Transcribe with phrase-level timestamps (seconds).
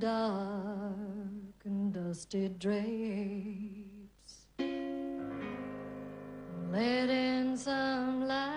[0.00, 4.46] dark and dusty drapes.
[6.72, 8.56] Let in some light.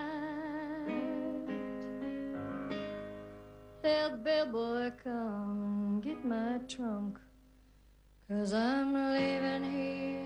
[3.82, 7.18] Tell the bellboy come get my trunk.
[8.30, 10.24] Cause I'm leaving here.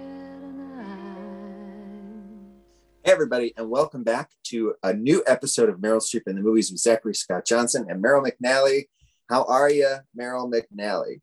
[3.02, 6.70] Hey, everybody, and welcome back to a new episode of Meryl Streep in the movies
[6.70, 8.84] with Zachary Scott Johnson and Meryl McNally.
[9.28, 11.20] How are you, Meryl McNally?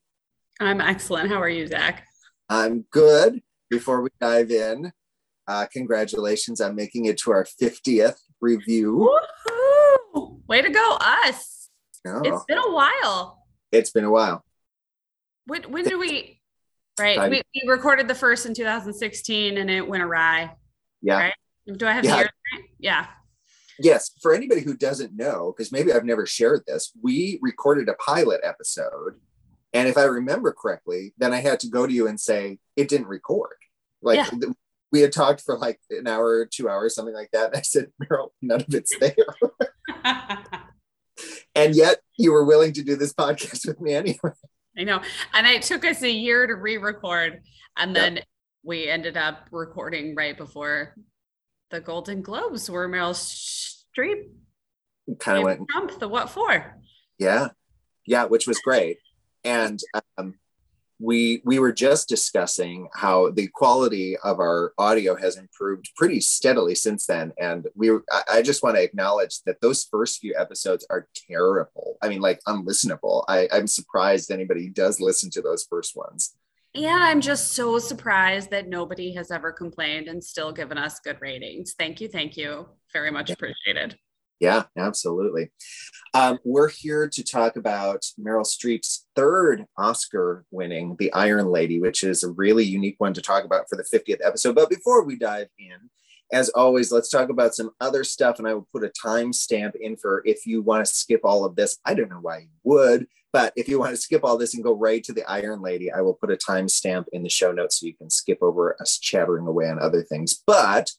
[0.60, 1.28] I'm excellent.
[1.28, 2.06] How are you, Zach?
[2.48, 3.42] I'm good.
[3.68, 4.92] Before we dive in,
[5.48, 8.94] uh, congratulations on making it to our 50th review.
[8.96, 10.40] Woo-hoo!
[10.46, 11.68] Way to go, us.
[12.06, 13.42] Oh, It's been a while.
[13.72, 14.44] it's been a while.
[15.46, 16.40] When, when did we?
[16.98, 17.28] Right.
[17.30, 20.54] We, we recorded the first in 2016 and it went awry.
[21.02, 21.18] Yeah.
[21.18, 21.34] Right.
[21.76, 22.12] Do I have Yeah.
[22.12, 22.30] the year?
[22.78, 23.06] Yeah.
[23.78, 27.94] Yes, for anybody who doesn't know, because maybe I've never shared this, we recorded a
[27.94, 29.14] pilot episode.
[29.72, 32.88] And if I remember correctly, then I had to go to you and say it
[32.88, 33.56] didn't record.
[34.02, 34.30] Like Yeah.
[34.30, 34.52] th-
[34.92, 37.48] we had talked for like an hour two hours, something like that.
[37.48, 39.14] And I said, Meryl, none of it's there.
[41.54, 44.30] and yet you were willing to do this podcast with me anyway.
[44.78, 45.00] I know.
[45.34, 47.40] And it took us a year to re record.
[47.76, 48.02] And Yep.
[48.14, 48.24] then
[48.62, 50.94] we ended up recording right before
[51.70, 53.14] the Golden Globes where Meryl
[53.96, 54.28] Streep
[55.20, 56.76] Kind of went, Trump the what for.
[57.18, 57.48] yeah,
[58.06, 58.98] yeah, which was great.
[59.44, 59.80] And
[60.18, 60.34] um,
[60.98, 66.74] we we were just discussing how the quality of our audio has improved pretty steadily
[66.74, 67.32] since then.
[67.38, 71.96] And we I, I just want to acknowledge that those first few episodes are terrible.
[72.02, 73.24] I mean, like unlistenable.
[73.28, 76.34] I, I'm surprised anybody does listen to those first ones.
[76.76, 81.16] And I'm just so surprised that nobody has ever complained and still given us good
[81.22, 81.74] ratings.
[81.78, 82.08] Thank you.
[82.08, 82.66] Thank you.
[82.92, 83.96] Very much appreciated.
[84.40, 85.50] Yeah, absolutely.
[86.12, 92.04] Um, we're here to talk about Meryl Streep's third Oscar winning, The Iron Lady, which
[92.04, 94.54] is a really unique one to talk about for the 50th episode.
[94.54, 95.88] But before we dive in,
[96.30, 98.38] as always, let's talk about some other stuff.
[98.38, 101.56] And I will put a timestamp in for if you want to skip all of
[101.56, 101.78] this.
[101.86, 104.64] I don't know why you would, but if you want to skip all this and
[104.64, 107.78] go right to The Iron Lady, I will put a timestamp in the show notes
[107.78, 110.42] so you can skip over us chattering away on other things.
[110.46, 110.90] But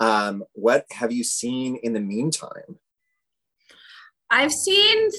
[0.00, 2.78] um, what have you seen in the meantime?
[4.30, 5.10] I've seen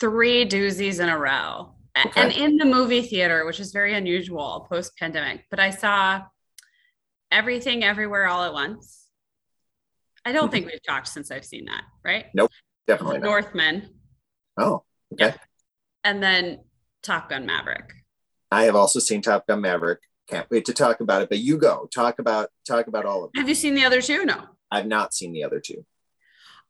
[0.00, 2.20] three doozies in a row Okay.
[2.20, 5.46] and in the movie theater, which is very unusual post pandemic.
[5.48, 6.20] But I saw
[7.30, 9.06] everything everywhere all at once.
[10.26, 12.26] I don't think we've talked since I've seen that, right?
[12.34, 12.50] Nope,
[12.86, 13.24] definitely not.
[13.24, 13.88] Northman
[14.58, 14.84] Oh,
[15.14, 15.34] okay.
[16.04, 16.60] And then
[17.02, 17.92] Top Gun Maverick.
[18.50, 20.00] I have also seen Top Gun Maverick.
[20.28, 21.28] Can't wait to talk about it.
[21.28, 23.40] But you go talk about talk about all of them.
[23.40, 24.24] Have you seen the other two?
[24.24, 24.44] No.
[24.70, 25.84] I've not seen the other two.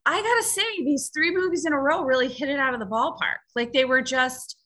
[0.04, 2.86] I gotta say, these three movies in a row really hit it out of the
[2.86, 3.38] ballpark.
[3.54, 4.56] Like they were just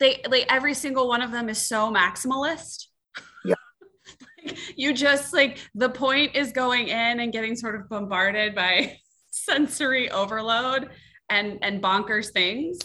[0.00, 2.86] they like every single one of them is so maximalist.
[3.44, 3.54] Yeah.
[4.44, 8.98] like, you just like the point is going in and getting sort of bombarded by
[9.30, 10.90] sensory overload
[11.30, 12.78] and and bonkers things.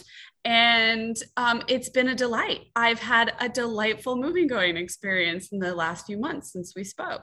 [0.44, 2.60] And um, it's been a delight.
[2.74, 7.22] I've had a delightful movie going experience in the last few months since we spoke.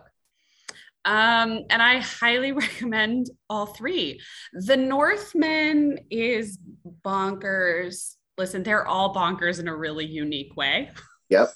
[1.05, 4.19] Um, and I highly recommend all three.
[4.53, 6.59] The Northman is
[7.03, 8.15] bonkers.
[8.37, 10.91] Listen, they're all bonkers in a really unique way.
[11.29, 11.49] Yep.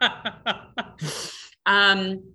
[1.66, 2.33] um,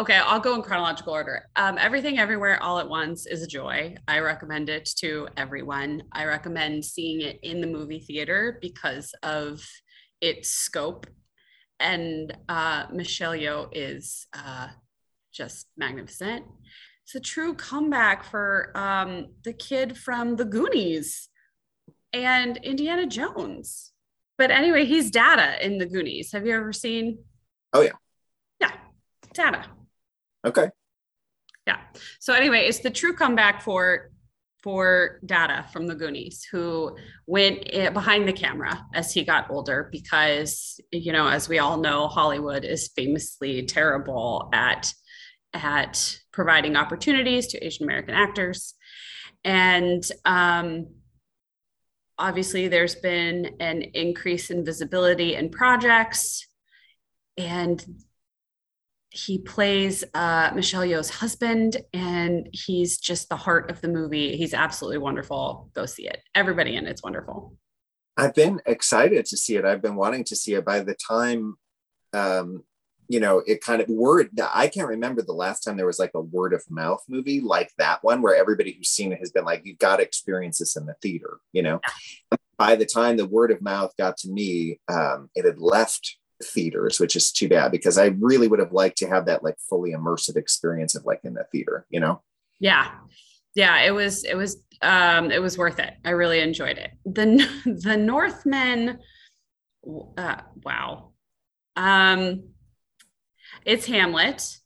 [0.00, 1.48] okay, I'll go in chronological order.
[1.56, 3.94] Um, Everything Everywhere All at Once is a joy.
[4.08, 6.02] I recommend it to everyone.
[6.12, 9.64] I recommend seeing it in the movie theater because of
[10.20, 11.06] its scope.
[11.80, 14.68] And uh, Michelle Yeoh is uh,
[15.32, 16.44] just magnificent.
[17.04, 21.28] It's a true comeback for um, the kid from the Goonies
[22.12, 23.92] and Indiana Jones.
[24.38, 26.32] But anyway, he's Data in the Goonies.
[26.32, 27.18] Have you ever seen?
[27.72, 27.92] Oh, yeah.
[28.60, 28.72] Yeah,
[29.34, 29.64] Data.
[30.44, 30.70] Okay.
[31.66, 31.78] Yeah.
[32.20, 34.10] So anyway, it's the true comeback for
[34.62, 36.96] for Data from the Goonies, who
[37.26, 41.78] went eh, behind the camera as he got older, because you know, as we all
[41.78, 44.92] know, Hollywood is famously terrible at
[45.52, 48.74] at providing opportunities to Asian American actors,
[49.44, 50.86] and um,
[52.18, 56.46] obviously, there's been an increase in visibility in projects,
[57.36, 57.84] and
[59.12, 64.36] he plays uh, Michelle Yeoh's husband, and he's just the heart of the movie.
[64.36, 65.70] He's absolutely wonderful.
[65.74, 66.22] Go see it.
[66.34, 67.56] Everybody in it's wonderful.
[68.16, 69.64] I've been excited to see it.
[69.64, 71.56] I've been wanting to see it by the time
[72.12, 72.64] um,
[73.08, 74.30] you know, it kind of word.
[74.54, 77.70] I can't remember the last time there was like a word of mouth movie like
[77.76, 80.76] that one, where everybody who's seen it has been like, "You've got to experience this
[80.76, 81.80] in the theater." You know,
[82.56, 87.00] by the time the word of mouth got to me, um, it had left theaters,
[87.00, 89.92] which is too bad because I really would have liked to have that like fully
[89.92, 92.22] immersive experience of like in the theater, you know?
[92.60, 92.90] Yeah.
[93.54, 93.82] Yeah.
[93.82, 95.94] It was, it was, um, it was worth it.
[96.04, 96.92] I really enjoyed it.
[97.04, 97.48] The,
[97.84, 98.98] the Northman,
[100.16, 101.12] uh, wow.
[101.76, 102.44] Um,
[103.64, 104.58] it's Hamlet,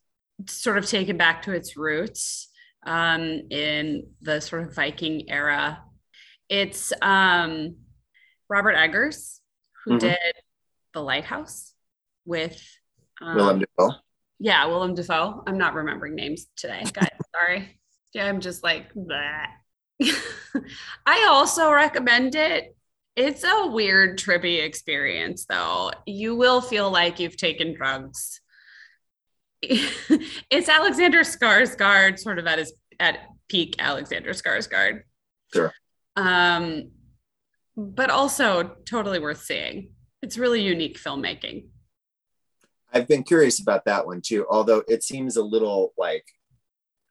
[0.47, 2.49] sort of taken back to its roots
[2.85, 5.83] um, in the sort of Viking era.
[6.49, 7.75] It's um,
[8.49, 9.41] Robert Eggers
[9.83, 10.07] who mm-hmm.
[10.07, 10.33] did
[10.97, 11.73] The Lighthouse
[12.25, 12.59] with
[13.21, 13.93] um, Willem Dafoe.
[14.39, 15.43] Yeah, Willem Dafoe.
[15.45, 17.09] I'm not remembering names today, guys.
[17.35, 17.79] Sorry.
[18.15, 19.51] Yeah, I'm just like that.
[21.05, 22.75] I also recommend it.
[23.15, 25.91] It's a weird trippy experience, though.
[26.07, 28.41] You will feel like you've taken drugs.
[29.61, 35.01] it's Alexander Skarsgård, sort of at his at peak Alexander Skarsgård.
[35.53, 35.71] Sure.
[36.15, 36.89] Um,
[37.75, 39.91] but also totally worth seeing.
[40.27, 41.67] It's really unique filmmaking.
[42.91, 46.25] I've been curious about that one too, although it seems a little like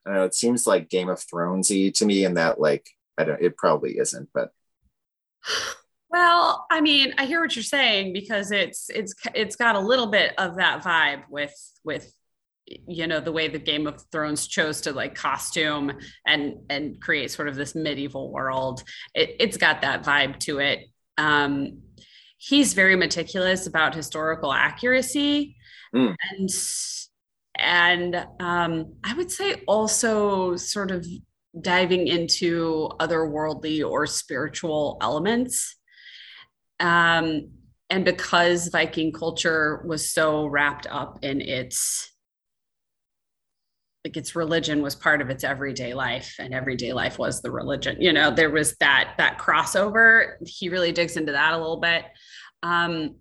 [0.05, 2.87] I don't know, it seems like Game of Thronesy to me, and that like
[3.17, 4.51] I don't, it probably isn't, but.
[6.09, 10.07] Well, I mean, I hear what you're saying because it's it's it's got a little
[10.07, 11.53] bit of that vibe with
[11.83, 12.09] with
[12.65, 15.91] you know the way the game of thrones chose to like costume
[16.25, 18.83] and and create sort of this medieval world
[19.13, 20.79] it, it's got that vibe to it
[21.17, 21.81] um
[22.37, 25.55] he's very meticulous about historical accuracy
[25.95, 26.15] mm.
[26.31, 26.49] and
[27.57, 31.05] and um i would say also sort of
[31.59, 35.75] diving into otherworldly or spiritual elements
[36.79, 37.49] um
[37.89, 42.11] and because viking culture was so wrapped up in its
[44.03, 47.97] like its religion was part of its everyday life and everyday life was the religion
[47.99, 50.35] you know there was that that crossover.
[50.45, 52.05] He really digs into that a little bit.
[52.63, 53.15] Um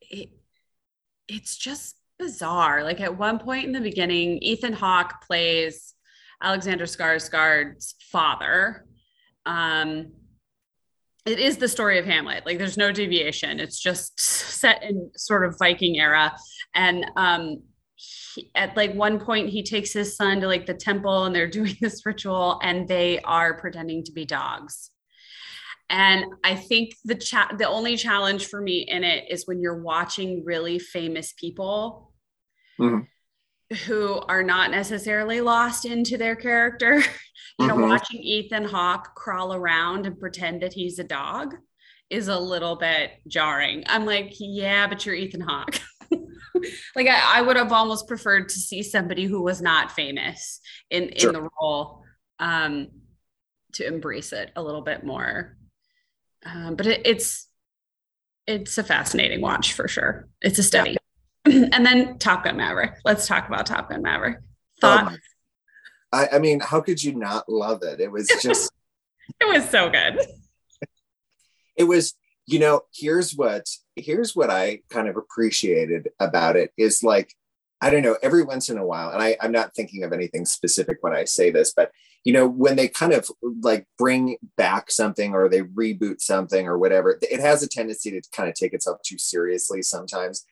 [0.00, 0.30] it,
[1.28, 2.84] it's just bizarre.
[2.84, 5.94] Like at one point in the beginning ethan hawke plays
[6.42, 8.86] alexander skarsgård's father.
[9.46, 10.12] Um
[11.26, 12.44] it is the story of hamlet.
[12.44, 13.60] Like there's no deviation.
[13.60, 16.36] It's just set in sort of viking era.
[16.74, 17.62] And um
[18.34, 21.46] he, at like one point he takes his son to like the temple and they're
[21.60, 24.90] doing this ritual and they are pretending to be dogs
[25.90, 29.82] and i think the chat the only challenge for me in it is when you're
[29.82, 32.12] watching really famous people
[32.80, 33.00] mm-hmm.
[33.86, 37.02] who are not necessarily lost into their character
[37.58, 37.90] you know mm-hmm.
[37.90, 41.54] watching ethan hawke crawl around and pretend that he's a dog
[42.10, 45.78] is a little bit jarring i'm like yeah but you're ethan hawke
[46.96, 50.60] like I, I, would have almost preferred to see somebody who was not famous
[50.90, 51.32] in in sure.
[51.32, 52.02] the role
[52.38, 52.88] um
[53.74, 55.56] to embrace it a little bit more.
[56.46, 57.48] Um, but it, it's
[58.46, 60.28] it's a fascinating watch for sure.
[60.40, 60.96] It's a study.
[61.46, 61.68] Yeah.
[61.72, 62.94] and then top gun maverick.
[63.04, 64.38] Let's talk about top gun maverick.
[64.80, 65.16] Thought oh
[66.12, 68.00] I, I mean how could you not love it?
[68.00, 68.70] It was just
[69.40, 70.20] it was so good.
[71.76, 72.14] It was
[72.46, 77.34] you know here's what here's what i kind of appreciated about it is like
[77.80, 80.44] i don't know every once in a while and I, i'm not thinking of anything
[80.44, 81.90] specific when i say this but
[82.24, 83.28] you know when they kind of
[83.62, 88.22] like bring back something or they reboot something or whatever it has a tendency to
[88.32, 90.44] kind of take itself too seriously sometimes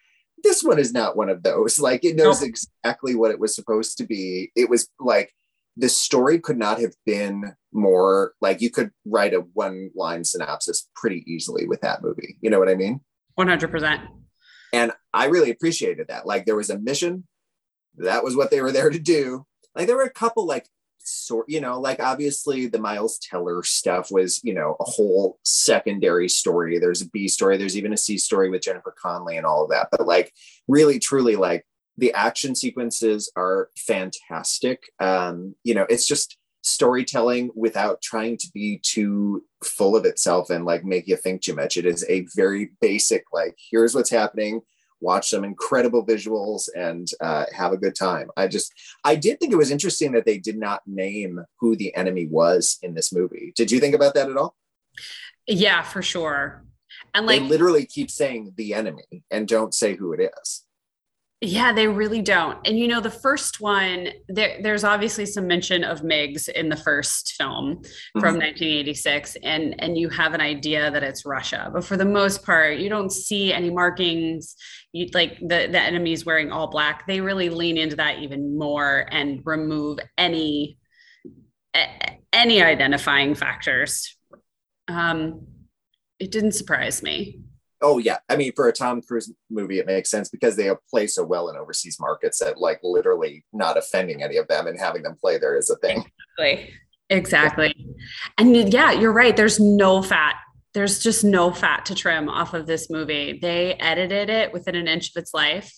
[0.42, 3.98] this one is not one of those like it knows exactly what it was supposed
[3.98, 5.32] to be it was like
[5.76, 10.88] the story could not have been more like you could write a one line synopsis
[10.94, 12.36] pretty easily with that movie.
[12.40, 13.00] You know what I mean?
[13.38, 14.06] 100%.
[14.72, 16.26] And I really appreciated that.
[16.26, 17.26] Like there was a mission,
[17.96, 19.46] that was what they were there to do.
[19.74, 20.66] Like there were a couple like
[20.98, 26.28] sort, you know, like obviously the Miles Teller stuff was, you know, a whole secondary
[26.28, 26.78] story.
[26.78, 29.70] There's a B story, there's even a C story with Jennifer Connelly and all of
[29.70, 29.88] that.
[29.90, 30.32] But like
[30.68, 31.66] really truly like
[31.98, 34.84] the action sequences are fantastic.
[35.00, 40.64] Um, you know, it's just storytelling without trying to be too full of itself and
[40.64, 41.76] like make you think too much.
[41.76, 44.62] It is a very basic, like, here's what's happening.
[45.00, 48.30] Watch some incredible visuals and uh, have a good time.
[48.36, 48.72] I just,
[49.04, 52.78] I did think it was interesting that they did not name who the enemy was
[52.82, 53.52] in this movie.
[53.56, 54.54] Did you think about that at all?
[55.48, 56.64] Yeah, for sure.
[57.14, 60.62] And like, they literally keep saying the enemy and don't say who it is.
[61.44, 62.64] Yeah, they really don't.
[62.64, 66.76] And you know, the first one, there, there's obviously some mention of MiGs in the
[66.76, 68.20] first film mm-hmm.
[68.20, 71.68] from 1986, and and you have an idea that it's Russia.
[71.72, 74.54] But for the most part, you don't see any markings.
[74.92, 77.08] You like the the enemies wearing all black.
[77.08, 80.78] They really lean into that even more and remove any
[82.32, 84.16] any identifying factors.
[84.86, 85.48] Um,
[86.20, 87.40] it didn't surprise me.
[87.82, 91.06] Oh yeah, I mean for a Tom Cruise movie, it makes sense because they play
[91.06, 95.02] so well in overseas markets that like literally not offending any of them and having
[95.02, 96.04] them play there is a thing.
[96.38, 96.74] Exactly.
[97.10, 97.74] Exactly.
[98.38, 99.36] And yeah, you're right.
[99.36, 100.36] There's no fat.
[100.72, 103.38] There's just no fat to trim off of this movie.
[103.42, 105.70] They edited it within an inch of its life.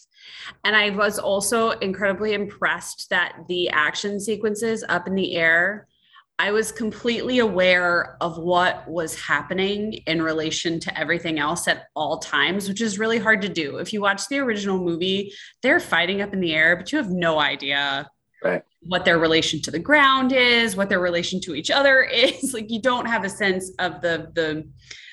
[0.62, 5.88] And I was also incredibly impressed that the action sequences up in the air
[6.38, 12.18] I was completely aware of what was happening in relation to everything else at all
[12.18, 13.76] times, which is really hard to do.
[13.76, 17.10] If you watch the original movie, they're fighting up in the air, but you have
[17.10, 18.10] no idea
[18.42, 18.62] right.
[18.82, 22.52] what their relation to the ground is, what their relation to each other is.
[22.52, 24.68] Like you don't have a sense of the the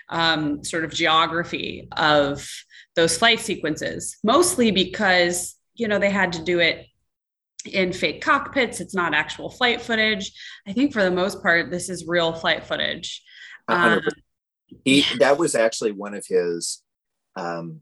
[0.09, 2.49] um, sort of geography of
[2.95, 6.87] those flight sequences, mostly because you know they had to do it
[7.65, 8.79] in fake cockpits.
[8.79, 10.31] It's not actual flight footage.
[10.67, 13.23] I think for the most part, this is real flight footage.
[13.67, 14.01] Um,
[14.85, 16.83] he that was actually one of his
[17.35, 17.81] um,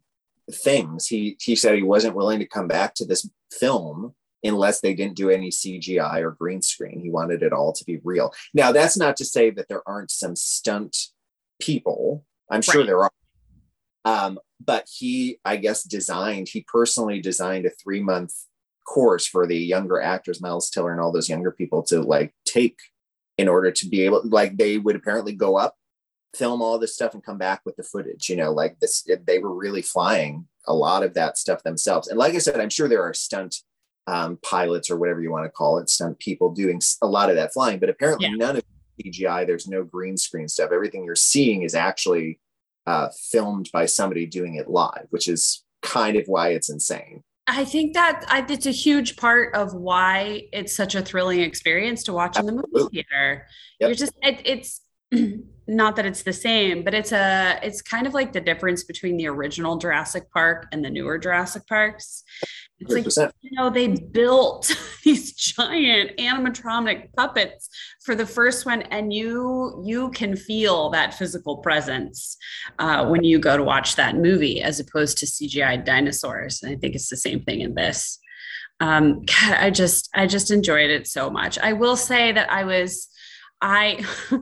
[0.51, 1.07] things.
[1.07, 5.17] He he said he wasn't willing to come back to this film unless they didn't
[5.17, 6.99] do any CGI or green screen.
[6.99, 8.33] He wanted it all to be real.
[8.53, 10.97] Now that's not to say that there aren't some stunt
[11.59, 12.25] people.
[12.49, 12.87] I'm sure right.
[12.87, 13.11] there are.
[14.05, 16.47] Um, but he, I guess, designed.
[16.49, 18.33] He personally designed a three month
[18.89, 22.79] course for the younger actors, Miles Teller and all those younger people to like take
[23.37, 25.75] in order to be able, like they would apparently go up,
[26.35, 29.37] film all this stuff and come back with the footage, you know, like this, they
[29.37, 32.07] were really flying a lot of that stuff themselves.
[32.07, 33.57] And like I said, I'm sure there are stunt
[34.07, 37.35] um, pilots or whatever you want to call it, stunt people doing a lot of
[37.35, 38.35] that flying, but apparently yeah.
[38.35, 38.63] none of
[38.99, 40.71] CGI, there's no green screen stuff.
[40.71, 42.39] Everything you're seeing is actually
[42.87, 47.23] uh, filmed by somebody doing it live, which is kind of why it's insane.
[47.51, 52.03] I think that I, it's a huge part of why it's such a thrilling experience
[52.03, 52.63] to watch Absolutely.
[52.63, 53.47] in the movie theater.
[53.79, 53.87] Yep.
[53.87, 54.81] You're just it, it's
[55.67, 59.17] not that it's the same, but it's a it's kind of like the difference between
[59.17, 62.23] the original Jurassic Park and the newer Jurassic Parks.
[62.79, 63.17] It's 100%.
[63.17, 67.69] like you know they built these giant animatronic puppets
[68.03, 72.37] for the first one, and you you can feel that physical presence
[72.79, 76.63] uh, when you go to watch that movie, as opposed to CGI dinosaurs.
[76.63, 78.19] And I think it's the same thing in this.
[78.79, 81.59] Um, God, I just I just enjoyed it so much.
[81.59, 83.09] I will say that I was
[83.61, 84.05] I.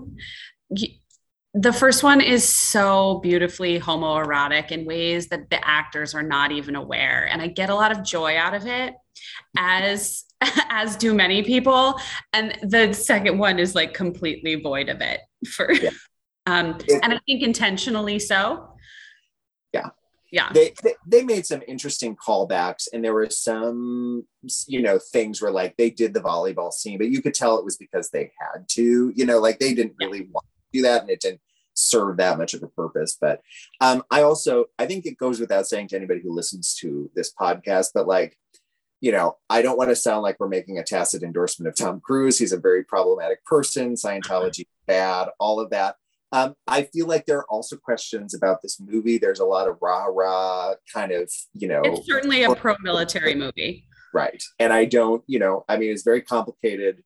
[1.60, 6.76] the first one is so beautifully homoerotic in ways that the actors are not even
[6.76, 8.94] aware and i get a lot of joy out of it
[9.58, 10.26] as
[10.70, 12.00] as do many people
[12.34, 15.90] and the second one is like completely void of it for yeah.
[16.46, 18.70] um and i think intentionally so
[19.74, 19.90] yeah
[20.32, 24.24] yeah they, they, they made some interesting callbacks and there were some
[24.68, 27.66] you know things where like they did the volleyball scene but you could tell it
[27.66, 30.32] was because they had to you know like they didn't really yeah.
[30.32, 31.42] want to do that and it didn't
[31.89, 33.17] serve that much of a purpose.
[33.20, 33.41] But
[33.82, 37.34] um, I also I think it goes without saying to anybody who listens to this
[37.34, 38.38] podcast, but like,
[39.01, 42.01] you know, I don't want to sound like we're making a tacit endorsement of Tom
[42.01, 42.39] Cruise.
[42.39, 43.94] He's a very problematic person.
[43.94, 45.96] Scientology bad, all of that.
[46.32, 49.17] Um, I feel like there are also questions about this movie.
[49.17, 51.82] There's a lot of rah rah kind of, you know.
[51.84, 53.86] It's certainly a pro military movie.
[54.13, 54.41] Right.
[54.60, 57.03] And I don't, you know, I mean, it's very complicated.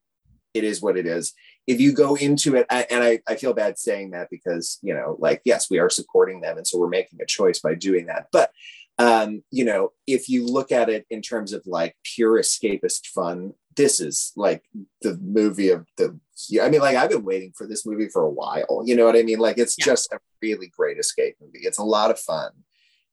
[0.54, 1.34] It is what it is
[1.66, 5.16] if you go into it and I, I feel bad saying that because you know
[5.18, 8.26] like yes we are supporting them and so we're making a choice by doing that.
[8.32, 8.50] But
[8.98, 13.54] um you know if you look at it in terms of like pure escapist fun
[13.74, 14.62] this is like
[15.00, 16.18] the movie of the
[16.62, 19.16] i mean like i've been waiting for this movie for a while you know what
[19.16, 19.38] i mean?
[19.38, 19.86] Like it's yeah.
[19.86, 21.60] just a really great escape movie.
[21.62, 22.50] It's a lot of fun.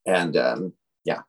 [0.05, 0.73] And um
[1.05, 1.21] yeah.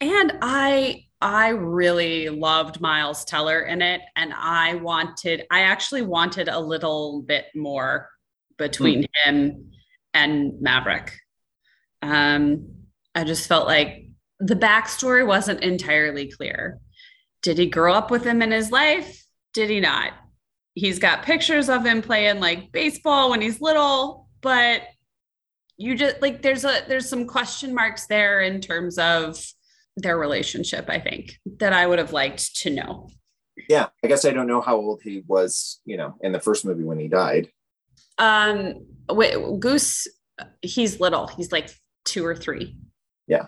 [0.00, 4.00] And i I really loved Miles Teller in it.
[4.16, 8.08] And I wanted, I actually wanted a little bit more
[8.58, 9.06] between mm.
[9.24, 9.70] him
[10.12, 11.12] and Maverick.
[12.02, 12.74] Um,
[13.14, 14.08] I just felt like
[14.40, 16.80] the backstory wasn't entirely clear.
[17.42, 19.24] Did he grow up with him in his life?
[19.54, 20.14] Did he not?
[20.74, 24.82] He's got pictures of him playing like baseball when he's little, but
[25.76, 29.38] you just like there's a there's some question marks there in terms of
[29.96, 33.08] their relationship, I think, that I would have liked to know.
[33.68, 36.64] Yeah, I guess I don't know how old he was, you know, in the first
[36.64, 37.48] movie when he died.
[38.18, 40.06] Um, wait, Goose,
[40.62, 41.26] he's little.
[41.26, 41.70] He's like
[42.04, 42.76] two or three.
[43.26, 43.46] Yeah.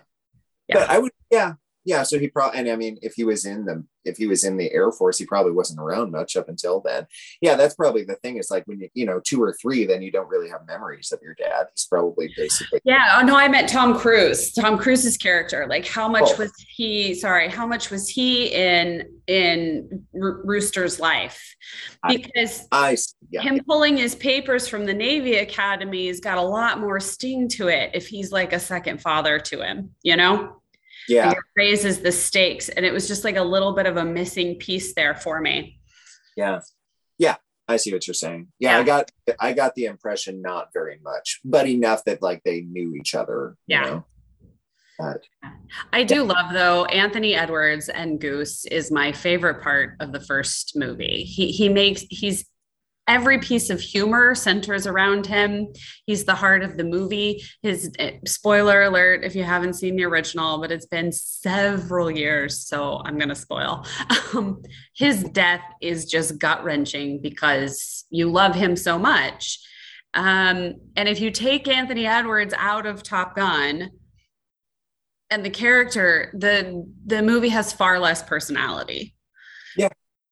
[0.67, 0.79] yeah.
[0.79, 1.53] But I would, yeah,
[1.85, 2.03] yeah.
[2.03, 4.57] So he probably, and I mean, if he was in the, if he was in
[4.57, 7.07] the Air Force, he probably wasn't around much up until then.
[7.41, 8.37] Yeah, that's probably the thing.
[8.37, 11.11] Is like when you, you know, two or three, then you don't really have memories
[11.11, 11.67] of your dad.
[11.73, 12.81] He's probably basically.
[12.83, 13.17] Yeah.
[13.17, 14.51] Oh no, I meant Tom Cruise.
[14.51, 15.65] Tom Cruise's character.
[15.67, 16.37] Like, how much Oh.
[16.37, 17.15] was he?
[17.15, 21.55] Sorry, how much was he in in Rooster's life?
[22.07, 23.41] Because I see, yeah.
[23.41, 27.69] him pulling his papers from the Navy Academy has got a lot more sting to
[27.69, 30.61] it if he's like a second father to him, you know?
[31.07, 31.33] Yeah.
[31.55, 32.69] Raises the stakes.
[32.69, 35.79] And it was just like a little bit of a missing piece there for me.
[36.35, 36.61] Yeah.
[37.17, 37.35] Yeah.
[37.67, 38.49] I see what you're saying.
[38.59, 42.61] Yeah, I got I got the impression not very much, but enough that like they
[42.61, 43.55] knew each other.
[43.65, 43.81] you Yeah.
[43.81, 44.05] know?
[44.99, 45.23] But
[45.91, 50.73] I do love though Anthony Edwards and Goose is my favorite part of the first
[50.75, 51.23] movie.
[51.23, 52.45] He he makes he's
[53.07, 55.67] every piece of humor centers around him.
[56.05, 57.43] He's the heart of the movie.
[57.61, 62.65] His eh, spoiler alert if you haven't seen the original, but it's been several years,
[62.67, 63.85] so I'm gonna spoil.
[64.33, 64.61] Um,
[64.93, 69.59] his death is just gut wrenching because you love him so much.
[70.13, 73.91] Um, and if you take Anthony Edwards out of Top Gun,
[75.29, 79.14] and the character the the movie has far less personality.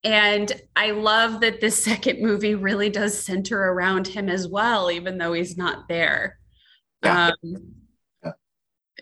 [0.04, 5.18] And i love that this second movie really does center around him as well even
[5.18, 6.38] though he's not there
[7.04, 7.32] Yeah.
[7.44, 7.74] um,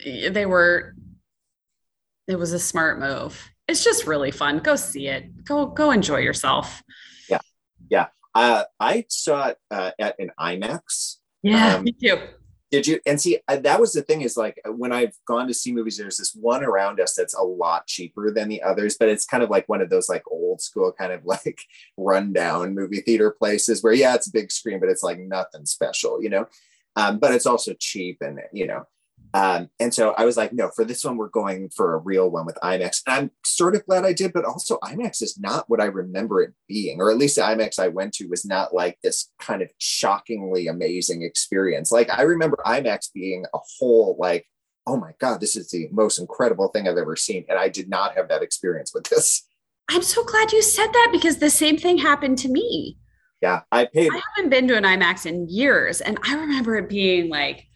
[0.04, 0.94] they were
[2.28, 6.18] it was a smart move it's just really fun go see it go go enjoy
[6.18, 6.82] yourself
[7.28, 7.38] Yeah.
[7.90, 8.06] Yeah.
[8.34, 11.16] uh, I saw it uh, at an IMAX.
[11.42, 12.18] yeah Um, me too
[12.72, 13.00] Did you?
[13.04, 15.98] And see, uh, that was the thing is like when I've gone to see movies,
[15.98, 19.42] there's this one around us that's a lot cheaper than the others, but it's kind
[19.42, 21.60] of like one of those like old school kind of like
[21.98, 26.22] rundown movie theater places where, yeah, it's a big screen, but it's like nothing special,
[26.22, 26.46] you know?
[26.96, 28.86] Um, but it's also cheap and, you know,
[29.34, 32.30] um, and so I was like, no, for this one, we're going for a real
[32.30, 33.02] one with IMAX.
[33.06, 36.42] And I'm sort of glad I did, but also IMAX is not what I remember
[36.42, 39.62] it being, or at least the IMAX I went to was not like this kind
[39.62, 41.90] of shockingly amazing experience.
[41.90, 44.46] Like I remember IMAX being a whole like,
[44.86, 47.46] oh my God, this is the most incredible thing I've ever seen.
[47.48, 49.46] And I did not have that experience with this.
[49.90, 52.96] i'm so glad you said that because the same thing happened to me
[53.40, 56.88] Yeah, I paid I haven't been to an IMAX in years, and I remember it
[56.88, 57.66] being like,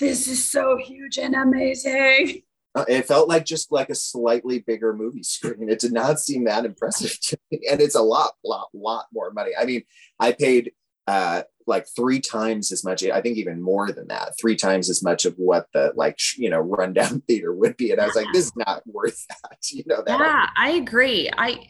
[0.00, 2.42] "This is so huge and amazing."
[2.74, 5.68] Uh, it felt like just like a slightly bigger movie screen.
[5.68, 7.60] It did not seem that impressive to me.
[7.70, 9.52] And it's a lot, lot, lot more money.
[9.58, 9.82] I mean,
[10.18, 10.72] I paid
[11.06, 15.02] uh like three times as much, I think even more than that, three times as
[15.02, 17.90] much of what the like, sh- you know, rundown theater would be.
[17.90, 19.58] And I was like, this is not worth that.
[19.70, 21.30] You know, that Yeah, I agree.
[21.36, 21.66] I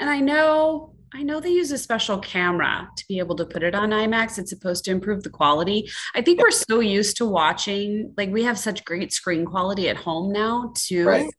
[0.00, 3.62] and I know I know they use a special camera to be able to put
[3.62, 4.36] it on IMAX.
[4.38, 5.88] It's supposed to improve the quality.
[6.14, 9.96] I think we're so used to watching, like we have such great screen quality at
[9.96, 11.06] home now too.
[11.06, 11.30] Right.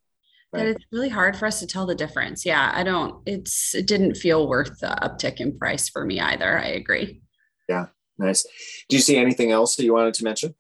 [0.54, 0.68] That Right.
[0.70, 2.46] it's really hard for us to tell the difference.
[2.46, 3.22] Yeah, I don't.
[3.26, 6.58] It's it didn't feel worth the uptick in price for me either.
[6.58, 7.22] I agree.
[7.68, 8.46] Yeah, nice.
[8.88, 10.56] Do you see anything else that you wanted to mention?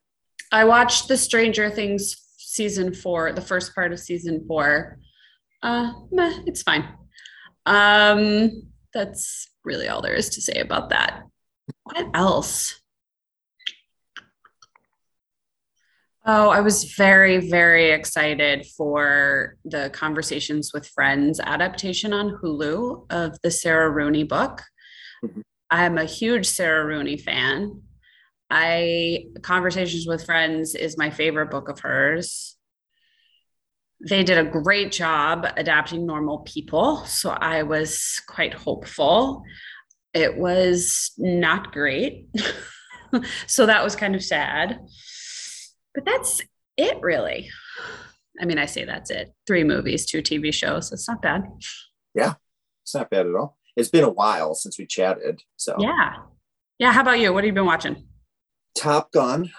[0.52, 5.00] I watched the Stranger Things season four, the first part of season four.
[5.64, 6.90] Uh, meh, it's fine.
[7.66, 8.64] Um,
[8.96, 11.22] that's really all there is to say about that.
[11.84, 12.82] What else?
[16.26, 23.38] Oh, I was very, very excited for the Conversations with Friends adaptation on Hulu of
[23.44, 24.64] the Sarah Rooney book.
[25.24, 25.44] Mhm.
[25.70, 27.84] I'm a huge Sarah Rooney fan.
[28.50, 32.55] I Conversations with Friends is my favorite book of hers.
[34.08, 39.44] They did a great job adapting normal people, so I was quite hopeful.
[40.14, 42.28] It was not great.
[43.48, 44.80] so that was kind of sad.
[45.96, 46.42] But that's
[46.78, 47.50] it really.
[48.40, 49.34] I mean, I say that's it.
[49.48, 50.92] Three movies, two TV shows.
[50.92, 51.44] It's not bad.
[52.14, 52.34] Yeah,
[52.84, 53.58] it's not bad at all.
[53.76, 55.42] It's been a while since we chatted.
[55.58, 56.14] So Yeah.
[56.78, 56.92] Yeah.
[56.92, 57.34] How about you?
[57.34, 58.08] What have you been watching?
[58.78, 59.52] Top Gun.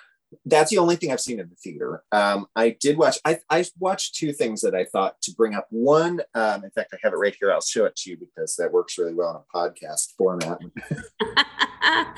[0.45, 2.03] That's the only thing I've seen in the theater.
[2.13, 3.19] Um, I did watch.
[3.25, 5.67] I, I watched two things that I thought to bring up.
[5.71, 7.53] One, um, in fact, I have it right here.
[7.53, 10.59] I'll show it to you because that works really well in a podcast format.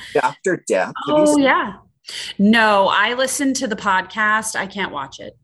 [0.14, 0.92] Doctor Death.
[1.06, 1.74] Oh yeah.
[2.38, 4.56] No, I listened to the podcast.
[4.56, 5.34] I can't watch it.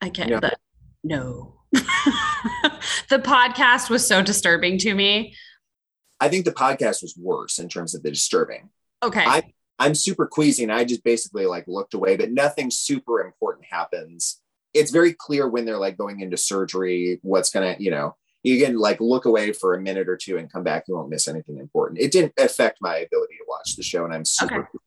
[0.00, 0.30] I can't.
[0.30, 0.40] No.
[0.40, 0.56] the-
[1.04, 1.54] no.
[1.72, 5.34] the podcast was so disturbing to me.
[6.20, 8.70] I think the podcast was worse in terms of the disturbing.
[9.02, 9.24] Okay.
[9.24, 13.66] I- I'm super queasy and I just basically like looked away, but nothing super important
[13.70, 14.40] happens.
[14.74, 18.76] It's very clear when they're like going into surgery, what's gonna, you know, you can
[18.78, 20.84] like look away for a minute or two and come back.
[20.86, 22.00] You won't miss anything important.
[22.00, 24.60] It didn't affect my ability to watch the show, and I'm super.
[24.60, 24.78] Okay.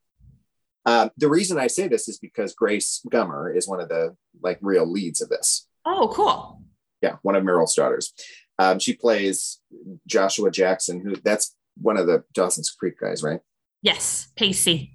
[0.86, 4.58] Um, the reason I say this is because Grace Gummer is one of the like
[4.62, 5.68] real leads of this.
[5.86, 6.62] oh, cool.
[7.02, 8.14] Yeah, one of Meryl's daughters.
[8.60, 9.60] Um, she plays
[10.08, 13.42] Joshua Jackson, who that's one of the Dawson's Creek guys, right?
[13.82, 14.94] Yes, Pacey.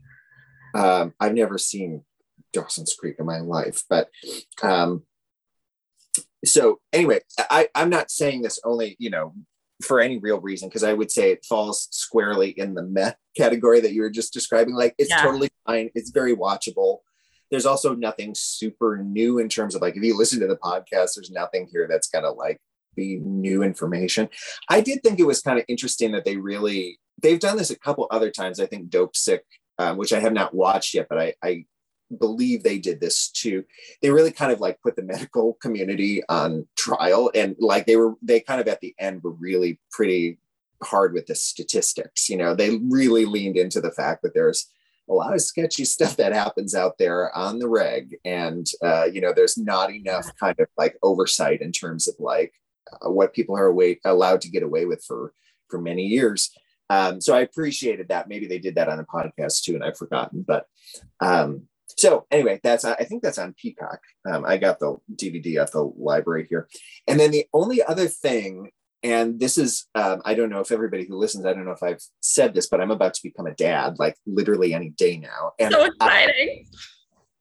[0.75, 2.05] Um, I've never seen
[2.53, 4.09] Dawson's Creek in my life, but
[4.63, 5.05] um,
[6.45, 9.35] so anyway, I, I'm not saying this only, you know,
[9.83, 13.81] for any real reason, because I would say it falls squarely in the meh category
[13.81, 14.75] that you were just describing.
[14.75, 15.23] Like it's Yeah.
[15.23, 15.91] totally fine.
[15.95, 16.99] It's very watchable.
[17.51, 21.15] There's also nothing super new in terms of like if you listen to the podcast,
[21.17, 22.59] there's nothing here that's gonna like
[22.95, 24.29] be new information.
[24.71, 27.79] I did think it was kind of interesting that they really they've done this a
[27.79, 28.61] couple other times.
[28.61, 29.41] I think Dopesick,
[29.79, 31.65] um, which I have not watched yet, but I, I
[32.19, 33.65] believe they did this too.
[34.03, 38.15] They really kind of like put the medical community on trial, and like they were
[38.23, 40.39] they kind of at the end were really pretty
[40.83, 42.29] hard with the statistics.
[42.29, 44.69] You know, they really leaned into the fact that there's
[45.09, 49.21] a lot of sketchy stuff that happens out there on the reg, and uh, you
[49.21, 52.53] know, there's not enough kind of like oversight in terms of like
[52.93, 55.33] uh, what people are away, allowed to get away with for
[55.69, 56.51] for many years.
[56.89, 58.29] Um, so I appreciated that.
[58.29, 60.45] Maybe they did that on a podcast too, and I've forgotten.
[60.47, 60.67] But
[61.21, 64.01] um, so anyway, that's I think that's on Peacock.
[64.31, 66.69] Um, I got the DVD at the library here,
[67.07, 68.71] and then the only other thing,
[69.03, 71.83] and this is um, I don't know if everybody who listens, I don't know if
[71.83, 75.53] I've said this, but I'm about to become a dad, like literally any day now,
[75.59, 76.67] and So I- exciting.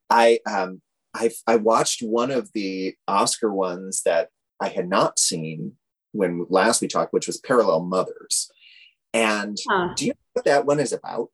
[0.10, 0.82] I um
[1.14, 4.30] I I watched one of the Oscar ones that
[4.60, 5.74] I had not seen
[6.12, 8.50] when last we talked, which was Parallel Mothers.
[9.16, 9.94] And Huh.
[9.96, 11.30] do you know what that one is about?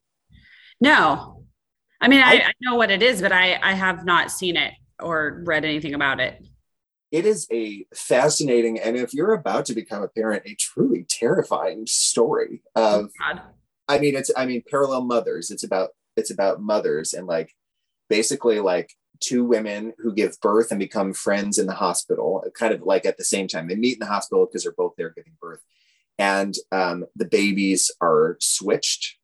[0.79, 1.45] No.
[1.99, 4.73] I mean, I, I- know what it is, but I, I have not seen it
[4.99, 6.43] or read anything about it.
[7.11, 11.85] It is a fascinating, and if you're about to become a parent, a truly terrifying
[11.85, 13.41] story of oh, God.
[13.89, 15.51] I mean, it's I mean, parallel mothers.
[15.51, 17.53] It's about it's about mothers and like
[18.09, 22.81] basically like two women who give birth and become friends in the hospital, kind of
[22.83, 23.67] like at the same time.
[23.67, 25.61] They meet in the hospital because they're both there giving birth,
[26.21, 29.17] and um, the babies are switched,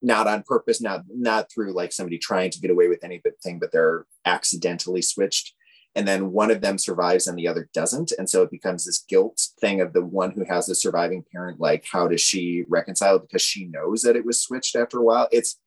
[0.00, 3.70] not on purpose, not not through like somebody trying to get away with anything, but
[3.72, 5.52] they're accidentally switched.
[5.94, 8.12] And then one of them survives and the other doesn't.
[8.16, 11.60] And so it becomes this guilt thing of the one who has the surviving parent.
[11.60, 15.28] Like, how does she reconcile because she knows that it was switched after a while?
[15.30, 15.58] It's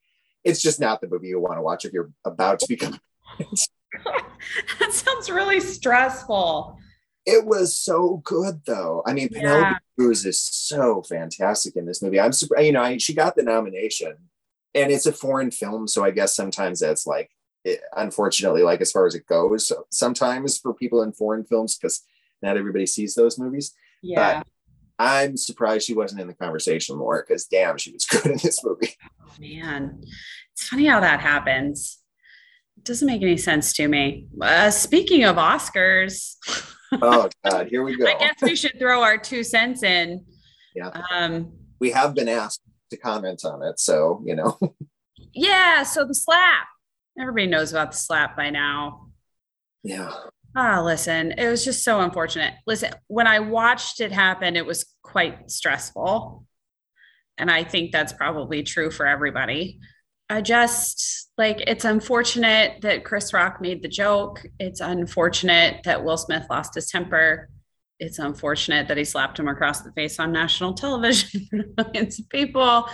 [0.44, 3.00] it's just not the movie you want to watch if you're about to become
[4.80, 6.80] that sounds really stressful.
[7.26, 9.02] It was so good though.
[9.06, 9.40] I mean, Yeah.
[9.42, 12.20] Penelope Cruz is so fantastic in this movie.
[12.20, 14.16] I'm super, you know, I, she got the nomination
[14.76, 15.88] and it's a foreign film.
[15.88, 17.30] So I guess sometimes that's like,
[17.64, 22.02] it, unfortunately, like as far as it goes, sometimes for people in foreign films, because
[22.42, 23.74] not everybody sees those movies.
[24.02, 24.44] Yeah.
[25.00, 28.64] I'm surprised she wasn't in the conversation more because damn, she was good in this
[28.64, 28.96] movie.
[29.40, 30.02] Man,
[30.52, 32.00] it's funny how that happens.
[32.78, 34.28] It doesn't make any sense to me.
[34.42, 36.36] Uh, speaking of Oscars,
[37.02, 38.06] Oh God, here we go.
[38.06, 40.26] I guess we should throw our two cents in.
[40.76, 40.92] Yeah.
[41.12, 43.80] Um, We have been asked to comment on it.
[43.80, 44.58] So, you know,
[45.34, 45.84] yeah.
[45.84, 46.68] So the slap.
[47.20, 49.10] Everybody knows about the slap by now.
[49.84, 50.12] yeah.
[50.56, 52.54] Ah, listen, it was just so unfortunate.
[52.68, 56.46] Listen, when I watched it happen, it was quite stressful.
[57.40, 59.80] And I think that's probably true for everybody.
[60.34, 64.44] I just like it's unfortunate that Chris Rock made the joke.
[64.60, 67.50] It's unfortunate that Will Smith lost his temper.
[68.00, 72.28] It's unfortunate that he slapped him across the face on national television for millions of
[72.30, 72.90] people.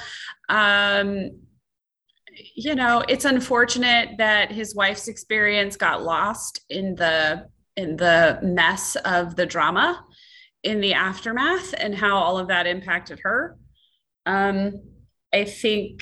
[0.50, 1.40] Um,
[2.58, 7.48] you know, it's unfortunate that his wife's experience got lost in the
[7.78, 10.06] in the mess of the drama
[10.64, 13.58] in the aftermath and how all of that impacted her.
[14.26, 14.82] Um,
[15.34, 16.02] I think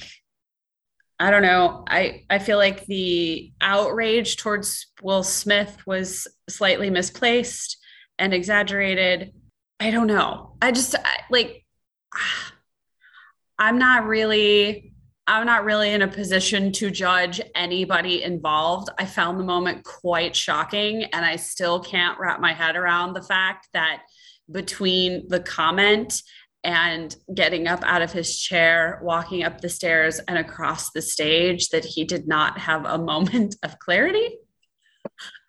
[1.19, 1.83] I don't know.
[1.87, 7.77] I I feel like the outrage towards Will Smith was slightly misplaced
[8.19, 9.33] and exaggerated.
[9.79, 10.55] I don't know.
[10.61, 11.65] I just I, like
[13.59, 14.93] I'm not really
[15.29, 18.89] I'm not really in a position to judge anybody involved.
[18.97, 23.23] I found the moment quite shocking and I still can't wrap my head around the
[23.23, 24.03] fact that
[24.49, 26.21] between the comment
[26.67, 31.69] and getting up out of his chair, walking up the stairs and across the stage,
[31.69, 34.37] that he did not have a moment of clarity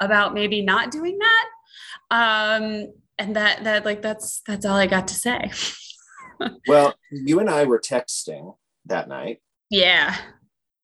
[0.01, 1.47] about maybe not doing that.
[2.11, 5.51] Um, and that that like that's that's all I got to say.
[6.69, 8.55] Well, you and I were texting
[8.87, 9.41] that night.
[9.71, 10.15] Yeah.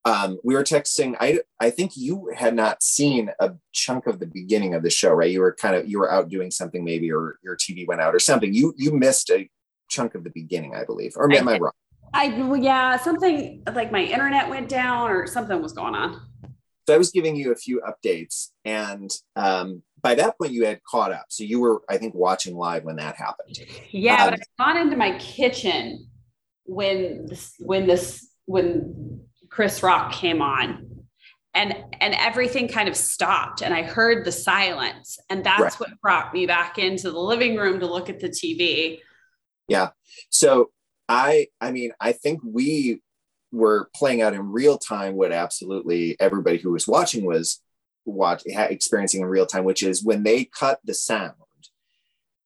[0.04, 1.14] Um, we were texting.
[1.20, 5.12] I I think you had not seen a chunk of the beginning of the show,
[5.12, 5.30] right?
[5.30, 8.16] You were kind of you were out doing something, maybe, or your TV went out
[8.16, 8.52] or something.
[8.52, 9.48] You you missed a
[9.88, 11.14] chunk of the beginning, I believe.
[11.16, 11.72] Or I am I wrong?
[12.12, 16.20] I well, yeah, something like my internet went down or something was going on.
[16.86, 20.82] So I was giving you a few updates, and um, by that point you had
[20.84, 21.26] caught up.
[21.28, 23.58] So you were, I think, watching live when that happened.
[23.90, 26.08] Yeah, um, but I got into my kitchen
[26.64, 30.90] when this, when this when Chris Rock came on.
[31.56, 35.18] And and everything kind of stopped and I heard the silence.
[35.30, 35.80] And that's right.
[35.80, 38.98] what brought me back into the living room to look at the TV.
[39.68, 39.90] Yeah.
[40.30, 40.70] So
[41.08, 43.00] I I mean, I think we
[43.52, 47.62] were playing out in real time what absolutely everybody who was watching was
[48.04, 51.34] watch experiencing in real time, which is when they cut the sound.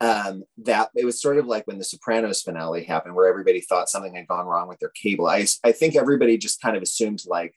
[0.00, 3.88] Um, that it was sort of like when the Sopranos finale happened, where everybody thought
[3.88, 5.26] something had gone wrong with their cable.
[5.26, 7.56] I I think everybody just kind of assumed like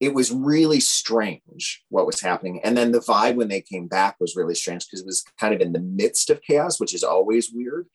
[0.00, 4.16] it was really strange what was happening, and then the vibe when they came back
[4.18, 7.04] was really strange because it was kind of in the midst of chaos, which is
[7.04, 7.86] always weird.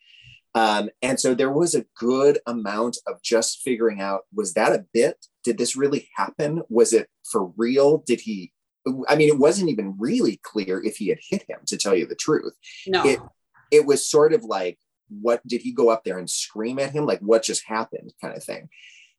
[0.56, 4.86] Um, and so there was a good amount of just figuring out was that a
[4.94, 5.26] bit?
[5.44, 6.62] Did this really happen?
[6.70, 8.04] Was it for real?
[8.06, 8.54] Did he?
[9.08, 12.06] I mean, it wasn't even really clear if he had hit him, to tell you
[12.06, 12.54] the truth.
[12.86, 13.06] No.
[13.06, 13.20] It,
[13.72, 14.78] it was sort of like,
[15.10, 17.06] what did he go up there and scream at him?
[17.06, 18.70] Like, what just happened, kind of thing.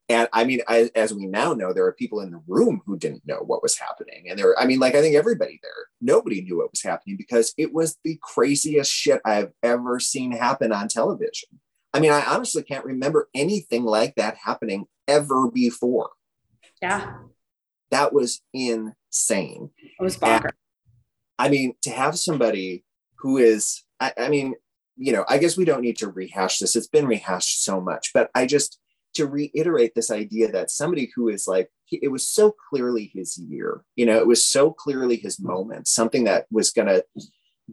[0.09, 2.99] And I mean, I, as we now know, there are people in the room who
[2.99, 4.27] didn't know what was happening.
[4.29, 7.55] And there, I mean, like, I think everybody there, nobody knew what was happening because
[7.57, 11.49] it was the craziest shit I've ever seen happen on television.
[11.95, 16.11] I mean, I honestly can't remember anything like that happening ever before.
[16.83, 17.15] Yeah.
[17.91, 19.71] That was insane.
[19.79, 20.51] It was bonkers.
[21.39, 22.85] I mean, to have somebody
[23.21, 24.55] who is, I, I mean,
[24.97, 26.77] you know, I guess we don't need to rehash this.
[26.77, 28.79] It's been rehashed so much, but I just,
[29.15, 33.85] to reiterate this idea that somebody who is like it was so clearly his year
[33.95, 37.05] you know it was so clearly his moment something that was going to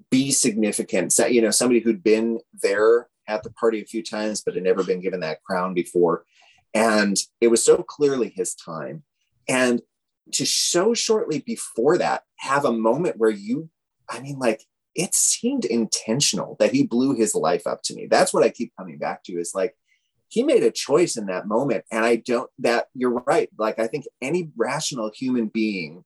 [0.10, 1.14] be significant.
[1.14, 4.64] So, you know somebody who'd been there at the party a few times but had
[4.64, 6.26] never been given that crown before.
[6.74, 9.04] And it was so clearly his time.
[9.48, 9.82] And
[10.34, 13.70] to so shortly before that have a moment where you
[14.08, 18.08] i mean like it seemed intentional that he blew his life up to me.
[18.08, 19.76] That's what i keep coming back to is like
[20.32, 21.84] he made a choice in that moment.
[21.92, 23.50] And i don't that you're right.
[23.58, 26.04] Like i think any rational human being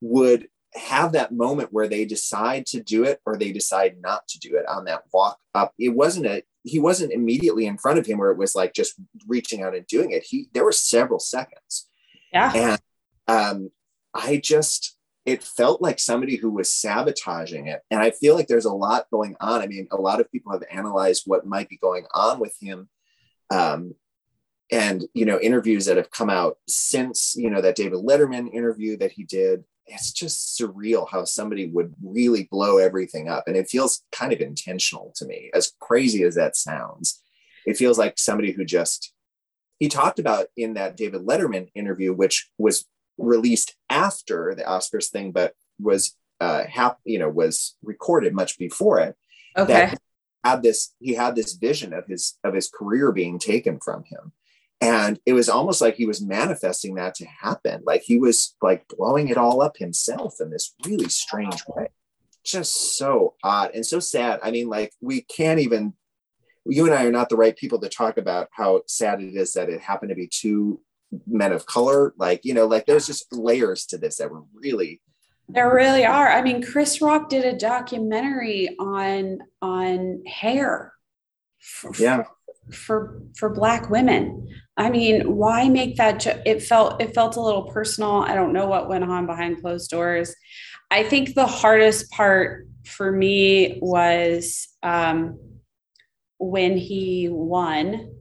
[0.00, 4.38] would have that moment where they decide to do it or they decide not to
[4.38, 5.74] do it on that walk up.
[5.78, 8.94] It wasn't a he wasn't immediately in front of him where it was like just
[9.26, 10.24] reaching out and doing it.
[10.24, 11.88] He there were several seconds.
[12.32, 12.52] Yeah.
[12.54, 12.80] And
[13.28, 13.70] um
[14.14, 17.82] i just it felt like somebody who was sabotaging it.
[17.90, 19.60] And i feel like there's a lot going on.
[19.60, 22.88] I mean a lot of people have analyzed what might be going on with him
[23.52, 23.94] um,
[24.70, 28.96] and you know interviews that have come out since you know that david letterman interview
[28.96, 33.44] that he did it's just surreal how somebody would really blow everything up.
[33.46, 37.20] And it feels kind of intentional to me as crazy as that sounds.
[37.66, 39.12] It feels like somebody who just
[39.78, 42.86] he talked about in that david letterman interview which was
[43.18, 49.00] released after the oscars thing but was uh hap- you know was recorded much before
[49.00, 49.16] it
[49.56, 49.92] okay
[50.44, 54.32] had this he had this vision of his of his career being taken from him.
[54.80, 57.82] And it was almost like he was manifesting that to happen.
[57.86, 61.88] Like he was like blowing it all up himself in this really strange way.
[62.44, 64.40] Just so odd and so sad.
[64.42, 65.94] I mean like we can't even
[66.64, 69.52] you and i are not the right people to talk about how sad it is
[69.52, 70.80] that it happened to be two
[71.26, 72.14] men of color.
[72.16, 75.00] Like you know like there's just layers to this that were really
[75.48, 76.28] there really are.
[76.28, 80.92] I mean, Chris Rock did a documentary on on hair.
[81.60, 82.24] For, yeah.
[82.72, 84.48] For for black women.
[84.76, 88.22] I mean, why make that it felt it felt a little personal.
[88.22, 90.34] I don't know what went on behind closed doors.
[90.90, 95.38] I think the hardest part for me was um,
[96.38, 98.14] when he won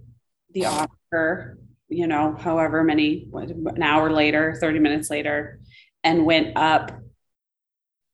[0.54, 1.58] the Oscar,
[1.90, 5.60] you know, however many, an hour later, 30 minutes later,
[6.04, 7.01] and went up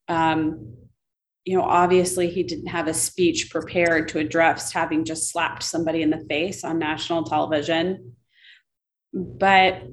[0.08, 0.74] um,
[1.46, 6.02] you know, obviously he didn't have a speech prepared to address having just slapped somebody
[6.02, 8.15] in the face on national television.
[9.13, 9.84] But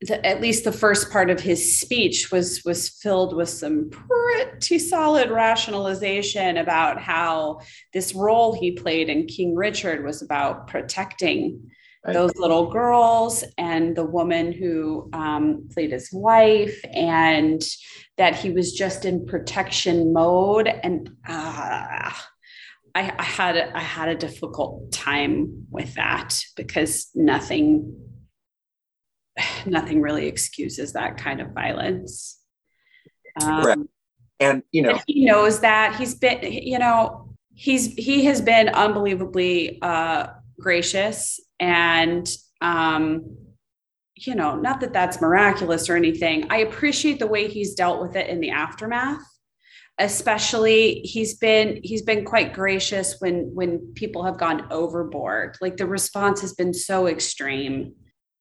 [0.00, 4.78] the, at least the first part of his speech was was filled with some pretty
[4.78, 7.60] solid rationalization about how
[7.92, 11.68] this role he played in King Richard was about protecting
[12.04, 17.62] those little girls and the woman who um, played his wife and
[18.16, 22.12] that he was just in protection mode and uh,
[22.94, 27.96] I, I had a, I had a difficult time with that because nothing
[29.66, 32.40] nothing really excuses that kind of violence.
[33.40, 33.88] Um,
[34.40, 34.98] and you know.
[35.06, 35.96] he knows that.
[35.96, 42.28] He's been you know he's he has been unbelievably uh, gracious and
[42.60, 43.36] um,
[44.16, 46.46] you know, not that that's miraculous or anything.
[46.50, 49.22] I appreciate the way he's dealt with it in the aftermath.
[50.00, 55.86] especially he's been he's been quite gracious when when people have gone overboard like the
[55.86, 57.92] response has been so extreme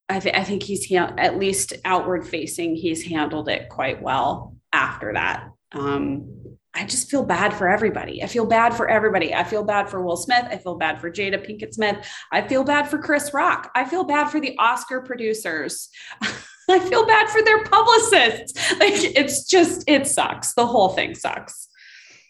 [0.08, 5.14] i, th- I think he's at least outward facing he's handled it quite well after
[5.14, 6.37] that um
[6.78, 8.24] I just feel bad for everybody.
[8.24, 9.34] I feel bad for everybody.
[9.34, 10.46] I feel bad for Will Smith.
[10.50, 12.08] I feel bad for Jada Pinkett Smith.
[12.32, 13.72] I feel bad for Chris Rock.
[13.74, 15.90] I feel bad for the Oscar producers.
[16.70, 18.72] I feel bad for their publicists.
[18.74, 20.54] Like it's just it sucks.
[20.54, 21.68] The whole thing sucks.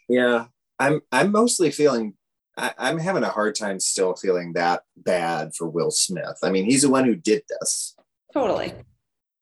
[0.07, 0.45] Yeah,
[0.79, 2.13] I'm I'm mostly feeling
[2.55, 6.37] I, am having a hard time still feeling that bad for Will Smith.
[6.41, 7.95] I mean, he's the one who did this.
[8.33, 8.73] Totally.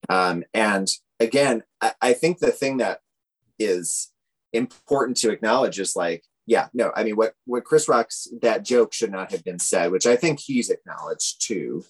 [0.08, 0.88] Um, and
[1.20, 3.00] again, I, I think the thing that
[3.58, 4.10] is
[4.56, 8.92] important to acknowledge is like, yeah, no, I mean, what what Chris Rock's that joke
[8.92, 11.84] should not have been said, which I think he's acknowledged too.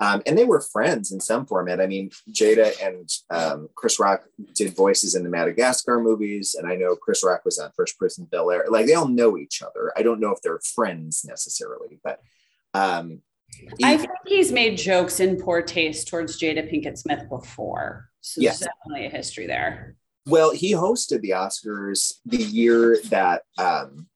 [0.00, 1.80] Um, and they were friends in some format.
[1.80, 6.74] I mean, Jada and um, Chris Rock did voices in the Madagascar movies, and I
[6.74, 8.64] know Chris Rock was on First of Bel Air.
[8.68, 9.92] Like they all know each other.
[9.96, 12.20] I don't know if they're friends necessarily, but
[12.74, 13.20] um,
[13.78, 18.08] he, I think he's made jokes in poor taste towards Jada Pinkett Smith before.
[18.22, 18.58] So yes.
[18.58, 19.96] there's definitely a history there.
[20.26, 24.06] Well, he hosted the Oscars the year that um,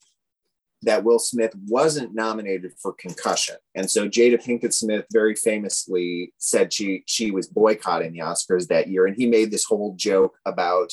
[0.83, 3.57] that Will Smith wasn't nominated for concussion.
[3.75, 8.88] And so Jada Pinkett Smith very famously said she she was boycotting the Oscars that
[8.88, 9.07] year.
[9.07, 10.92] And he made this whole joke about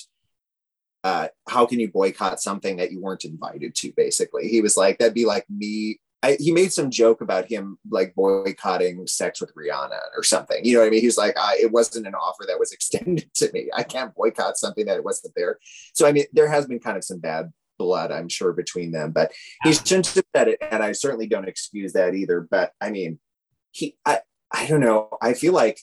[1.04, 4.48] uh, how can you boycott something that you weren't invited to, basically.
[4.48, 6.00] He was like, that'd be like me.
[6.24, 10.64] I, he made some joke about him like boycotting sex with Rihanna or something.
[10.64, 11.02] You know what I mean?
[11.02, 13.70] He's like, I, it wasn't an offer that was extended to me.
[13.76, 15.60] I can't boycott something that it wasn't there.
[15.94, 19.12] So I mean, there has been kind of some bad blood, I'm sure, between them.
[19.12, 19.34] But
[19.64, 22.48] he shouldn't have said it, and I certainly don't excuse that either.
[22.50, 23.20] But I mean,
[23.72, 25.10] he, I, I don't know.
[25.22, 25.80] I feel like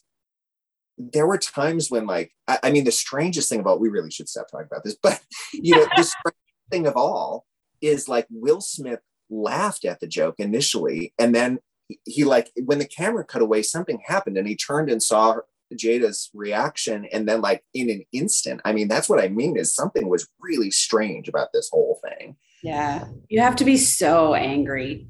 [0.96, 4.28] there were times when, like, I, I mean, the strangest thing about we really should
[4.28, 5.20] stop talking about this, but
[5.52, 7.44] you know, the strangest thing of all
[7.82, 9.00] is like Will Smith
[9.30, 11.60] laughed at the joke initially, and then
[12.04, 15.36] he like when the camera cut away, something happened, and he turned and saw
[15.74, 18.60] Jada's reaction and then like in an instant.
[18.64, 22.36] I mean, that's what I mean is something was really strange about this whole thing.
[22.62, 23.06] Yeah.
[23.28, 25.06] You have to be so angry.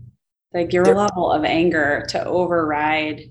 [0.52, 3.22] Like your there, level of anger to override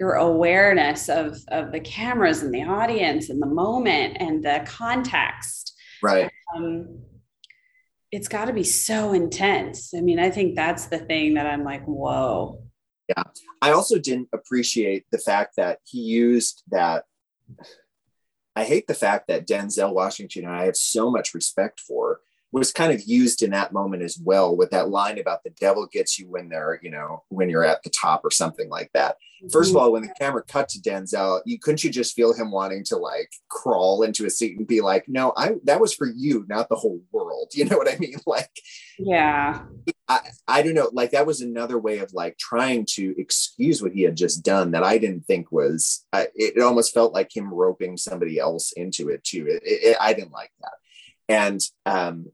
[0.00, 5.74] your awareness of of the cameras and the audience and the moment and the context.
[6.02, 6.30] Right.
[6.56, 7.02] Um,
[8.12, 9.94] it's got to be so intense.
[9.96, 12.62] I mean, I think that's the thing that I'm like, whoa,
[13.08, 13.22] yeah.
[13.60, 17.04] I also didn't appreciate the fact that he used that.
[18.54, 22.20] I hate the fact that Denzel Washington, and I have so much respect for,
[22.52, 25.88] was kind of used in that moment as well with that line about the devil
[25.90, 29.16] gets you when they're, you know, when you're at the top or something like that.
[29.50, 29.84] First of mm-hmm.
[29.84, 32.96] all, when the camera cut to Denzel, you couldn't you just feel him wanting to
[32.96, 36.68] like crawl into a seat and be like, "No, I that was for you, not
[36.68, 38.16] the whole world." You know what I mean?
[38.26, 38.50] Like,
[38.98, 39.62] yeah,
[40.08, 40.90] I, I don't know.
[40.92, 44.72] Like that was another way of like trying to excuse what he had just done
[44.72, 46.04] that I didn't think was.
[46.12, 49.46] I, it almost felt like him roping somebody else into it too.
[49.48, 50.72] It, it, I didn't like that,
[51.28, 52.26] and um,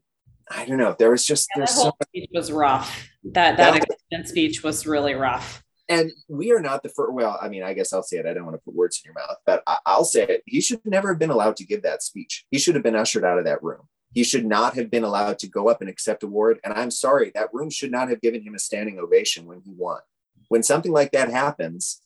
[0.49, 0.95] I don't know.
[0.97, 3.09] There was just yeah, there's so speech was rough.
[3.23, 5.63] That that, that speech was really rough.
[5.87, 7.13] And we are not the first.
[7.13, 8.25] Well, I mean, I guess I'll say it.
[8.25, 10.43] I don't want to put words in your mouth, but I, will say it.
[10.45, 12.45] He should never have been allowed to give that speech.
[12.51, 13.87] He should have been ushered out of that room.
[14.13, 16.59] He should not have been allowed to go up and accept award.
[16.63, 19.71] And I'm sorry, that room should not have given him a standing ovation when he
[19.75, 19.99] won.
[20.47, 22.01] When something like that happens,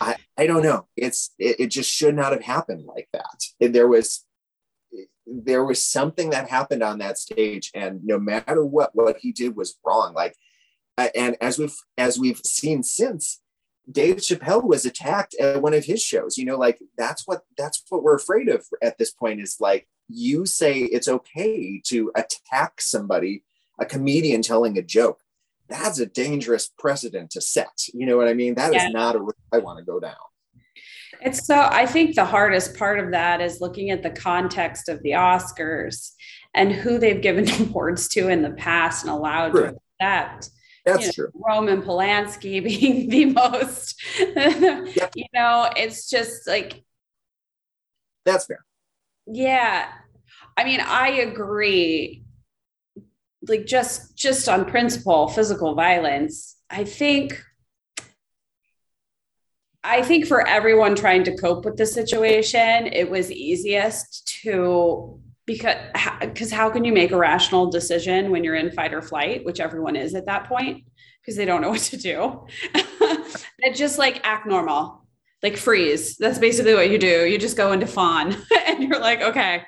[0.00, 0.86] I, I don't know.
[0.96, 3.44] It's it, it just should not have happened like that.
[3.60, 4.24] And There was
[5.26, 9.56] there was something that happened on that stage and no matter what what he did
[9.56, 10.14] was wrong.
[10.14, 10.36] Like
[10.98, 13.40] and as we've as we've seen since
[13.90, 16.38] Dave Chappelle was attacked at one of his shows.
[16.38, 19.88] You know like that's what that's what we're afraid of at this point is like
[20.08, 23.44] you say it's okay to attack somebody
[23.80, 25.20] a comedian telling a joke.
[25.68, 27.86] That's a dangerous precedent to set.
[27.94, 28.54] You know what i mean?
[28.54, 28.88] That yeah.
[28.88, 30.14] is not a I want to go down
[31.24, 35.02] it's so, I think the hardest part of that is looking at the context of
[35.02, 36.12] the Oscars
[36.54, 40.50] and who they've given awards to in the past and allowed to accept.
[40.84, 41.30] That's you know, true.
[41.34, 45.12] Roman Polanski being the most, yep.
[45.14, 46.82] you know, it's just like.
[48.24, 48.64] That's fair.
[49.26, 49.88] Yeah.
[50.56, 52.24] I mean, I agree.
[53.48, 57.42] Like just just on principle, physical violence, I think
[59.84, 65.76] I think for everyone trying to cope with the situation, it was easiest to because
[66.20, 69.58] because how can you make a rational decision when you're in fight or flight, which
[69.58, 70.84] everyone is at that point
[71.20, 72.46] because they don't know what to do.
[73.62, 75.06] and just like act normal,
[75.42, 76.16] like freeze.
[76.16, 77.26] That's basically what you do.
[77.26, 79.64] You just go into fawn and you're like, okay,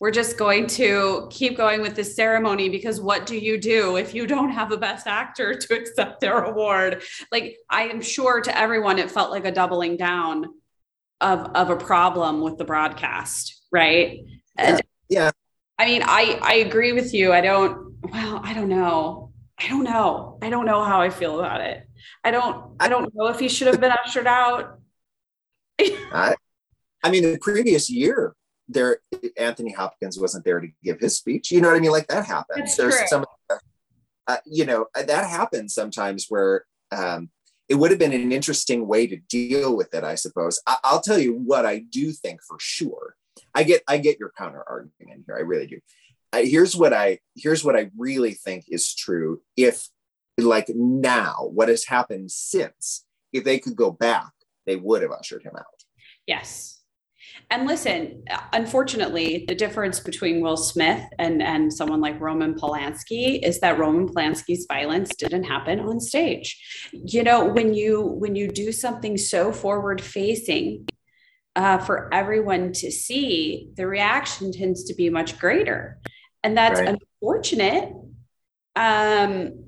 [0.00, 4.14] we're just going to keep going with this ceremony because what do you do if
[4.14, 7.02] you don't have a best actor to accept their award?
[7.30, 10.46] Like I am sure to everyone it felt like a doubling down
[11.20, 14.20] of of a problem with the broadcast, right?
[14.58, 14.78] Yeah.
[15.08, 15.30] yeah.
[15.78, 17.32] I mean, I I agree with you.
[17.32, 19.32] I don't well, I don't know.
[19.58, 20.38] I don't know.
[20.42, 21.88] I don't know how I feel about it.
[22.24, 24.80] I don't I don't know if he should have been ushered out.
[25.80, 26.34] I
[27.02, 28.34] I mean the previous year
[28.68, 28.98] there
[29.36, 31.50] Anthony Hopkins wasn't there to give his speech.
[31.50, 31.90] You know what I mean?
[31.90, 32.58] Like that happens.
[32.58, 33.06] That's There's true.
[33.08, 33.26] some
[34.26, 37.30] uh, you know, that happens sometimes where um
[37.68, 40.60] it would have been an interesting way to deal with it, I suppose.
[40.66, 43.16] I- I'll tell you what I do think for sure.
[43.54, 45.36] I get I get your counter argument here.
[45.36, 45.80] I really do.
[46.32, 49.40] I, here's what I here's what I really think is true.
[49.56, 49.88] If
[50.38, 54.32] like now, what has happened since, if they could go back,
[54.66, 55.64] they would have ushered him out.
[56.26, 56.73] Yes.
[57.50, 63.60] And listen, unfortunately, the difference between Will Smith and, and someone like Roman Polanski is
[63.60, 66.90] that Roman Polanski's violence didn't happen on stage.
[66.92, 70.88] You know, when you when you do something so forward facing
[71.54, 75.98] uh, for everyone to see, the reaction tends to be much greater,
[76.42, 76.98] and that's Right.
[77.20, 77.92] unfortunate.
[78.76, 79.64] Um,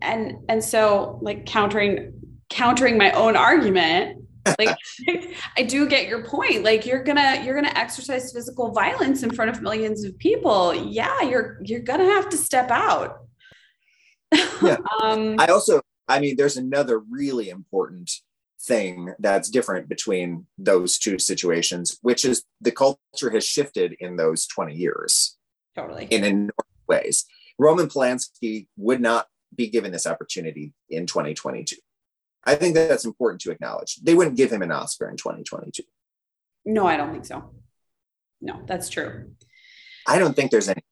[0.00, 2.14] and and so like countering
[2.50, 4.21] countering my own argument
[4.58, 4.76] like
[5.56, 9.50] i do get your point like you're gonna you're gonna exercise physical violence in front
[9.50, 13.18] of millions of people yeah you're you're gonna have to step out
[14.62, 14.76] Yeah.
[15.02, 18.10] um I also, I mean, there's another really important
[18.62, 24.46] thing that's different between those two situations, which is the culture has shifted in those
[24.46, 25.36] 20 years
[25.74, 26.52] totally in enormous
[26.88, 27.24] ways.
[27.58, 31.76] Roman Polanski would not be given this opportunity in 2022.
[32.44, 33.96] I think that that's important to acknowledge.
[34.02, 35.82] They wouldn't give him an Oscar in 2022.
[36.64, 37.50] no i don't think so
[38.40, 39.32] no that's true
[40.06, 40.82] I don't think there's any.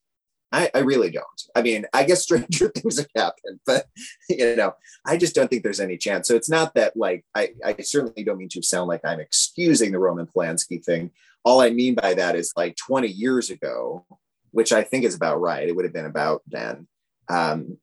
[0.52, 1.26] I, I really don't.
[1.54, 3.86] I mean, I guess stranger things have happened, but
[4.28, 4.74] you know,
[5.06, 6.26] I just don't think there's any chance.
[6.26, 9.92] So it's not that like I, I certainly don't mean to sound like I'm excusing
[9.92, 11.10] the Roman Polanski thing.
[11.44, 14.04] All I mean by that is like 20 years ago,
[14.50, 15.68] which I think is about right.
[15.68, 16.86] It would have been about then.
[17.28, 17.78] Um,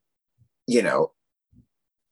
[0.66, 1.12] you know,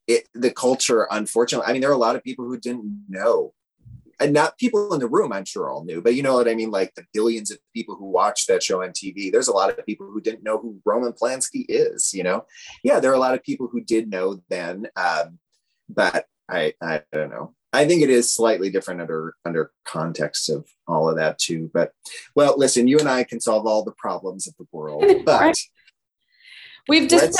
[0.07, 3.53] it the culture, unfortunately, I mean, there are a lot of people who didn't know
[4.19, 6.55] and not people in the room, I'm sure all knew, but you know what I
[6.55, 6.71] mean?
[6.71, 9.85] Like the billions of people who watched that show on TV, there's a lot of
[9.85, 12.47] people who didn't know who Roman Polanski is, you know?
[12.83, 15.39] Yeah, there are a lot of people who did know then, um,
[15.89, 17.55] but I, I don't know.
[17.73, 21.71] I think it is slightly different under under context of all of that too.
[21.75, 21.93] But
[22.35, 25.59] well, listen, you and I can solve all the problems of the world, but
[26.89, 27.37] we've Let's-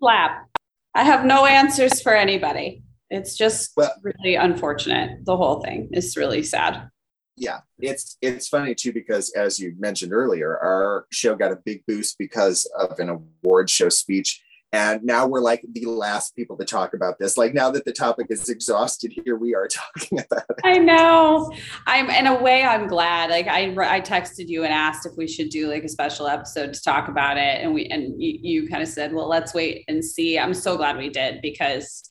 [0.00, 0.48] slap
[0.96, 2.82] i have no answers for anybody.
[3.08, 5.24] It's just Well- really unfortunate.
[5.24, 6.90] The whole thing is really sad.
[7.36, 11.84] Yeah it's it's funny too because as you mentioned earlier our show got a big
[11.86, 14.42] boost because of an award show speech
[14.76, 17.92] and now we're like the last people to talk about this like now that the
[17.92, 21.52] topic is exhausted here we are talking about it I know.
[21.86, 23.30] I'm in a way I'm glad.
[23.30, 26.74] Like I I texted you and asked if we should do like a special episode
[26.74, 29.84] to talk about it and we and you, you kind of said, "Well, let's wait
[29.88, 32.02] and see." I'm so glad we did because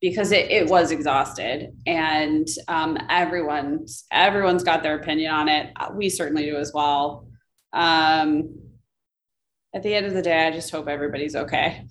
[0.00, 5.72] because it, it was exhausted and um, everyone's everyone's got their opinion on it.
[5.76, 7.28] Uh, We certainly do as well.
[7.72, 8.58] Um,
[9.72, 11.86] at the end of the day, I just hope everybody's okay.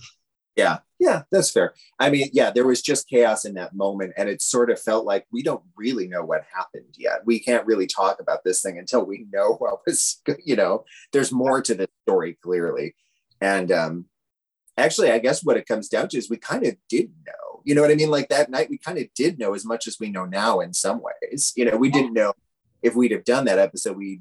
[0.59, 0.77] Yeah.
[0.99, 1.73] Yeah that's fair.
[1.97, 5.05] I mean yeah there was just chaos in that moment and it sort of felt
[5.05, 7.21] like we don't really know what happened yet.
[7.25, 10.83] We can't really talk about this thing until we know what was you know
[11.13, 12.95] there's more to the story clearly.
[13.41, 14.05] And um
[14.77, 17.61] actually i guess what it comes down to is we kind of did know.
[17.65, 18.11] You know what i mean?
[18.11, 20.73] Like that night we kind of did know as much as we know now in
[20.73, 21.53] some ways.
[21.55, 22.33] You know we didn't know
[22.81, 24.19] if we'd have done that episode we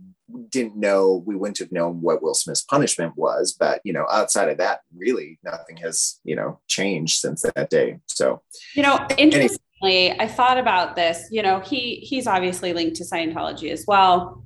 [0.50, 4.48] didn't know we wouldn't have known what will smith's punishment was but you know outside
[4.48, 8.42] of that really nothing has you know changed since that day so
[8.74, 11.28] You know, interestingly, I thought about this.
[11.30, 14.44] You know, he he's obviously linked to Scientology as well.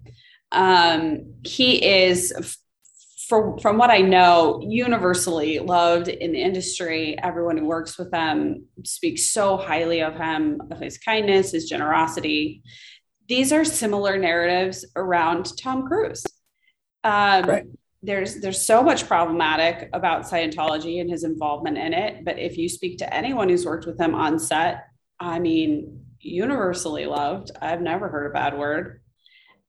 [0.52, 2.56] Um, he is, f-
[3.28, 7.16] for from what I know, universally loved in the industry.
[7.22, 12.62] Everyone who works with him speaks so highly of him, of his kindness, his generosity.
[13.28, 16.24] These are similar narratives around Tom Cruise.
[17.04, 17.66] Um, Right.
[18.04, 22.24] There's there's so much problematic about Scientology and his involvement in it.
[22.24, 24.88] But if you speak to anyone who's worked with him on set,
[25.20, 27.52] I mean, universally loved.
[27.60, 29.02] I've never heard a bad word.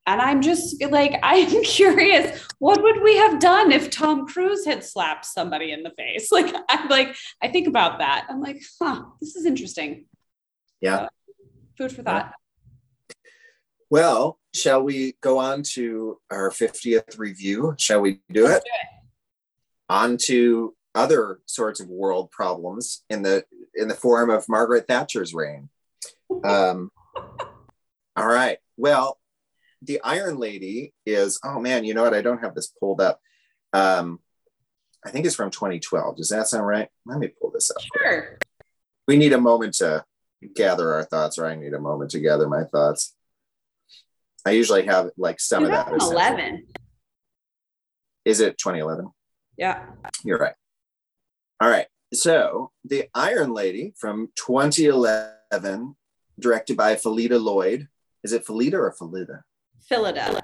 [0.05, 4.83] And I'm just like, I'm curious, what would we have done if Tom Cruise had
[4.83, 6.29] slapped somebody in the face?
[6.31, 8.25] Like, I'm like, I think about that.
[8.29, 10.05] I'm like, huh, this is interesting.
[10.81, 11.07] Yeah.
[11.77, 12.33] Food for thought.
[13.93, 17.75] Well, shall we go on to our 50th review?
[17.77, 18.63] Shall we do it?
[19.87, 25.35] On to other sorts of world problems in the in the form of Margaret Thatcher's
[25.35, 25.69] reign.
[26.43, 26.89] Um,
[28.15, 28.57] all right.
[28.77, 29.19] Well,
[29.83, 31.39] the Iron Lady is.
[31.45, 32.15] Oh man, you know what?
[32.15, 33.21] I don't have this pulled up.
[33.73, 34.21] Um,
[35.05, 36.17] I think it's from 2012.
[36.17, 36.89] Does that sound right?
[37.05, 37.77] Let me pull this up.
[38.01, 38.39] Sure.
[39.07, 40.03] We need a moment to
[40.55, 43.13] gather our thoughts, or I need a moment to gather my thoughts.
[44.45, 45.87] I usually have like some of that.
[45.93, 46.67] is- 2011.
[48.25, 49.09] Is it 2011?
[49.57, 49.85] Yeah.
[50.23, 50.55] You're right.
[51.61, 51.87] All right.
[52.13, 55.95] So, The Iron Lady from 2011,
[56.39, 57.87] directed by Felita Lloyd.
[58.23, 59.41] Is it Felita or Felida?
[59.89, 60.39] Phyllida.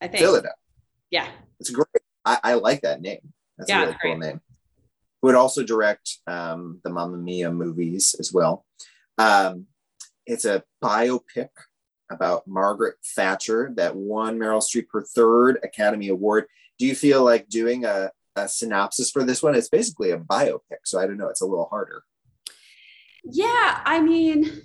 [0.00, 0.24] I think.
[0.24, 0.50] Phyllida.
[1.10, 1.28] Yeah.
[1.60, 1.86] It's great.
[2.24, 3.32] I, I like that name.
[3.56, 4.40] That's Yeah, a really cool name.
[5.22, 8.64] Who would also direct um, the Mamma Mia movies as well.
[9.18, 9.66] Um,
[10.26, 11.48] it's a biopic
[12.10, 16.46] about Margaret Thatcher that won Meryl Streep her third Academy Award.
[16.78, 19.54] Do you feel like doing a, a synopsis for this one?
[19.54, 21.28] It's basically a biopic, so I don't know.
[21.28, 22.04] It's a little harder.
[23.24, 24.62] Yeah, I mean,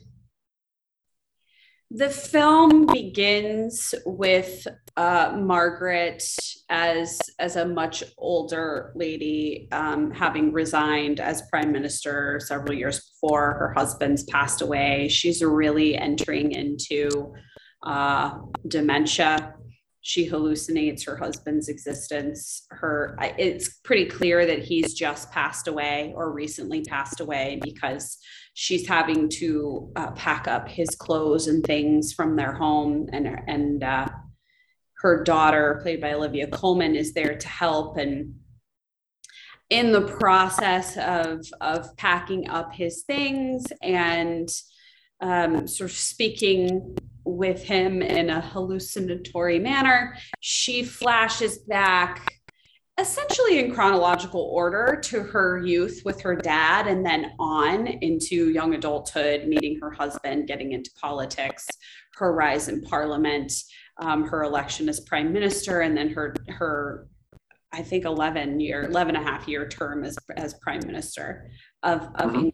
[1.89, 4.67] the film begins with
[5.01, 6.23] uh, Margaret
[6.69, 13.53] as as a much older lady, um, having resigned as prime minister several years before
[13.53, 15.07] her husband's passed away.
[15.07, 17.33] She's really entering into
[17.83, 18.37] uh,
[18.67, 19.55] dementia.
[20.01, 22.67] She hallucinates her husband's existence.
[22.69, 28.17] Her, it's pretty clear that he's just passed away or recently passed away because
[28.53, 33.83] she's having to uh, pack up his clothes and things from their home and and
[33.83, 34.07] uh,
[35.01, 37.97] her daughter played by olivia colman is there to help.
[37.97, 38.35] And
[39.69, 44.49] in the process of of packing up his things and
[45.21, 52.41] um, sort of speaking with him in a hallucinatory manner she flashes back
[52.99, 58.75] essentially in chronological order to her youth with her dad and then on into young
[58.75, 61.65] adulthood, meeting her husband, getting into politics,
[62.15, 63.51] her rise in parliament,
[64.01, 67.07] um, her election as prime minister, and then her her
[67.73, 71.49] I think 11 year, 11 and a half year term as, as prime minister
[71.83, 72.35] of, of Mhm.
[72.35, 72.53] England,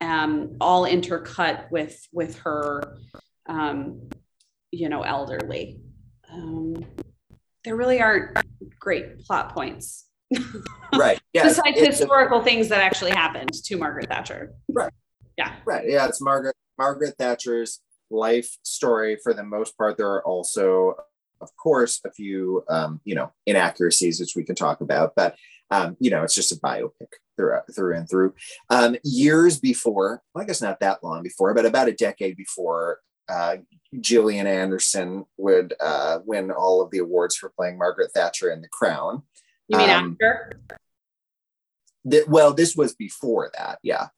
[0.00, 2.96] um, all intercut with, with her,
[3.48, 4.08] um,
[4.70, 5.80] you know, elderly.
[6.32, 6.76] Um,
[7.64, 8.38] there really aren't
[8.78, 10.06] great plot points
[10.96, 11.18] Right.
[11.32, 11.42] Yeah.
[11.48, 14.52] besides it's a- historical things that actually happened to Margaret Thatcher.
[14.68, 14.92] Right
[15.38, 15.88] yeah right.
[15.88, 16.06] Yeah.
[16.06, 17.80] It's Margaret Margaret Thatcher's
[18.12, 19.96] life story for the most part.
[19.96, 20.94] There are also,
[21.40, 25.36] of course, a few um, you know inaccuracies which we can talk about, but
[25.70, 28.34] um, you know it's just a biopic through through and through.
[28.70, 33.00] Um, years before, well, I guess not that long before, but about a decade before.
[33.28, 33.58] Uh,
[34.00, 38.68] Gillian Anderson would uh, win all of the awards for playing Margaret Thatcher in The
[38.68, 39.22] Crown.
[39.68, 40.60] You mean Um, after?
[42.10, 44.08] Th- well, this was before that, yeah.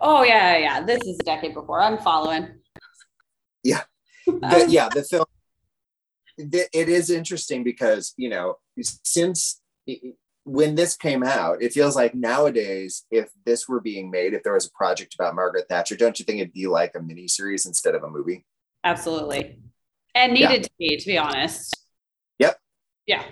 [0.00, 0.82] Oh yeah, yeah, yeah.
[0.82, 1.80] This is a decade before.
[1.80, 2.48] I'm following.
[3.62, 3.82] Yeah.
[4.26, 5.26] The, yeah the film
[6.38, 9.60] the, it is interesting because you know since
[10.44, 14.54] when this came out it feels like nowadays if this were being made if there
[14.54, 17.66] was a project about margaret thatcher don't you think it'd be like a mini series
[17.66, 18.46] instead of a movie
[18.84, 19.58] Absolutely.
[20.14, 20.48] And Yeah.
[20.50, 21.74] needed to be, to be honest.
[22.38, 22.60] Yep.
[23.06, 23.24] Yeah.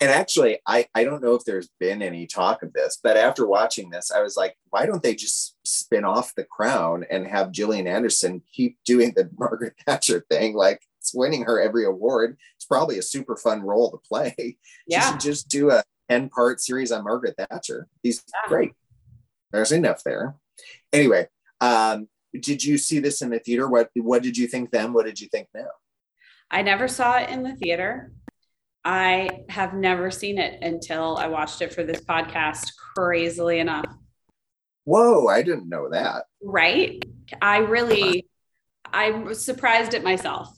[0.00, 3.46] And actually I, I don't know if there's been any talk of this but after
[3.46, 7.52] watching this i was like why don't they just spin off the crown and have
[7.52, 12.64] gillian anderson keep doing the margaret thatcher thing like it's winning her every award it's
[12.64, 15.10] probably a super fun role to play She Yeah.
[15.10, 17.86] should just do a 10 part series on Margaret Thatcher.
[18.02, 18.48] He's Yeah.
[18.48, 18.72] great.
[19.52, 20.36] There's enough there.
[20.90, 21.28] Anyway,
[21.60, 23.68] um, did you see this in the theater?
[23.68, 24.94] What what did you think then?
[24.94, 25.68] What did you think now?
[26.50, 28.10] I never saw it in the theater.
[28.84, 33.86] I have never seen it until I watched it for this podcast, crazily enough.
[34.84, 36.24] Whoa, I didn't know that.
[36.42, 37.02] Right?
[37.42, 38.26] I really,
[38.86, 40.48] I was surprised at myself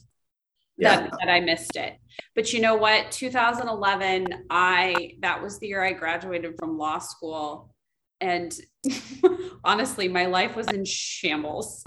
[0.77, 1.09] that, Yeah.
[1.19, 1.97] that I missed it.
[2.35, 3.11] But you know what?
[3.11, 7.73] 2011, I that was the year I graduated from law school.
[8.21, 8.53] And
[9.63, 11.83] honestly, my life was in shambles,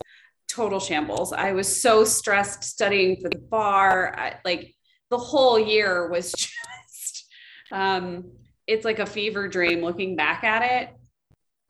[0.49, 1.33] total shambles.
[1.33, 4.15] I was so stressed studying for the bar.
[4.19, 4.75] I, like
[5.11, 7.27] the whole year was just,
[7.73, 8.33] um,
[8.67, 10.91] it's like a fever dream looking back at it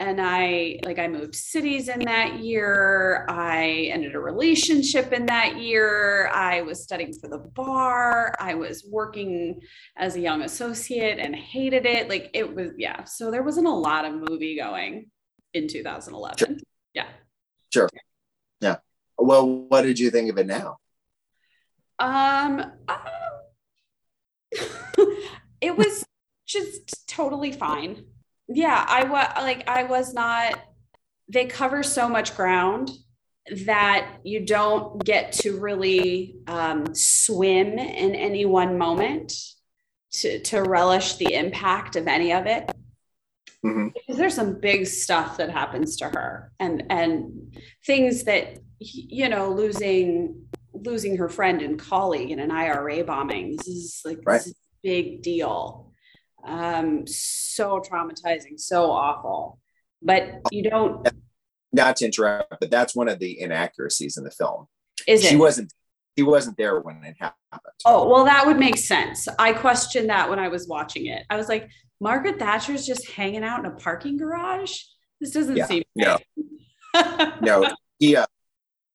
[0.01, 3.25] and I like I moved cities in that year.
[3.29, 6.29] I ended a relationship in that year.
[6.35, 8.35] I was studying for the bar.
[8.41, 9.61] I was working
[9.97, 12.09] as a young associate and hated it.
[12.09, 13.05] Like it was yeah.
[13.05, 15.11] So there wasn't a lot of movie going
[15.53, 16.59] in 2011.
[16.93, 17.07] Yeah.
[17.73, 17.89] Sure
[18.61, 18.77] yeah
[19.19, 20.77] well, what did you think of it now?
[21.99, 23.24] Um, um
[25.61, 26.05] it was
[26.47, 28.05] just totally fine.
[28.49, 30.61] Yeah, I was like I was not
[31.29, 32.91] they cover so much ground
[33.67, 39.35] that you don't get to really um, swim in any one moment
[40.13, 42.71] to, to relish the impact of any of it.
[43.65, 43.89] Mm-hmm.
[43.95, 49.51] Because there's some big stuff that happens to her and and things that you know
[49.51, 53.57] losing losing her friend and colleague in an IRA bombing.
[53.57, 54.39] This is like right.
[54.39, 55.93] this is a big deal.
[56.45, 59.59] Um, so traumatizing, so awful.
[60.03, 61.09] But you don't.
[61.73, 64.67] Not to interrupt, but that's one of the inaccuracies in the film.
[65.07, 65.29] Is it?
[65.29, 65.73] She wasn't.
[66.17, 67.61] He wasn't there when it happened.
[67.85, 69.27] Oh well, that would make sense.
[69.39, 71.25] I questioned that when I was watching it.
[71.31, 71.69] I was like,
[72.01, 74.79] Margaret Thatcher's just hanging out in a parking garage.
[75.21, 75.83] This doesn't yeah, seem.
[75.97, 76.19] No.
[77.41, 77.69] no.
[77.99, 78.17] He.
[78.17, 78.27] Uh,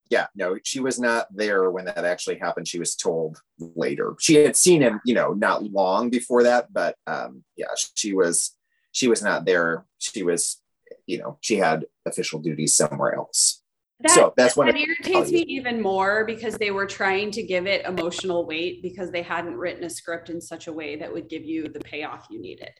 [0.10, 2.68] yeah, no, she was not there when that actually happened.
[2.68, 4.16] She was told later.
[4.20, 8.56] She had seen him, you know, not long before that, but um, yeah, she was
[8.92, 9.86] she was not there.
[10.00, 10.62] She was,
[11.06, 13.62] you know, she had official duties somewhere else.
[14.00, 17.68] That, so that's what that irritates me even more because they were trying to give
[17.68, 21.30] it emotional weight because they hadn't written a script in such a way that would
[21.30, 22.72] give you the payoff you needed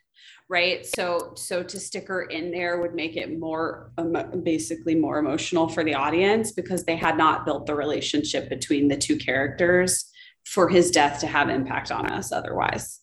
[0.50, 0.86] right?
[0.86, 5.70] So so to stick her in there would make it more um, basically more emotional
[5.70, 10.12] for the audience because they had not built the relationship between the two characters
[10.46, 13.02] for his death to have impact on us otherwise.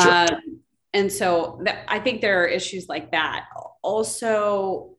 [0.00, 0.12] Sure.
[0.12, 0.62] um,
[0.94, 3.46] and so th- i think there are issues like that.
[3.82, 4.94] Also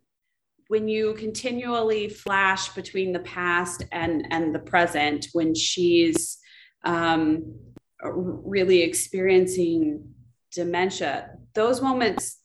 [0.67, 6.37] when you continually flash between the past and and the present when she's
[6.85, 7.55] um,
[8.03, 10.13] really experiencing
[10.53, 12.37] dementia those moments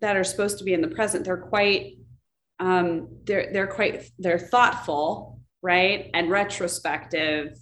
[0.00, 1.94] that are supposed to be in the present they're quite
[2.58, 6.10] um, they're they're quite they're thoughtful right?
[6.14, 7.56] And retrospective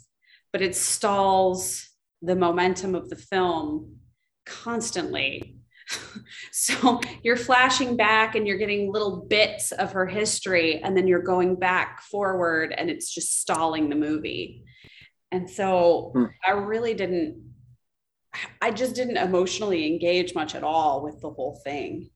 [0.52, 1.88] but it stalls
[2.22, 3.96] the momentum of the film
[4.46, 5.56] constantly.
[6.50, 11.20] So you're flashing back and you're getting little bits of her history and then you're
[11.20, 14.64] going back forward and it's just stalling the movie.
[15.30, 16.24] And so hmm.
[16.46, 17.53] i really didn't
[18.62, 22.10] i just didn't emotionally engage much at all with the whole thing.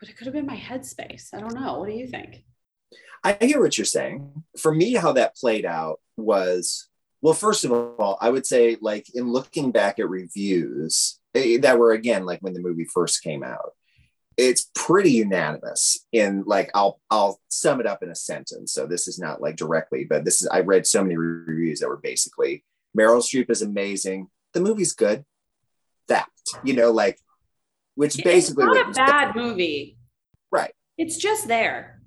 [0.00, 1.32] But it could have been my headspace.
[1.32, 1.78] I don't know.
[1.78, 2.44] What do you think?
[3.22, 4.42] I hear what you're saying.
[4.58, 6.88] For me how that played out was
[7.22, 11.78] well first of all i would say like in looking back at reviews Eh, that
[11.78, 13.72] were again like when the movie first came out
[14.36, 18.72] it's pretty unanimous in like i'll i'll sum it up in a sentence.
[18.72, 21.88] So this is not like directly but this is i read so many reviews that
[21.88, 22.64] were basically
[22.96, 24.28] meryl streep is amazing.
[24.52, 25.24] The movie's good
[26.64, 27.18] you know like
[27.94, 29.98] which it's basically not a bad movie.
[30.50, 30.72] Right.
[30.96, 32.00] It's just there.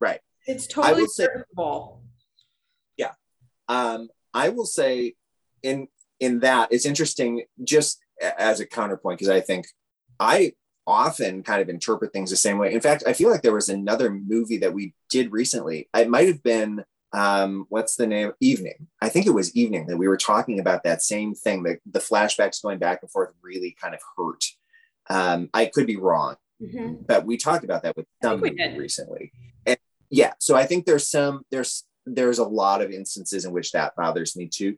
[0.00, 0.20] Right.
[0.46, 1.28] It's totally say,
[2.96, 3.12] yeah.
[3.68, 5.14] Um i will say
[5.62, 5.86] in
[6.20, 9.66] in that it's interesting just as a counterpoint because I think
[10.20, 10.52] I
[10.86, 12.72] often kind of interpret things the same way.
[12.72, 15.88] In fact, I feel like there was another movie that we did recently.
[15.94, 16.84] It might have been
[17.14, 18.32] um, what's the name?
[18.40, 18.88] Evening.
[19.00, 21.62] I think it was Evening that we were talking about that same thing.
[21.62, 24.44] That the flashbacks going back and forth really kind of hurt.
[25.08, 27.04] Um, I could be wrong, mm-hmm.
[27.06, 29.32] but we talked about that with some recently.
[29.64, 29.78] And
[30.10, 33.94] yeah, so I think there's some there's there's a lot of instances in which that
[33.96, 34.76] bothers me too.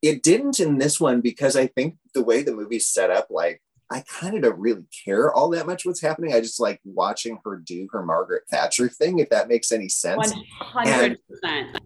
[0.00, 3.60] It didn't in this one because I think the way the movie's set up, like
[3.90, 6.32] I kind of don't really care all that much what's happening.
[6.32, 10.32] I just like watching her do her Margaret Thatcher thing, if that makes any sense.
[10.60, 11.16] 100%.
[11.44, 11.80] And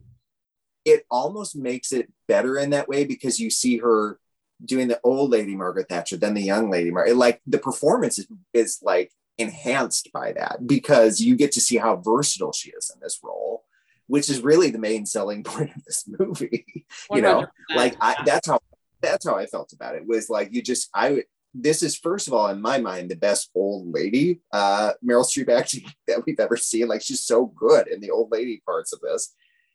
[0.84, 4.18] it almost makes it better in that way because you see her
[4.64, 7.16] doing the old lady Margaret Thatcher, then the young lady Margaret.
[7.16, 11.96] Like the performance is, is like enhanced by that because you get to see how
[11.96, 13.64] versatile she is in this role
[14.09, 16.84] which is really the main selling point of this movie.
[17.12, 18.59] you know, like I, that's how
[19.01, 20.07] that's how I felt about it.
[20.07, 21.24] Was like you just I would.
[21.55, 25.49] This is first of all in my mind the best old lady uh, Meryl Streep
[25.49, 26.88] acting that we've ever seen.
[26.88, 29.34] Like she's so good in the old lady parts of this.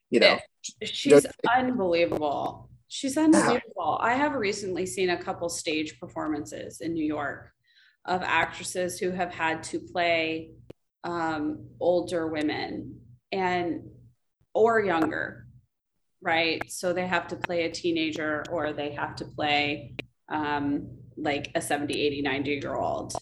[0.09, 0.38] You know,
[0.84, 2.69] she's unbelievable.
[2.88, 3.97] She's unbelievable.
[3.99, 7.51] I have recently seen a couple stage performances in New York
[8.05, 10.51] of actresses who have had to play
[11.03, 12.99] um, older women,
[13.32, 13.89] and
[14.53, 15.47] or younger,
[16.21, 16.61] right?
[16.69, 19.95] So they have to play a teenager or they have to play
[20.30, 23.14] um, like a 70, 80, 90 year old.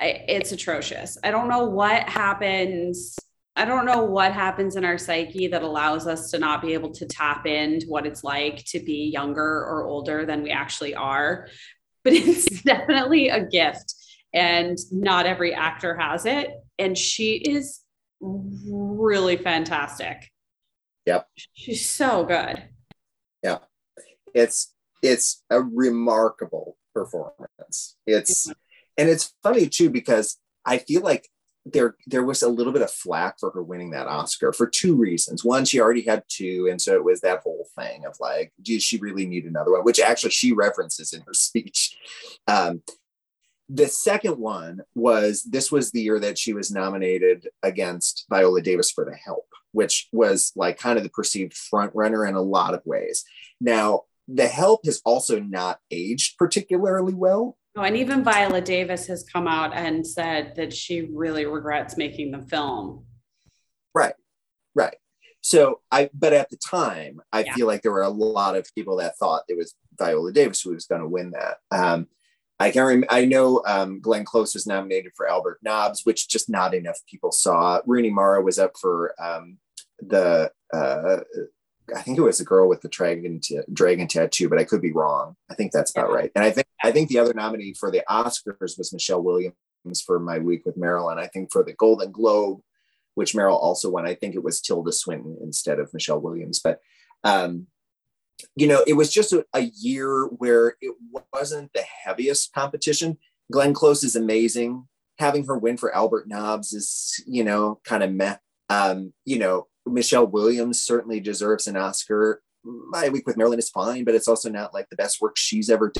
[0.00, 1.18] it's atrocious.
[1.22, 3.18] I don't know what happens.
[3.56, 6.92] I don't know what happens in our psyche that allows us to not be able
[6.92, 11.48] to tap into what it's like to be younger or older than we actually are.
[12.02, 13.92] But it's definitely a gift,
[14.32, 16.48] and not every actor has it.
[16.78, 17.80] And she is
[18.22, 20.30] really fantastic.
[21.04, 21.26] Yep.
[21.52, 22.62] She's so good.
[23.42, 23.58] Yeah.
[24.34, 27.96] it's it's a remarkable performance.
[28.06, 28.48] It's
[28.96, 31.28] and it's funny too because I feel like
[31.66, 34.96] there there was a little bit of flack for her winning that Oscar for two
[34.96, 35.44] reasons.
[35.44, 38.82] One, she already had two, and so it was that whole thing of like, does
[38.82, 39.82] she really need another one?
[39.82, 41.96] Which actually she references in her speech.
[42.46, 42.82] Um,
[43.68, 48.90] the second one was this was the year that she was nominated against Viola Davis
[48.90, 52.74] for The Help, which was like kind of the perceived front runner in a lot
[52.74, 53.24] of ways.
[53.60, 54.02] Now,
[54.32, 57.56] The Help has also not aged particularly well.
[57.76, 62.30] Oh, and even Viola Davis has come out and said that she really regrets making
[62.30, 63.06] the film.
[63.94, 64.14] Right,
[64.74, 64.96] right.
[65.40, 67.54] So I, but at the time, I Yeah.
[67.54, 70.70] feel like there were a lot of people that thought it was Viola Davis who
[70.70, 71.58] was going to win that.
[71.70, 72.08] Um,
[72.58, 76.50] I can rem- I know um, Glenn Close was nominated for Albert Nobbs, which just
[76.50, 77.80] not enough people saw.
[77.86, 79.58] Rooney Mara was up for um,
[79.98, 81.20] the, uh,
[81.94, 84.82] I think it was the girl with the dragon t- dragon tattoo, but I could
[84.82, 85.36] be wrong.
[85.50, 86.30] I think that's about right.
[86.34, 89.54] And I think I think the other nominee for the Oscars was Michelle Williams
[90.04, 91.18] for My Week with Marilyn.
[91.18, 92.60] I think for the Golden Globe,
[93.14, 96.60] which Meryl also won, I think it was Tilda Swinton instead of Michelle Williams.
[96.62, 96.80] But
[97.24, 97.66] um,
[98.56, 100.94] you know, it was just a, a year where it
[101.32, 103.18] wasn't the heaviest competition.
[103.50, 104.86] Glenn Close is amazing.
[105.18, 108.36] Having her win for Albert Nobbs is, you know, kind of meh.
[108.70, 112.42] Um, you know, Michelle Williams certainly deserves an Oscar.
[112.64, 115.70] My Week with Marilyn is fine, but it's also not like the best work she's
[115.70, 115.92] ever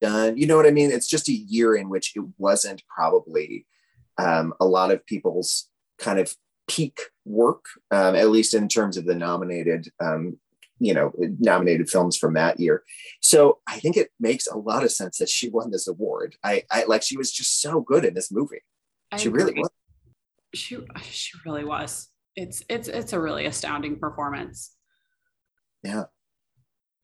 [0.00, 0.36] done.
[0.36, 0.90] You know what I mean?
[0.90, 3.66] It's just a year in which it wasn't probably
[4.18, 5.68] um, a lot of people's
[5.98, 6.34] kind of
[6.68, 10.38] peak work, um, at least in terms of the nominated um,
[10.78, 12.82] you know nominated films from that year
[13.20, 16.64] so i think it makes a lot of sense that she won this award i,
[16.72, 18.62] I like she was just so good in this movie
[19.12, 19.68] I she really was
[20.54, 22.08] She she really was.
[22.36, 24.76] It's it's it's a really astounding performance.
[25.82, 26.04] yeah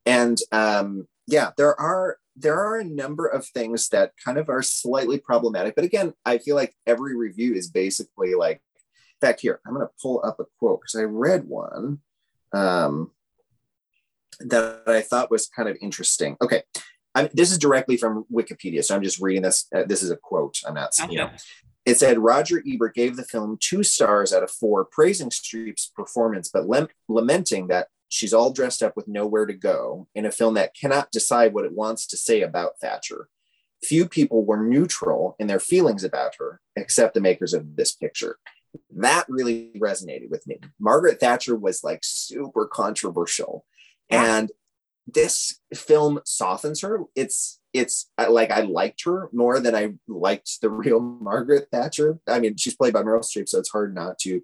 [0.09, 4.63] and um yeah there are there are a number of things that kind of are
[4.63, 9.61] slightly problematic but again i feel like every review is basically like in fact here
[9.67, 11.99] i'm going to pull up a quote because i read one
[12.53, 13.11] um
[14.41, 16.63] that i thought was kind of interesting okay
[17.15, 20.17] I, this is directly from wikipedia so i'm just reading this uh, this is a
[20.17, 21.31] quote i'm not you know.
[21.89, 26.51] It said Roger Ebert gave the film two stars out of four, praising Streep's performance,
[26.53, 30.53] but lem- lamenting that she's all dressed up with nowhere to go in a film
[30.55, 33.29] that cannot decide what it wants to say about Thatcher.
[33.83, 38.39] Few people were neutral in their feelings about her, except the makers of this picture.
[38.95, 40.59] That really resonated with me.
[40.79, 43.65] Margaret Thatcher was like super controversial.
[44.11, 44.51] And
[45.07, 47.01] this film softens her.
[47.15, 52.19] It's it's like I liked her more than I liked the real Margaret Thatcher.
[52.27, 54.41] I mean, she's played by Meryl Streep, so it's hard not to.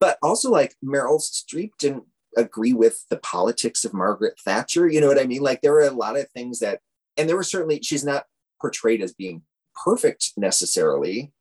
[0.00, 2.04] But also, like Meryl Streep didn't
[2.36, 4.88] agree with the politics of Margaret Thatcher.
[4.88, 5.42] You know what I mean?
[5.42, 6.80] Like there were a lot of things that,
[7.16, 8.26] and there were certainly she's not
[8.60, 9.42] portrayed as being
[9.84, 11.32] perfect necessarily,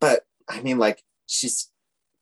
[0.00, 1.68] but I mean, like she's.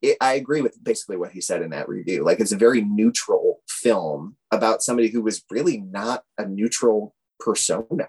[0.02, 2.24] It, I agree with basically what he said in that review.
[2.24, 8.08] Like it's a very neutral film about somebody who was really not a neutral persona.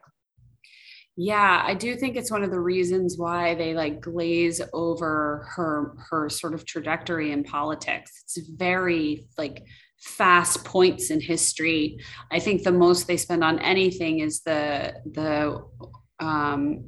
[1.18, 5.96] Yeah, I do think it's one of the reasons why they like glaze over her
[6.10, 8.24] her sort of trajectory in politics.
[8.24, 9.64] It's very like
[10.00, 12.00] fast points in history.
[12.32, 15.62] I think the most they spend on anything is the the
[16.26, 16.86] um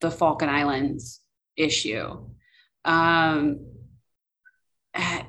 [0.00, 1.20] the Falkland Islands
[1.56, 2.28] issue.
[2.84, 3.66] Um
[4.94, 5.22] eh,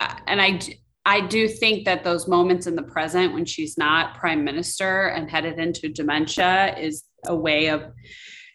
[0.00, 0.60] I I
[1.04, 5.28] I do think that those moments in the present when she's not prime minister and
[5.28, 7.92] headed into dementia is a way of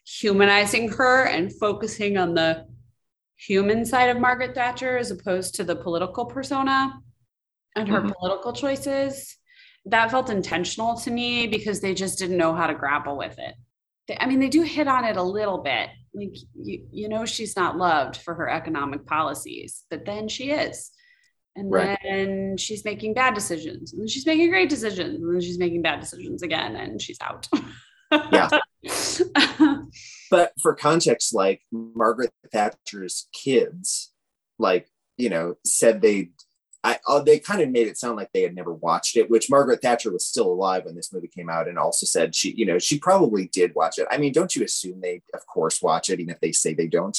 [0.05, 2.65] humanizing her and focusing on the
[3.38, 6.93] human side of Margaret Thatcher as opposed to the political persona
[7.76, 8.13] and her Mhm.
[8.15, 9.38] political choices.
[9.86, 13.55] That felt intentional to me because they just didn't know how to grapple with it.
[14.07, 15.89] They- I mean, they do hit on it a little bit.
[16.13, 20.91] Like you, you know, she's not loved for her economic policies, but then she is.
[21.55, 21.97] And Right.
[22.03, 25.82] then she's making bad decisions, and then she's making great decisions, and then she's making
[25.82, 27.47] bad decisions again, and she's out.
[28.11, 28.49] Yeah.
[30.29, 34.11] But for context, like Margaret Thatcher's kids,
[34.59, 36.31] like, you know, said they,
[36.83, 39.49] I, oh, they kind of made it sound like they had never watched it, which
[39.49, 42.65] Margaret Thatcher was still alive when this movie came out and also said she, you
[42.65, 44.07] know, she probably did watch it.
[44.11, 46.87] I mean, don't you assume they, of course, watch it, even if they say they
[46.87, 47.17] don't?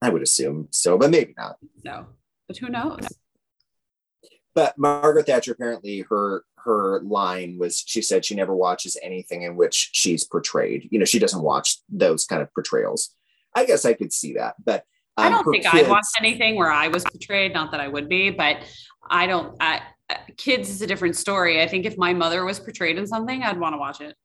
[0.00, 1.56] I would assume so, but maybe not.
[1.84, 2.06] no,
[2.48, 3.06] but who knows?
[4.54, 9.56] but Margaret Thatcher apparently her her line was she said she never watches anything in
[9.56, 10.88] which she's portrayed.
[10.90, 13.14] You know, she doesn't watch those kind of portrayals.
[13.54, 14.84] I guess I could see that, but
[15.16, 17.52] I um, don't her think I kids- watched anything where I was portrayed.
[17.52, 18.58] Not that I would be, but
[19.10, 19.54] I don't.
[19.60, 21.62] I uh, kids is a different story.
[21.62, 24.16] I think if my mother was portrayed in something, I'd want to watch it.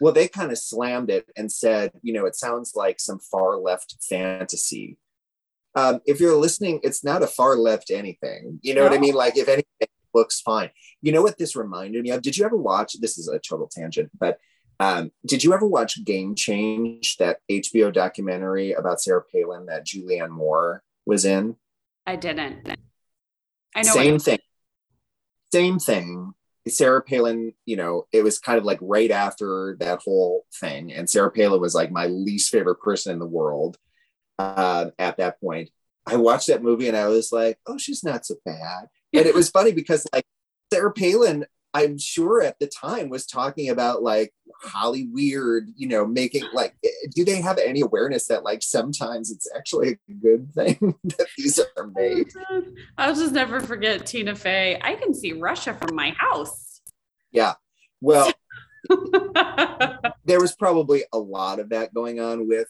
[0.00, 3.56] Well, they kind of slammed it and said, you know, it sounds like some far
[3.56, 4.98] left fantasy.
[5.76, 8.58] Um, if you're listening, it's not a far left anything.
[8.62, 8.88] You know no.
[8.88, 9.14] what I mean?
[9.14, 10.70] Like, if anything looks fine.
[11.00, 12.22] You know what this reminded me of?
[12.22, 12.94] Did you ever watch?
[13.00, 14.38] This is a total tangent, but
[14.80, 20.30] um, did you ever watch Game Change, that HBO documentary about Sarah Palin that Julianne
[20.30, 21.56] Moore was in?
[22.06, 22.68] I didn't.
[23.76, 23.92] I know.
[23.92, 24.38] Same thing.
[25.52, 26.32] Same thing.
[26.68, 30.92] Sarah Palin, you know, it was kind of like right after that whole thing.
[30.92, 33.76] And Sarah Palin was like my least favorite person in the world
[34.38, 35.70] uh, at that point.
[36.06, 38.86] I watched that movie and I was like, oh, she's not so bad.
[39.14, 40.24] And it was funny because like
[40.72, 41.44] Sarah Palin,
[41.74, 44.32] I'm sure at the time was talking about like
[44.62, 46.74] Holly weird, you know, making like,
[47.14, 51.58] do they have any awareness that like sometimes it's actually a good thing that these
[51.58, 52.28] are made?
[52.98, 54.78] I'll just never forget Tina Fey.
[54.82, 56.80] I can see Russia from my house.
[57.30, 57.54] Yeah.
[58.00, 58.30] Well,
[60.24, 62.68] there was probably a lot of that going on with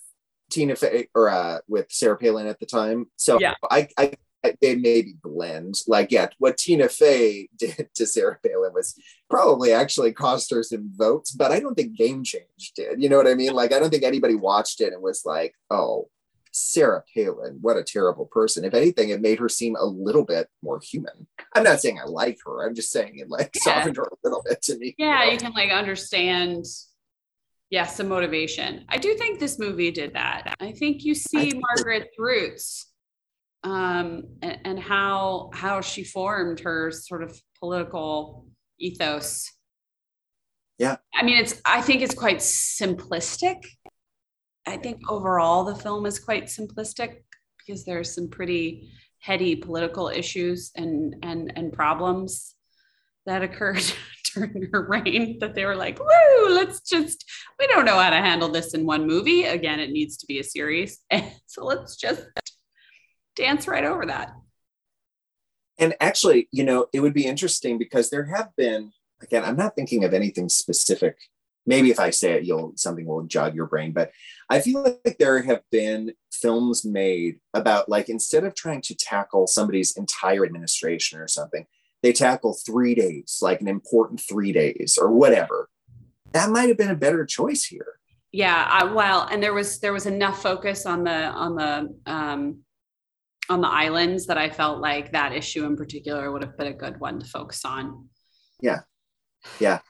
[0.51, 3.07] Tina Fey or uh, with Sarah Palin at the time.
[3.17, 3.55] So yeah.
[3.69, 4.13] I, I
[4.61, 5.77] they maybe blend.
[5.87, 8.95] Like, yeah, what Tina Fey did to Sarah Palin was
[9.31, 13.03] probably actually cost her some votes, but I don't think Game Change did.
[13.03, 13.55] You know what I mean?
[13.55, 16.09] Like, I don't think anybody watched it and was like, oh,
[16.55, 18.65] Sarah Palin, what a terrible person.
[18.65, 21.27] If anything, it made her seem a little bit more human.
[21.55, 22.67] I'm not saying I like her.
[22.67, 23.63] I'm just saying it like yeah.
[23.63, 24.95] softened her a little bit to me.
[24.99, 25.33] Yeah, you, know?
[25.33, 26.67] you can like understand
[27.71, 28.85] yeah, some motivation.
[28.91, 30.55] I do think this movie did that.
[30.61, 32.92] I think you see Margaret's roots
[33.65, 38.47] um, and, and how how she formed her sort of political
[38.79, 39.51] ethos.
[40.79, 40.97] Yeah.
[41.15, 43.59] I mean, it's I think it's quite simplistic.
[44.67, 47.23] I think overall the film is quite simplistic
[47.59, 52.55] because there's some pretty heady political issues and and and problems
[53.27, 53.83] that occurred
[54.35, 57.25] during her reign that they were like, woo, let's just,
[57.59, 59.45] we don't know how to handle this in one movie.
[59.45, 61.01] Again, it needs to be a series.
[61.11, 62.23] And so let's just
[63.37, 64.33] dance right over that.
[65.79, 69.75] And actually, you know, it would be interesting because there have been, again, I'm not
[69.75, 71.17] thinking of anything specific.
[71.65, 73.93] Maybe if I say it, you'll something will jog your brain.
[73.93, 74.13] But
[74.51, 79.47] I feel like there have been films made about like instead of trying to tackle
[79.47, 81.67] somebody's entire administration or something,
[82.03, 85.69] they tackle three days, like an important three days or whatever.
[86.33, 87.99] That might have been a better choice here.
[88.33, 92.59] Yeah, I, well, and there was there was enough focus on the on the um,
[93.53, 96.73] on the islands that I felt like that issue in particular would have been a
[96.73, 98.09] good one to focus on.
[98.61, 98.81] Yeah.
[99.61, 99.81] Yeah.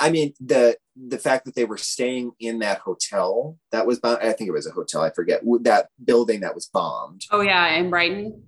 [0.00, 4.18] I mean, the the fact that they were staying in that hotel that was bombed,
[4.22, 7.22] I think it was a hotel, I forget that building that was bombed.
[7.30, 8.42] Oh yeah, in Brighton.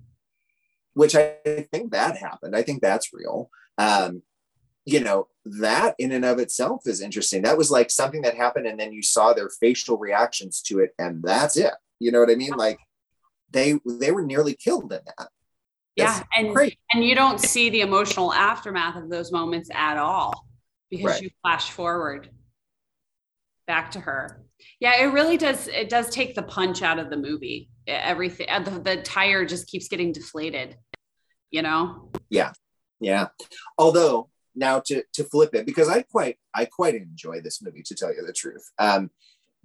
[0.93, 1.35] Which I
[1.71, 2.55] think that happened.
[2.55, 3.49] I think that's real.
[3.77, 4.21] Um,
[4.85, 7.41] you know, that in and of itself is interesting.
[7.41, 10.91] That was like something that happened, and then you saw their facial reactions to it,
[10.97, 11.73] and that's it.
[11.99, 12.53] You know what I mean?
[12.55, 12.79] Like
[13.55, 15.29] they they were nearly killed in that.
[15.95, 16.55] yeah, and
[16.93, 20.45] and you don't see the emotional aftermath of those moments at all
[20.91, 21.21] because right.
[21.21, 22.29] you flash forward
[23.65, 24.43] back to her.
[24.79, 25.67] Yeah, it really does.
[25.69, 27.69] It does take the punch out of the movie.
[27.87, 30.75] Everything, uh, the, the tire just keeps getting deflated.
[31.49, 32.11] You know.
[32.29, 32.51] Yeah,
[32.99, 33.29] yeah.
[33.77, 37.95] Although now to to flip it because I quite I quite enjoy this movie to
[37.95, 38.69] tell you the truth.
[38.77, 39.11] Um,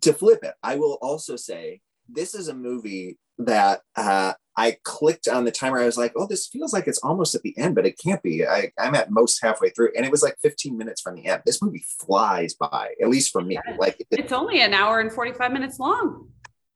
[0.02, 5.28] to flip it, I will also say this is a movie that uh, I clicked
[5.28, 5.78] on the timer.
[5.78, 8.22] I was like, oh, this feels like it's almost at the end, but it can't
[8.22, 8.46] be.
[8.46, 9.90] I, am at most halfway through.
[9.96, 11.42] And it was like 15 minutes from the end.
[11.46, 13.58] This movie flies by, at least for me.
[13.78, 16.28] Like it, it's only an hour and 45 minutes long.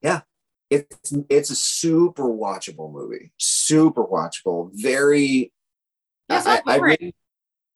[0.03, 0.23] Yeah.
[0.71, 3.33] It's it's a super watchable movie.
[3.39, 4.71] Super watchable.
[4.73, 5.53] Very
[6.31, 7.15] yeah, I, I really,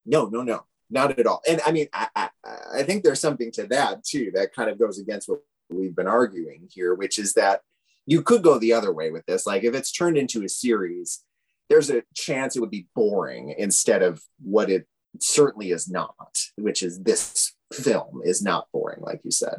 [0.06, 1.42] no, no, no, not at all.
[1.46, 2.30] And I mean, I, I,
[2.76, 6.06] I think there's something to that too that kind of goes against what we've been
[6.06, 7.60] arguing here, which is that
[8.08, 9.46] you could go the other way with this.
[9.46, 11.22] Like if it's turned into a series,
[11.68, 14.86] there's a chance it would be boring instead of what it
[15.20, 19.56] certainly is not, which is this film is not boring, like you said.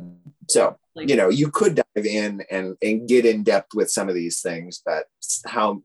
[0.48, 4.16] So, you know, you could dive in and, and get in depth with some of
[4.16, 5.06] these things, but
[5.46, 5.84] how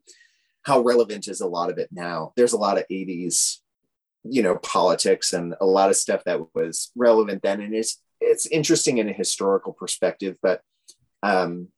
[0.63, 2.33] how relevant is a lot of it now?
[2.35, 3.59] There's a lot of 80s,
[4.23, 7.61] you know, politics and a lot of stuff that was relevant then.
[7.61, 10.63] And it's it's interesting in a historical perspective, but
[11.23, 11.69] um,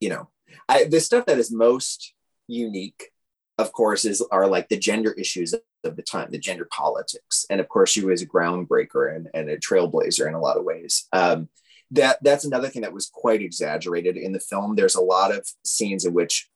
[0.00, 0.28] you know,
[0.68, 2.14] I, the stuff that is most
[2.46, 3.10] unique,
[3.58, 7.60] of course, is are like the gender issues of the time, the gender politics, and
[7.60, 11.06] of course, she was a groundbreaker and, and a trailblazer in a lot of ways.
[11.12, 11.48] Um,
[11.90, 14.76] that that's another thing that was quite exaggerated in the film.
[14.76, 16.48] There's a lot of scenes in which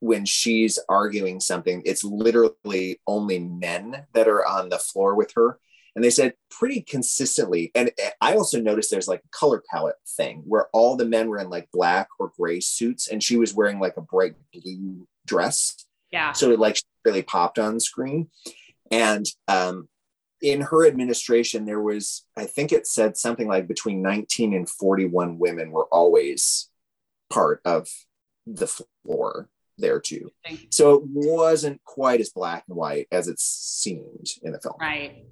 [0.00, 5.58] when she's arguing something, it's literally only men that are on the floor with her.
[5.98, 7.72] And they said pretty consistently.
[7.74, 7.90] And
[8.20, 11.50] I also noticed there's like a color palette thing where all the men were in
[11.50, 15.86] like black or gray suits, and she was wearing like a bright blue dress.
[16.12, 16.30] Yeah.
[16.30, 18.28] So it like really popped on screen.
[18.92, 19.88] And um,
[20.40, 25.36] in her administration, there was, I think it said something like between 19 and 41
[25.40, 26.70] women were always
[27.28, 27.88] part of
[28.46, 30.30] the floor there too.
[30.70, 34.76] So it wasn't quite as black and white as it seemed in the film.
[34.80, 35.24] Right.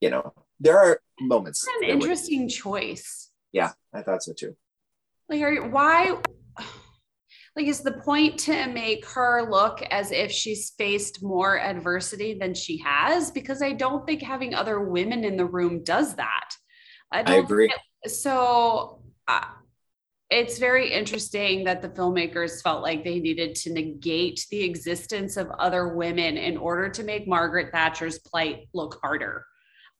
[0.00, 1.64] You know, there are moments.
[1.64, 3.30] That's An interesting were, choice.
[3.52, 4.56] Yeah, I thought so too.
[5.28, 6.20] Like, are you, why?
[7.56, 12.54] Like, is the point to make her look as if she's faced more adversity than
[12.54, 13.32] she has?
[13.32, 16.50] Because I don't think having other women in the room does that.
[17.10, 17.72] I, I agree.
[18.04, 19.46] It, so, uh,
[20.30, 25.48] it's very interesting that the filmmakers felt like they needed to negate the existence of
[25.58, 29.44] other women in order to make Margaret Thatcher's plight look harder.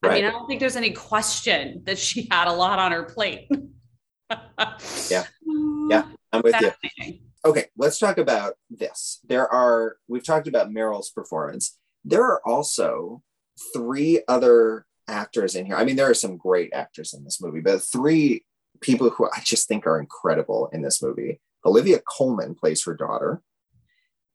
[0.02, 0.12] Right.
[0.12, 3.04] I mean, I don't think there's any question that she had a lot on her
[3.04, 3.50] plate.
[5.10, 5.24] yeah.
[5.90, 6.04] Yeah.
[6.34, 7.18] I'm with you.
[7.46, 9.20] Okay, let's talk about this.
[9.26, 11.78] There are, we've talked about Meryl's performance.
[12.04, 13.22] There are also
[13.74, 15.76] three other actors in here.
[15.76, 18.44] I mean, there are some great actors in this movie, but three
[18.82, 21.40] people who I just think are incredible in this movie.
[21.64, 23.40] Olivia Colman plays her daughter.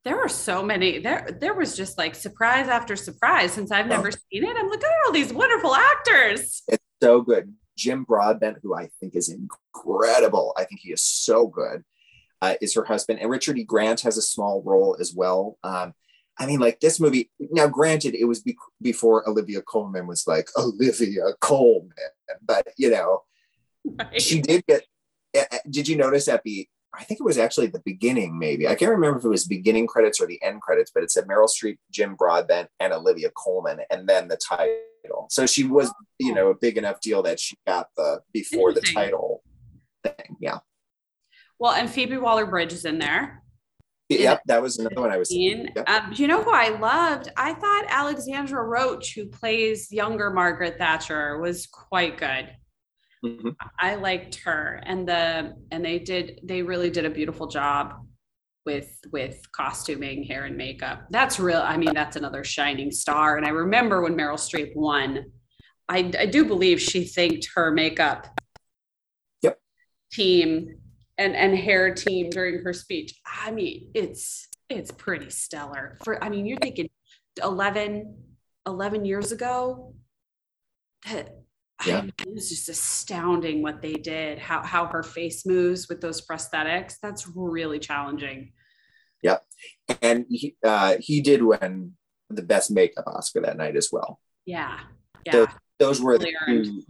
[0.05, 0.99] There are so many.
[0.99, 4.11] There, there was just like surprise after surprise since I've never oh.
[4.31, 4.55] seen it.
[4.57, 6.63] I'm looking at all these wonderful actors.
[6.67, 7.53] It's so good.
[7.77, 10.53] Jim Broadbent, who I think is incredible.
[10.57, 11.83] I think he is so good,
[12.41, 13.19] uh, is her husband.
[13.19, 13.63] And Richard E.
[13.63, 15.57] Grant has a small role as well.
[15.63, 15.93] Um,
[16.37, 17.31] I mean, like this movie.
[17.39, 21.91] Now, granted, it was be- before Olivia Colman was like Olivia Colman,
[22.45, 23.21] but you know,
[23.99, 24.21] Right.
[24.21, 24.83] She did get.
[25.69, 26.67] Did you notice at the?
[26.95, 28.67] I think it was actually the beginning, maybe.
[28.67, 31.25] I can't remember if it was beginning credits or the end credits, but it said
[31.25, 35.27] Meryl Streep, Jim Broadbent, and Olivia Colman, and then the title.
[35.29, 38.81] So she was, you know, a big enough deal that she got the before the
[38.81, 39.41] title
[40.03, 40.37] thing.
[40.39, 40.59] Yeah.
[41.59, 43.41] Well, and Phoebe Waller Bridge is in there.
[44.09, 45.69] Yep, that was another one I was seeing.
[45.75, 45.89] Yep.
[45.89, 47.29] Um, you know who I loved?
[47.37, 52.49] I thought Alexandra Roach, who plays younger Margaret Thatcher, was quite good.
[53.23, 53.49] Mm-hmm.
[53.79, 57.93] I liked her and the and they did they really did a beautiful job
[58.65, 61.05] with with costuming, hair and makeup.
[61.09, 61.61] That's real.
[61.61, 63.37] I mean, that's another shining star.
[63.37, 65.25] And I remember when Meryl Streep won,
[65.89, 68.27] I, I do believe she thanked her makeup
[69.41, 69.59] yep.
[70.11, 70.75] team
[71.17, 73.19] and and hair team during her speech.
[73.25, 75.97] I mean, it's it's pretty stellar.
[76.03, 76.89] For I mean, you're thinking
[77.43, 78.17] 11
[78.65, 79.93] 11 years ago
[81.05, 81.42] that
[81.85, 82.03] yeah.
[82.05, 86.95] it was just astounding what they did, how, how her face moves with those prosthetics.
[87.01, 88.51] That's really challenging.
[89.21, 89.43] Yep.
[90.01, 91.93] And he, uh, he did win
[92.29, 94.19] the best makeup Oscar that night as well.
[94.45, 94.79] Yeah.
[95.25, 95.31] Yeah.
[95.31, 95.47] Those,
[95.79, 96.83] those were the two,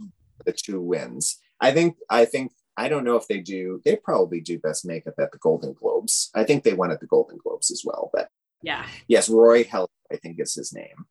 [0.45, 1.39] the two wins.
[1.59, 5.13] I think, I think, I don't know if they do, they probably do best makeup
[5.19, 6.31] at the Golden Globes.
[6.33, 8.29] I think they won at the Golden Globes as well, but
[8.63, 8.87] yeah.
[9.07, 9.29] Yes.
[9.29, 11.05] Roy Hell, I think is his name.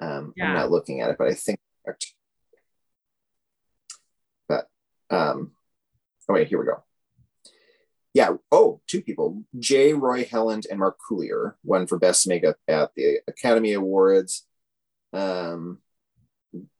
[0.00, 0.48] Um, yeah.
[0.48, 1.58] I'm not looking at it, but I think
[5.12, 5.52] Um,
[6.28, 6.82] oh wait, here we go.
[8.14, 8.34] Yeah.
[8.50, 9.42] Oh, two people.
[9.58, 9.94] J.
[9.94, 14.46] Roy Helland and Mark Coulier won for Best Makeup at the Academy Awards.
[15.12, 15.78] Um,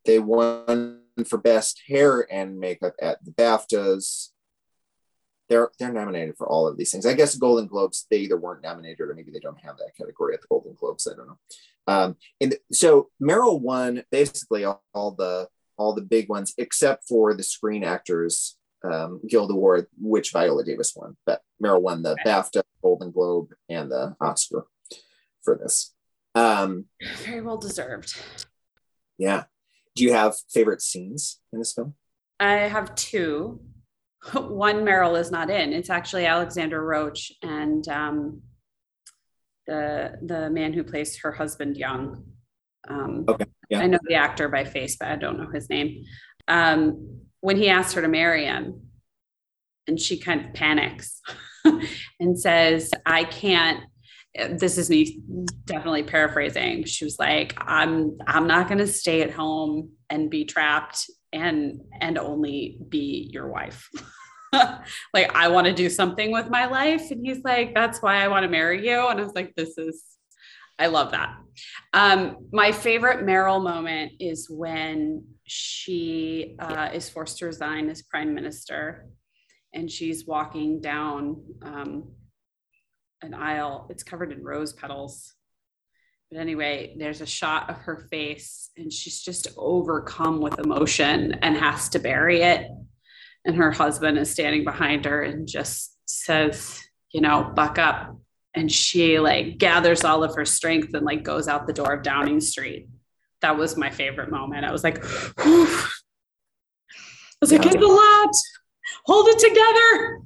[0.05, 4.29] they won for Best Hair and Makeup at the BAFTAs.
[5.49, 7.05] They're they're nominated for all of these things.
[7.05, 10.35] I guess Golden Globes they either weren't nominated or maybe they don't have that category
[10.35, 11.07] at the Golden Globes.
[11.07, 11.39] I don't know.
[11.87, 15.49] Um, and so Meryl won basically all, all the
[15.83, 20.93] all the big ones except for the Screen Actors um, Guild Award, which Viola Davis
[20.95, 21.17] won.
[21.27, 24.67] But Meryl won the BAFTA, Golden Globe, and the Oscar
[25.43, 25.93] for this.
[26.37, 26.87] Um,
[27.25, 28.17] Very well deserved.
[29.19, 29.45] Yeah.
[29.97, 31.95] Do you have favorite scenes in this film?
[32.39, 33.61] I have two.
[34.33, 35.73] One Meryl is not in.
[35.73, 38.43] It's actually Alexandra Roach and um,
[39.67, 42.25] the the man who plays her husband Young.
[42.89, 43.47] Um, okay.
[43.73, 43.81] Yeah.
[43.81, 46.05] I know the actor by face, but I don't know his name.
[46.47, 48.83] Um, when he asks her to marry him,
[49.87, 51.21] and she kind of panics
[52.21, 53.81] and says, I can't.
[54.35, 55.21] This is me
[55.65, 56.85] definitely paraphrasing.
[56.85, 62.19] She was like, I'm I'm not gonna stay at home and be trapped and and
[62.19, 63.89] only be your wife.
[64.53, 67.11] like I want to do something with my life.
[67.11, 69.09] And he's like, that's why I want to marry you.
[69.09, 70.03] And I was like, this is
[70.83, 71.37] I love that.
[71.93, 78.35] Um, my favorite Meryl moment is when she uh, is forced to resign as prime
[78.35, 79.07] minister
[79.73, 82.13] and she's walking down um,
[83.23, 83.87] an aisle.
[83.91, 85.35] It's covered in rose petals.
[86.33, 91.57] But anyway, there's a shot of her face and she's just overcome with emotion and
[91.57, 92.67] has to bury it.
[93.45, 98.17] And her husband is standing behind her and just says, you know, buck up.
[98.55, 102.03] And she like gathers all of her strength and like goes out the door of
[102.03, 102.89] Downing Street.
[103.41, 104.65] That was my favorite moment.
[104.65, 105.89] I was like, I
[107.41, 108.31] was like, it's a lot.
[109.07, 110.21] Hold it together.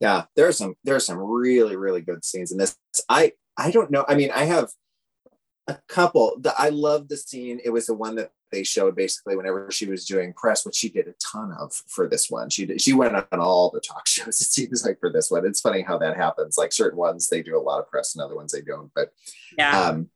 [0.00, 2.76] yeah, there's some there's some really really good scenes in this.
[3.08, 4.04] I I don't know.
[4.08, 4.70] I mean, I have
[5.66, 6.36] a couple.
[6.40, 7.60] The, I love the scene.
[7.64, 10.88] It was the one that they showed basically whenever she was doing press, which she
[10.88, 12.48] did a ton of for this one.
[12.48, 14.40] She did, she went on all the talk shows.
[14.40, 16.56] It seems like for this one, it's funny how that happens.
[16.56, 18.90] Like certain ones they do a lot of press, and other ones they don't.
[18.94, 19.12] But
[19.58, 20.10] yeah, um,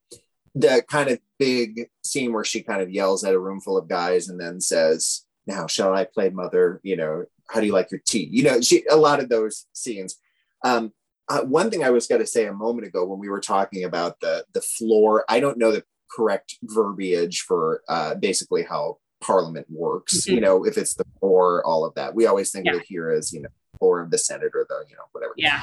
[0.55, 3.89] the kind of big scene where she kind of yells at a room full of
[3.89, 7.91] guys and then says, "Now shall I play mother?" You know, how do you like
[7.91, 8.29] your tea?
[8.31, 10.17] You know, she a lot of those scenes.
[10.65, 10.93] Um,
[11.29, 13.85] uh, one thing I was going to say a moment ago when we were talking
[13.85, 15.85] about the the floor, I don't know the
[16.15, 20.19] correct verbiage for uh, basically how Parliament works.
[20.19, 20.35] Mm-hmm.
[20.35, 22.15] You know, if it's the floor, all of that.
[22.15, 22.73] We always think yeah.
[22.73, 23.49] of it here as you know,
[23.79, 25.35] floor of the Senate or the you know whatever.
[25.37, 25.61] Yeah.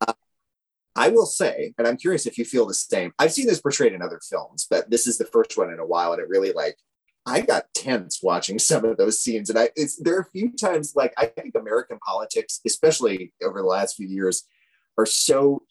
[0.00, 0.12] Uh,
[0.96, 3.12] I will say, and I'm curious if you feel the same.
[3.18, 5.86] I've seen this portrayed in other films, but this is the first one in a
[5.86, 6.76] while, and it really like
[7.26, 9.50] I got tense watching some of those scenes.
[9.50, 13.60] And I it's there are a few times like I think American politics, especially over
[13.60, 14.44] the last few years,
[14.98, 15.62] are so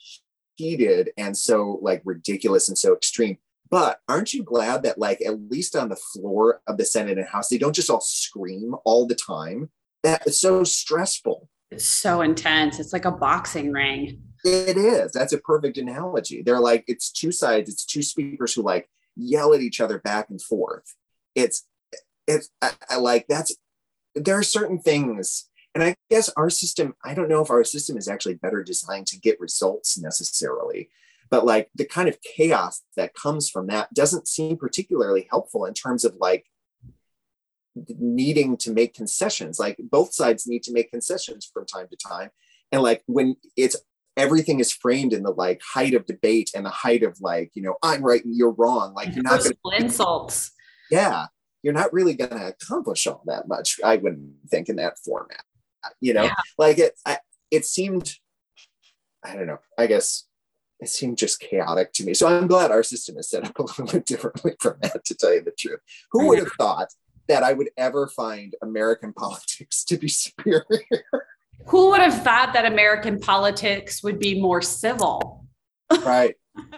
[0.55, 3.37] heated and so like ridiculous and so extreme.
[3.71, 7.27] But aren't you glad that like at least on the floor of the Senate and
[7.27, 9.69] House, they don't just all scream all the time?
[10.03, 11.49] That is so stressful.
[11.71, 12.79] It's so intense.
[12.79, 14.21] It's like a boxing ring.
[14.43, 15.11] It is.
[15.11, 16.41] That's a perfect analogy.
[16.41, 20.29] They're like, it's two sides, it's two speakers who like yell at each other back
[20.29, 20.95] and forth.
[21.35, 21.67] It's
[22.25, 23.55] it's I, I like that's
[24.15, 27.97] there are certain things and I guess our system, I don't know if our system
[27.97, 30.89] is actually better designed to get results necessarily,
[31.29, 35.73] but like the kind of chaos that comes from that doesn't seem particularly helpful in
[35.73, 36.45] terms of like
[37.99, 39.59] needing to make concessions.
[39.59, 42.29] Like both sides need to make concessions from time to time.
[42.71, 43.75] And like when it's
[44.17, 47.61] everything is framed in the like height of debate and the height of like, you
[47.61, 48.93] know, I'm right and you're wrong.
[48.93, 50.51] Like you're not gonna, insults.
[50.91, 51.27] Yeah.
[51.61, 55.43] You're not really going to accomplish all that much, I wouldn't think, in that format
[55.99, 56.33] you know yeah.
[56.57, 57.17] like it I,
[57.51, 58.15] it seemed
[59.23, 60.25] i don't know i guess
[60.79, 62.13] it seemed just chaotic to me.
[62.13, 65.15] So i'm glad our system is set up a little bit differently from that to
[65.15, 65.79] tell you the truth.
[66.11, 66.93] Who would have thought
[67.27, 70.63] that i would ever find american politics to be superior?
[71.67, 75.45] Who would have thought that american politics would be more civil?
[75.91, 76.35] Right.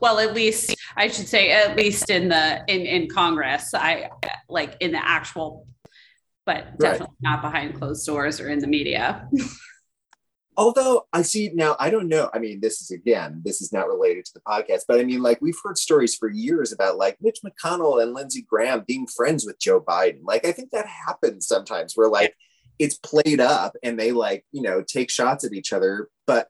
[0.00, 4.10] Well at least i should say at least in the in in congress i
[4.48, 5.66] like in the actual
[6.44, 7.32] but definitely right.
[7.32, 9.28] not behind closed doors or in the media.
[10.56, 12.28] Although I see now, I don't know.
[12.34, 15.22] I mean, this is again, this is not related to the podcast, but I mean,
[15.22, 19.46] like we've heard stories for years about like Mitch McConnell and Lindsey Graham being friends
[19.46, 20.20] with Joe Biden.
[20.24, 22.34] Like, I think that happens sometimes where like
[22.78, 26.48] it's played up and they like, you know, take shots at each other, but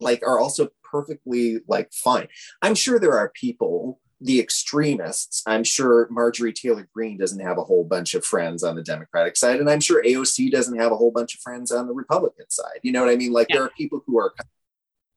[0.00, 2.28] like are also perfectly like fine.
[2.60, 7.64] I'm sure there are people the extremists, I'm sure Marjorie Taylor Greene doesn't have a
[7.64, 10.96] whole bunch of friends on the Democratic side, and I'm sure AOC doesn't have a
[10.96, 12.80] whole bunch of friends on the Republican side.
[12.82, 13.32] You know what I mean?
[13.32, 13.56] Like yeah.
[13.56, 14.32] there are people who are,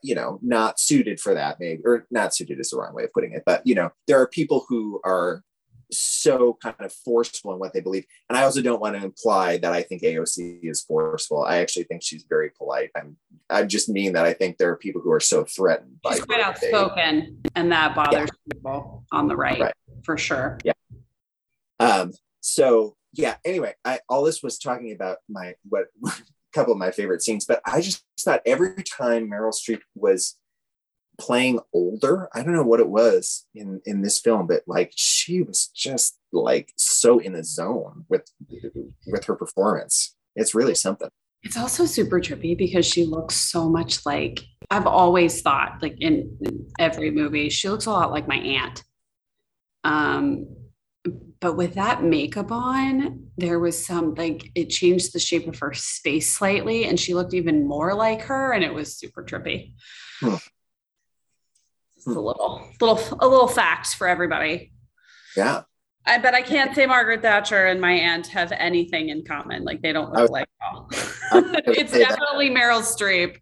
[0.01, 3.13] you know, not suited for that, maybe, or not suited is the wrong way of
[3.13, 5.43] putting it, but you know, there are people who are
[5.91, 8.05] so kind of forceful in what they believe.
[8.29, 11.43] And I also don't want to imply that I think AOC is forceful.
[11.43, 12.89] I actually think she's very polite.
[12.95, 13.17] I'm
[13.49, 16.25] I just mean that I think there are people who are so threatened by she's
[16.25, 18.53] quite outspoken, they, and that bothers yeah.
[18.53, 19.73] people on the right, right,
[20.03, 20.57] for sure.
[20.63, 20.73] Yeah.
[21.79, 22.13] Um.
[22.41, 23.35] So yeah.
[23.45, 26.11] Anyway, I all this was talking about my what a
[26.53, 30.37] couple of my favorite scenes, but I just thought every time Meryl Streep was
[31.19, 32.29] playing older.
[32.33, 36.19] I don't know what it was in in this film, but like she was just
[36.31, 38.25] like so in the zone with
[39.07, 40.15] with her performance.
[40.35, 41.09] It's really something.
[41.43, 44.41] It's also super trippy because she looks so much like
[44.71, 48.83] I've always thought, like in, in every movie, she looks a lot like my aunt.
[49.83, 50.47] Um,
[51.41, 55.73] but with that makeup on, there was some like it changed the shape of her
[55.73, 59.73] face slightly, and she looked even more like her, and it was super trippy.
[60.21, 60.35] Hmm.
[62.05, 64.71] A little, little, a little fact for everybody.
[65.35, 65.63] Yeah.
[66.05, 69.63] I bet I can't say Margaret Thatcher and my aunt have anything in common.
[69.63, 70.89] Like they don't look like all.
[70.91, 72.57] it's definitely that.
[72.57, 73.37] Meryl Streep.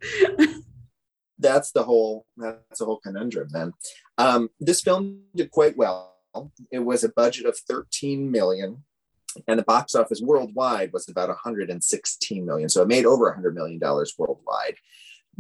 [1.39, 3.73] that's the whole that's the whole conundrum then.
[4.19, 6.15] Um, this film did quite well.
[6.71, 8.83] It was a budget of 13 million
[9.47, 12.69] and the box office worldwide was about 116 million.
[12.69, 14.75] So it made over 100 million dollars worldwide.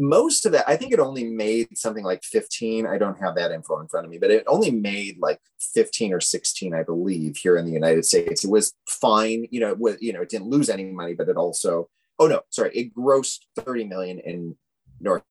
[0.01, 2.87] Most of that, I think it only made something like 15.
[2.87, 5.39] I don't have that info in front of me, but it only made like
[5.75, 8.43] 15 or 16, I believe, here in the United States.
[8.43, 11.37] It was fine, you know, it you know, it didn't lose any money, but it
[11.37, 11.87] also,
[12.17, 14.55] oh no, sorry, it grossed 30 million in
[14.99, 15.21] North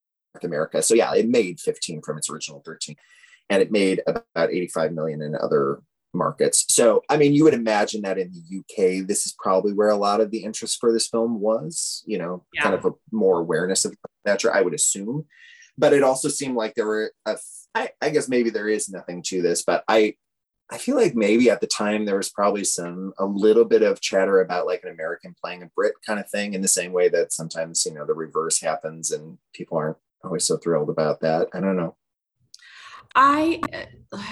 [0.43, 0.83] America.
[0.83, 2.95] So yeah, it made 15 from its original 13.
[3.49, 6.65] And it made about 85 million in other markets.
[6.69, 9.97] So, I mean, you would imagine that in the UK, this is probably where a
[9.97, 12.63] lot of the interest for this film was, you know, yeah.
[12.63, 15.27] kind of a more awareness of Thatcher, I would assume.
[15.79, 17.37] But it also seemed like there were, a,
[17.75, 20.15] I, I guess maybe there is nothing to this, but I,
[20.73, 24.01] I feel like maybe at the time there was probably some a little bit of
[24.01, 27.09] chatter about like an American playing a Brit kind of thing, in the same way
[27.09, 31.49] that sometimes you know the reverse happens and people aren't always so thrilled about that.
[31.53, 31.97] I don't know.
[33.15, 33.61] I,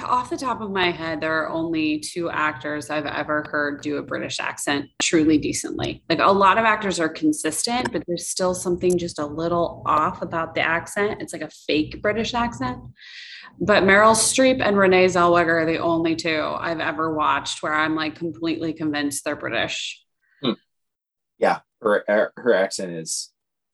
[0.05, 3.97] off the top of my head, there are only two actors I've ever heard do
[3.97, 6.05] a British accent truly decently.
[6.09, 10.23] Like a lot of actors are consistent, but there's still something just a little off
[10.23, 11.21] about the accent.
[11.21, 12.79] It's like a fake British accent.
[13.61, 17.97] But Meryl Streep and Renee Zellweger are the only two I've ever watched where I'm
[17.97, 20.01] like completely convinced they're British.
[20.43, 20.53] Hmm.
[21.39, 23.33] Yeah, her her accent is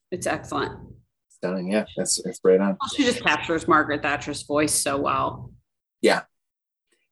[0.09, 0.79] it's excellent
[1.45, 1.71] stunning.
[1.71, 2.77] Yeah, that's that's right on.
[2.95, 5.51] She just captures Margaret Thatcher's voice so well.
[6.01, 6.23] Yeah,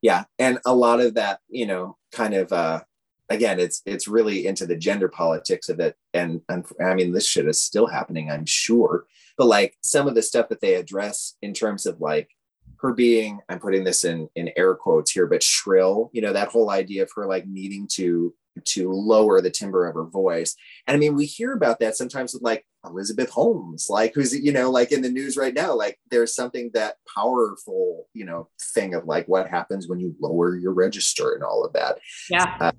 [0.02, 2.82] yeah, and a lot of that, you know, kind of uh
[3.30, 7.28] again, it's it's really into the gender politics of it, and, and I mean, this
[7.28, 9.06] shit is still happening, I'm sure.
[9.38, 12.30] But like some of the stuff that they address in terms of like
[12.78, 16.50] her being, I'm putting this in in air quotes here, but shrill, you know, that
[16.50, 18.34] whole idea of her like needing to
[18.66, 20.56] to lower the timbre of her voice.
[20.88, 24.52] And I mean, we hear about that sometimes with like Elizabeth Holmes, like who's, you
[24.52, 28.94] know, like in the news right now, like there's something that powerful, you know, thing
[28.94, 32.00] of like what happens when you lower your register and all of that.
[32.30, 32.58] Yeah.
[32.60, 32.72] Uh,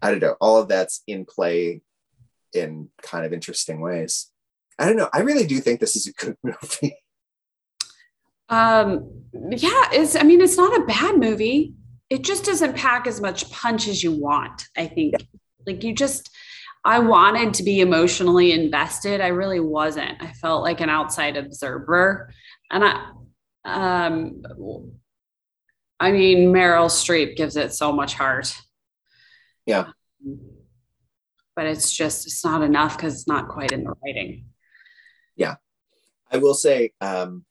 [0.00, 0.36] I don't know.
[0.40, 1.82] All of that's in play
[2.52, 4.30] in kind of interesting ways.
[4.78, 5.10] I don't know.
[5.12, 6.96] I really do think this is a good movie.
[8.48, 11.74] Um, yeah, it's, I mean, it's not a bad movie
[12.10, 15.12] it just doesn't pack as much punch as you want i think.
[15.12, 15.26] Yeah.
[15.66, 16.30] like you just
[16.84, 19.20] i wanted to be emotionally invested.
[19.20, 20.22] I really wasn't.
[20.22, 22.32] I felt like an outside observer.
[22.70, 23.10] And i
[23.64, 24.42] um
[26.00, 28.56] i mean meryl streep gives it so much heart.
[29.66, 29.88] Yeah.
[31.56, 34.46] But it's just it's not enough because it's not quite in the writing.
[35.36, 35.56] Yeah.
[36.30, 37.44] I will say um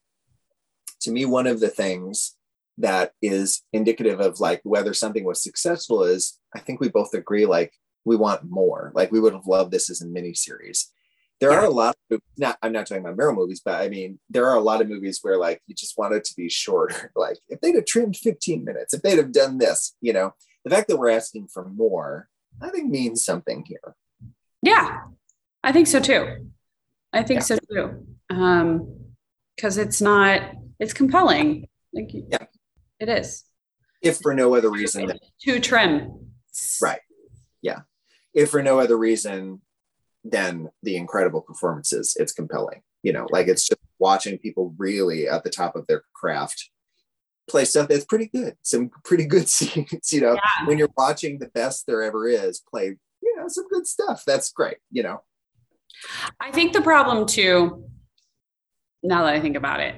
[1.02, 2.37] to me one of the things
[2.78, 7.45] that is indicative of like whether something was successful is I think we both agree
[7.45, 7.74] like
[8.06, 8.91] we want more.
[8.95, 10.91] Like we would have loved this as a mini series.
[11.40, 11.60] There yeah.
[11.60, 14.48] are a lot of not I'm not talking about Meryl movies, but I mean there
[14.48, 17.12] are a lot of movies where like you just want it to be shorter.
[17.16, 20.34] like if they'd have trimmed 15 minutes, if they'd have done this, you know,
[20.64, 22.30] the fact that we're asking for more,
[22.62, 23.95] I think means something here.
[24.62, 25.02] Yeah,
[25.64, 26.49] I think so too.
[27.14, 27.45] I think yeah.
[27.45, 28.08] so too.
[28.30, 28.98] Um,
[29.56, 30.41] because it's not,
[30.80, 31.68] it's compelling.
[31.94, 32.45] Like, yeah.
[32.99, 33.44] It is.
[34.02, 36.32] If for no other reason than too trim.
[36.82, 36.99] Right.
[37.61, 37.82] Yeah.
[38.34, 39.61] If for no other reason
[40.24, 42.82] than the incredible performances, it's compelling.
[43.03, 46.69] You know, like it's just watching people really at the top of their craft
[47.49, 48.56] play stuff that's pretty good.
[48.61, 50.68] Some pretty good scenes, you know, yeah.
[50.68, 54.24] when you're watching the best there ever is play, you know, some good stuff.
[54.26, 55.22] That's great, you know.
[56.40, 57.86] I think the problem too,
[59.02, 59.95] now that I think about it,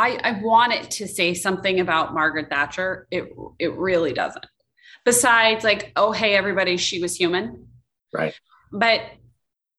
[0.00, 3.06] I, I want it to say something about Margaret Thatcher.
[3.10, 4.46] It it really doesn't.
[5.04, 7.68] Besides, like, oh hey everybody, she was human.
[8.10, 8.34] Right.
[8.72, 9.02] But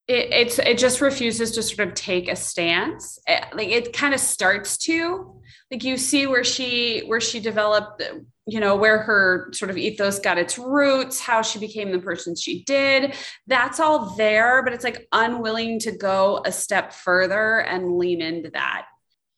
[0.07, 3.17] it, it's it just refuses to sort of take a stance.
[3.25, 5.41] It, like it kind of starts to
[5.71, 8.03] like you see where she where she developed
[8.45, 12.35] you know where her sort of ethos got its roots how she became the person
[12.35, 13.15] she did
[13.47, 18.49] that's all there but it's like unwilling to go a step further and lean into
[18.49, 18.85] that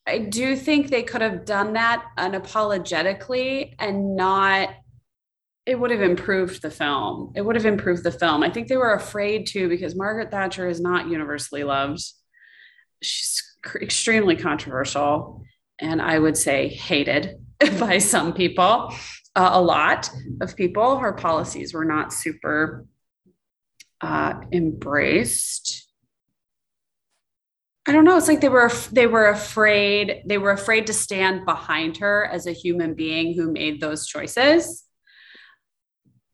[0.05, 4.69] I do think they could have done that unapologetically and not
[5.65, 7.31] it would have improved the film.
[7.35, 8.43] It would have improved the film.
[8.43, 12.03] I think they were afraid to because Margaret Thatcher is not universally loved.
[13.01, 13.41] She's
[13.81, 15.41] extremely controversial
[15.79, 17.37] and I would say hated
[17.79, 18.93] by some people.
[19.35, 20.09] Uh, a lot
[20.41, 20.97] of people.
[20.97, 22.85] Her policies were not super
[24.01, 25.82] uh, embraced.
[27.85, 28.17] I don't know.
[28.17, 32.47] It's like they were they were afraid they were afraid to stand behind her as
[32.47, 34.85] a human being who made those choices.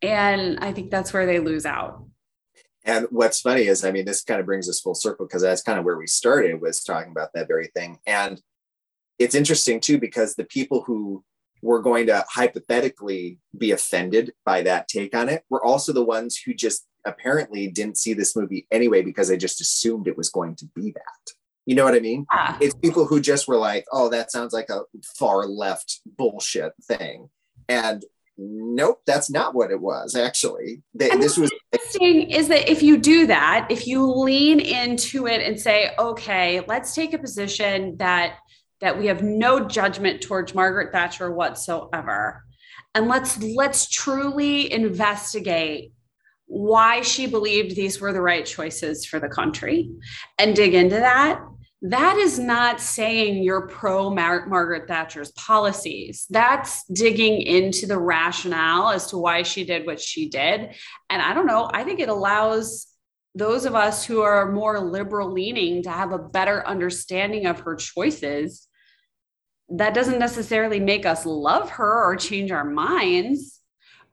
[0.02, 2.06] And I think that's where they lose out.
[2.86, 5.64] And what's funny is, I mean, this kind of brings us full circle because that's
[5.64, 8.00] kind of where we started was talking about that very thing.
[8.06, 8.42] And
[9.18, 11.24] it's interesting too because the people who
[11.62, 16.38] were going to hypothetically be offended by that take on it were also the ones
[16.38, 20.56] who just apparently didn't see this movie anyway because they just assumed it was going
[20.56, 21.34] to be that
[21.70, 22.26] You know what I mean?
[22.34, 22.58] Yeah.
[22.60, 24.82] It's people who just were like, "Oh, that sounds like a
[25.20, 27.30] far left bullshit thing,"
[27.68, 28.04] and
[28.40, 30.16] nope, that's not what it was.
[30.16, 35.28] Actually, They- this was interesting is that if you do that, if you lean into
[35.28, 38.38] it and say, okay, let's take a position that
[38.82, 42.41] that we have no judgment towards Margaret Thatcher whatsoever,
[42.96, 45.91] and let's let's truly investigate
[46.48, 49.91] why she believed these were the right choices for the country
[50.40, 51.40] and dig into that.
[51.81, 56.26] That is not saying you're pro Mar- Margaret Thatcher's policies.
[56.30, 60.76] That's digging into the rationale as to why she did what she did
[61.10, 62.88] and I don't know, I think it allows
[63.35, 67.76] those of us who are more liberal leaning to have a better understanding of her
[67.76, 68.68] choices.
[69.69, 73.60] That doesn't necessarily make us love her or change our minds.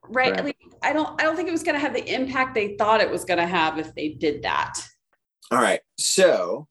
[0.09, 0.33] Right.
[0.33, 0.45] Right.
[0.45, 3.01] Like, I don't I don't think it was going to have the impact they thought
[3.01, 4.75] it was going to have if they did that.
[5.51, 5.81] all right.
[5.99, 6.69] So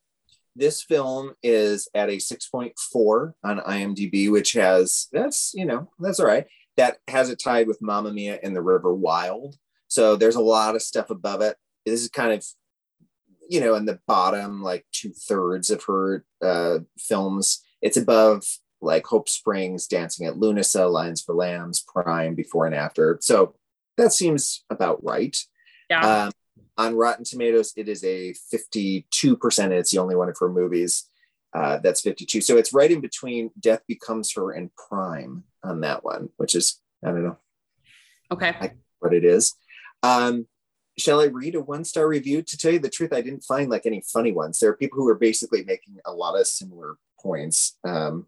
[0.55, 6.27] this film is at a 6.4 on IMDb, which has that's you know that's all
[6.27, 6.45] right.
[6.77, 9.55] That has it tied with Mamma Mia and The River Wild.
[9.87, 11.57] So there's a lot of stuff above it.
[11.85, 12.45] This is kind of
[13.49, 17.63] you know in the bottom like two thirds of her uh, films.
[17.81, 18.43] It's above
[18.81, 23.17] like Hope Springs, Dancing at Lughnasa, Lions for Lambs, Prime, Before and After.
[23.21, 23.55] So
[23.97, 25.35] that seems about right.
[25.89, 26.25] Yeah.
[26.25, 26.31] Um,
[26.77, 31.09] on Rotten Tomatoes, it is a 52%, and it's the only one of her movies
[31.53, 32.41] uh, that's 52.
[32.41, 36.81] So it's right in between Death Becomes Her and Prime on that one, which is,
[37.03, 37.37] I don't know
[38.31, 38.73] okay.
[38.99, 39.53] what it is.
[40.03, 40.47] Um,
[40.97, 42.41] shall I read a one star review?
[42.41, 44.59] To tell you the truth, I didn't find like any funny ones.
[44.59, 47.77] There are people who are basically making a lot of similar points.
[47.83, 48.27] Um,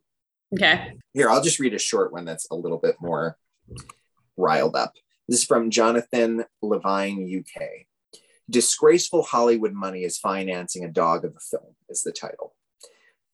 [0.54, 0.94] Okay.
[1.14, 3.38] here, I'll just read a short one that's a little bit more
[4.38, 4.94] riled up.
[5.28, 7.87] This is from Jonathan Levine, UK.
[8.50, 12.56] Disgraceful Hollywood money is financing a dog of a film, is the title.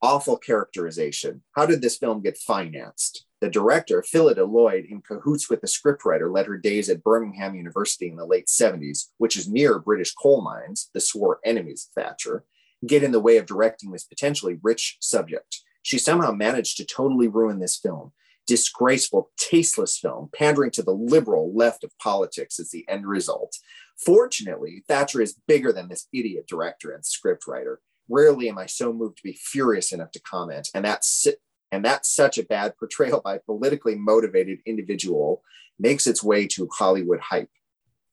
[0.01, 1.43] Awful characterization.
[1.51, 3.25] How did this film get financed?
[3.39, 8.07] The director, Phyllida Lloyd, in cahoots with the scriptwriter, led her days at Birmingham University
[8.07, 12.43] in the late 70s, which is near British coal mines, the swore enemies of Thatcher,
[12.87, 15.61] get in the way of directing this potentially rich subject.
[15.83, 18.13] She somehow managed to totally ruin this film.
[18.47, 23.57] Disgraceful, tasteless film, pandering to the liberal left of politics is the end result.
[24.05, 27.77] Fortunately, Thatcher is bigger than this idiot director and scriptwriter.
[28.09, 31.27] Rarely am I so moved to be furious enough to comment, and that's
[31.71, 35.41] and that's such a bad portrayal by a politically motivated individual
[35.79, 37.49] makes its way to Hollywood hype.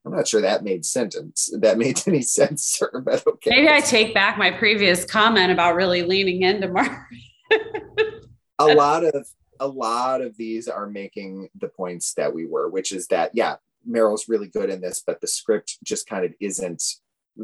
[0.06, 3.50] I'm not sure that made sentence that made any sense, sir, but okay.
[3.50, 7.06] Maybe I take back my previous comment about really leaning into Mark.
[8.58, 9.26] a lot of
[9.58, 13.56] a lot of these are making the points that we were, which is that yeah,
[13.88, 16.82] Meryl's really good in this, but the script just kind of isn't.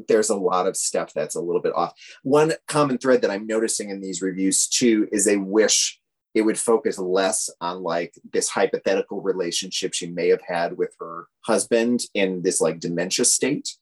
[0.09, 1.95] There's a lot of stuff that's a little bit off.
[2.23, 6.01] One common thread that I'm noticing in these reviews too is they wish
[6.35, 11.29] it would focus less on like this hypothetical relationship she may have had with her
[11.41, 13.75] husband in this like dementia state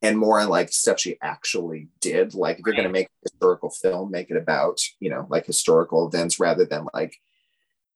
[0.00, 2.34] and more on like stuff she actually did.
[2.34, 5.44] Like if you're going to make a historical film, make it about, you know, like
[5.44, 7.16] historical events rather than like,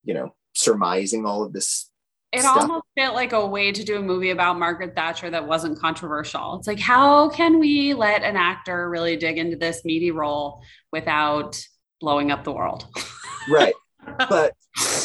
[0.05, 1.91] you know, surmising all of this.
[2.33, 2.63] It stuff.
[2.63, 6.57] almost felt like a way to do a movie about Margaret Thatcher that wasn't controversial.
[6.57, 11.63] It's like, how can we let an actor really dig into this meaty role without
[12.01, 12.87] blowing up the world?
[13.51, 13.75] Right.
[14.19, 14.55] but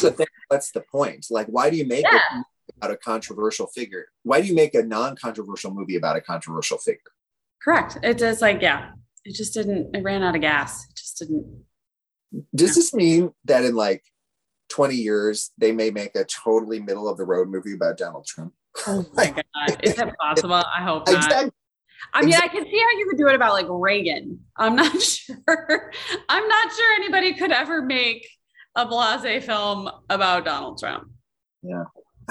[0.02, 1.26] but then what's the point?
[1.30, 2.16] Like, why do you make Yeah.
[2.16, 2.44] it
[2.78, 4.06] about a controversial figure?
[4.22, 7.00] Why do you make a non-controversial movie about a controversial figure?
[7.62, 7.98] Correct.
[8.02, 8.92] It just like, yeah,
[9.24, 10.84] it just didn't, it ran out of gas.
[10.88, 11.64] It just didn't.
[12.54, 14.02] Does this mean that in like
[14.68, 18.52] 20 years they may make a totally middle of the road movie about Donald Trump?
[18.86, 19.80] Oh my God.
[19.82, 20.54] Is that possible?
[20.54, 21.16] I hope not.
[21.16, 21.52] Exactly.
[22.14, 24.40] I mean, I can see how you could do it about like Reagan.
[24.56, 25.92] I'm not sure.
[26.28, 28.26] I'm not sure anybody could ever make
[28.74, 31.10] a blase film about Donald Trump.
[31.62, 31.84] Yeah.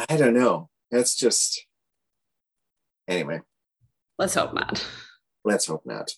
[0.10, 0.70] I don't know.
[0.92, 1.66] That's just
[3.08, 3.42] anyway.
[4.18, 4.86] Let's hope not.
[5.44, 6.12] Let's hope not.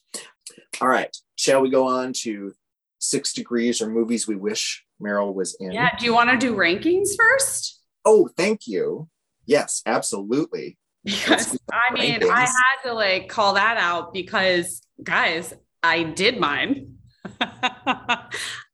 [0.79, 1.15] All right.
[1.35, 2.53] Shall we go on to
[2.99, 5.71] six degrees or movies we wish Meryl was in?
[5.71, 5.95] Yeah.
[5.97, 7.81] Do you want to do rankings first?
[8.05, 9.09] Oh, thank you.
[9.45, 10.77] Yes, absolutely.
[11.03, 12.29] Because I mean, rankings.
[12.29, 16.95] I had to like call that out because, guys, I did mine.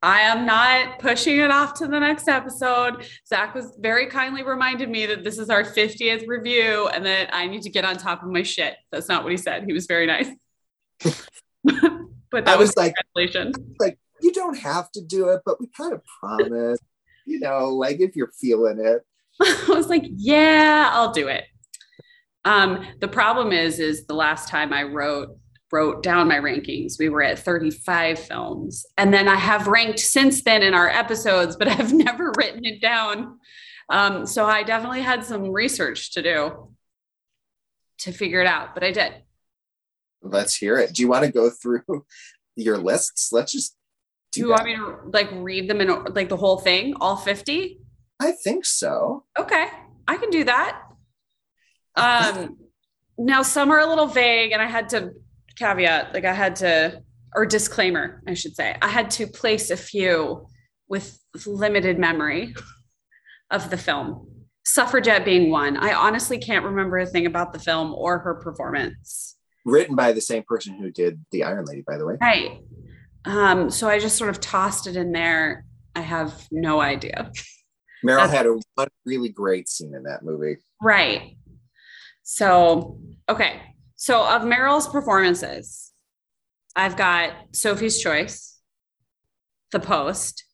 [0.02, 3.06] I am not pushing it off to the next episode.
[3.26, 7.46] Zach was very kindly reminded me that this is our 50th review and that I
[7.46, 8.76] need to get on top of my shit.
[8.92, 9.64] That's not what he said.
[9.66, 10.28] He was very nice.
[11.64, 12.94] but that I was, was like,
[13.80, 16.78] like, you don't have to do it, but we kind of promise,
[17.26, 19.04] you know, like if you're feeling it.
[19.40, 21.44] I was like, yeah, I'll do it.
[22.44, 25.36] Um, the problem is, is the last time I wrote
[25.72, 28.86] wrote down my rankings, we were at 35 films.
[28.96, 32.80] And then I have ranked since then in our episodes, but I've never written it
[32.80, 33.38] down.
[33.88, 36.72] Um, so I definitely had some research to do
[37.98, 39.12] to figure it out, but I did.
[40.22, 40.92] Let's hear it.
[40.92, 42.04] Do you want to go through
[42.56, 43.32] your lists?
[43.32, 43.75] Let's just
[44.36, 47.80] do, you want me to like read them in like the whole thing, all 50?
[48.20, 49.24] I think so.
[49.38, 49.68] Okay,
[50.08, 50.82] I can do that.
[51.96, 52.56] Um,
[53.18, 55.12] now some are a little vague, and I had to
[55.56, 57.02] caveat, like I had to,
[57.34, 60.46] or disclaimer, I should say, I had to place a few
[60.88, 62.54] with limited memory
[63.50, 64.28] of the film.
[64.64, 65.76] Suffragette being one.
[65.76, 69.36] I honestly can't remember a thing about the film or her performance.
[69.64, 72.16] Written by the same person who did The Iron Lady, by the way.
[72.20, 72.60] Right.
[73.26, 75.64] Um, so I just sort of tossed it in there.
[75.94, 77.32] I have no idea.
[78.04, 80.58] Meryl had a one really great scene in that movie.
[80.80, 81.36] Right.
[82.22, 83.60] So, okay.
[83.96, 85.92] So, of Meryl's performances,
[86.76, 88.58] I've got Sophie's Choice,
[89.72, 90.44] The Post,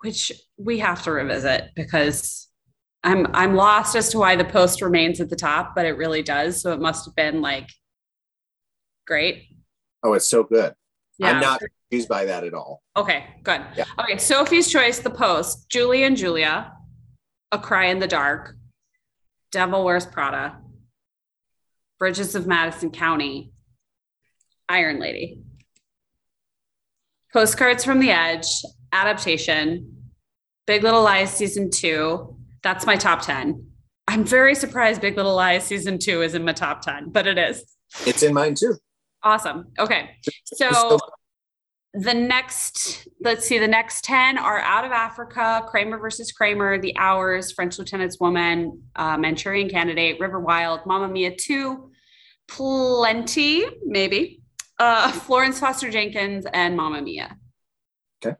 [0.00, 2.48] which we have to revisit because
[3.02, 6.22] I'm I'm lost as to why The Post remains at the top, but it really
[6.22, 6.60] does.
[6.60, 7.68] So it must have been like
[9.06, 9.44] great.
[10.02, 10.74] Oh, it's so good.
[11.18, 11.30] Yeah.
[11.30, 12.82] I'm not confused by that at all.
[12.96, 13.62] Okay, good.
[13.76, 13.84] Yeah.
[13.98, 16.72] Okay, Sophie's Choice, The Post, Julie and Julia,
[17.52, 18.56] A Cry in the Dark,
[19.52, 20.58] Devil Wears Prada,
[21.98, 23.52] Bridges of Madison County,
[24.68, 25.42] Iron Lady.
[27.32, 28.46] Postcards from the Edge,
[28.92, 30.10] adaptation,
[30.66, 32.36] Big Little Lies season two.
[32.62, 33.64] That's my top 10.
[34.08, 37.38] I'm very surprised Big Little Lies season two is in my top 10, but it
[37.38, 37.62] is.
[38.04, 38.74] It's in mine too.
[39.22, 39.66] Awesome.
[39.78, 40.10] Okay.
[40.54, 40.98] So
[41.96, 46.94] the next, let's see, the next 10 are Out of Africa, Kramer versus Kramer, The
[46.98, 51.90] Hours, French Lieutenant's Woman, uh, Manchurian Candidate, River Wild, Mamma Mia 2,
[52.48, 54.42] Plenty, maybe,
[54.78, 57.34] uh, Florence Foster Jenkins, and Mamma Mia.
[58.22, 58.36] Okay.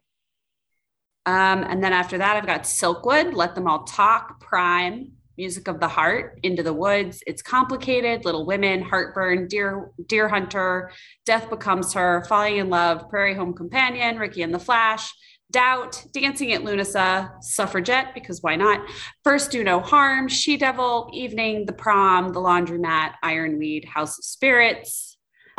[1.25, 5.81] Um, and then after that, I've got Silkwood, Let Them All Talk, Prime, Music of
[5.81, 10.91] the Heart, Into the Woods, It's Complicated, Little Women, Heartburn, Deer, Deer Hunter,
[11.25, 15.13] Death Becomes Her, Falling in Love, Prairie Home Companion, Ricki and the Flash,
[15.53, 18.81] Doubt, Dancing at Lughnasa, Suffragette, because why not?
[19.23, 25.19] First Do No Harm, She Devil, Evening, The Prom, The Laundromat, Ironweed, House of Spirits,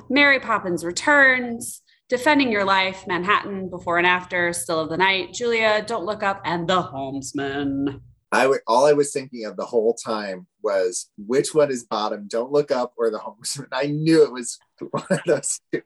[0.10, 5.84] Mary Poppins Returns, Defending Your Life, Manhattan, Before and After, Still of the Night, Julia,
[5.86, 8.02] Don't Look Up, and The Homesman.
[8.32, 12.28] I w- all I was thinking of the whole time was which one is bottom?
[12.28, 13.68] Don't look up or the homesman.
[13.72, 14.60] I knew it was
[14.92, 15.82] one of those two.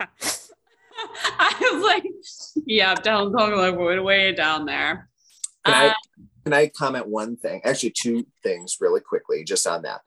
[1.38, 2.04] I was like,
[2.66, 5.08] yeah, don't don't look way, way down there.
[5.64, 5.94] Can, uh, I,
[6.44, 7.60] can I comment one thing?
[7.64, 10.00] Actually, two things really quickly, just on that.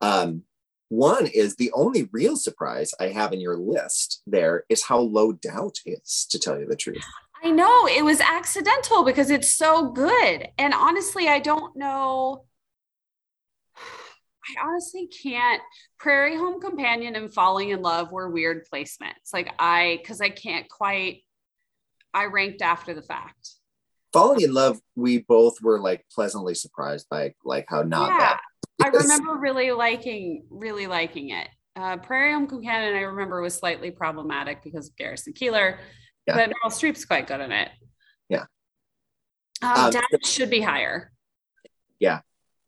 [0.00, 0.44] Um,
[0.88, 5.32] one is the only real surprise I have in your list there is how low
[5.32, 7.04] doubt is, to tell you the truth.
[7.42, 10.48] I know it was accidental because it's so good.
[10.58, 12.44] And honestly, I don't know.
[13.76, 15.60] I honestly can't.
[15.98, 19.32] Prairie Home Companion and Falling in Love were weird placements.
[19.32, 21.22] Like I, because I can't quite,
[22.14, 23.50] I ranked after the fact.
[24.12, 28.38] Falling in Love, we both were like pleasantly surprised by like how not yeah, bad.
[28.84, 31.48] I remember really liking, really liking it.
[31.74, 35.78] Uh, Prairie Home Companion, I remember was slightly problematic because of Garrison Keillor
[36.26, 36.34] yeah.
[36.34, 37.70] but Meryl Streep's quite good in it.
[38.28, 38.44] Yeah.
[39.62, 39.92] Um, um,
[40.24, 41.12] should be higher.
[41.98, 42.20] Yeah.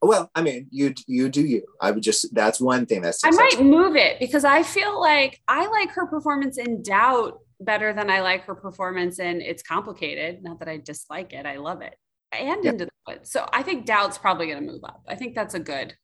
[0.03, 1.63] Well, I mean, you you do you.
[1.81, 3.25] I would just that's one thing that's.
[3.25, 7.95] I might move it because I feel like I like her performance in Doubt better
[7.95, 10.43] than I like her performance in It's Complicated.
[10.43, 11.97] Not that I dislike it, I love it,
[12.33, 12.73] and yeah.
[12.73, 13.31] Into the Woods.
[13.31, 15.03] So I think Doubt's probably going to move up.
[15.09, 15.95] I think that's a good.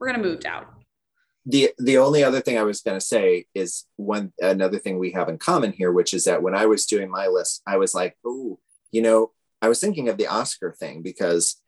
[0.00, 0.81] We're going to move Doubt
[1.44, 5.12] the the only other thing I was going to say is one another thing we
[5.12, 7.94] have in common here, which is that when I was doing my list, I was
[7.94, 8.58] like, oh,
[8.92, 11.60] you know, I was thinking of the Oscar thing because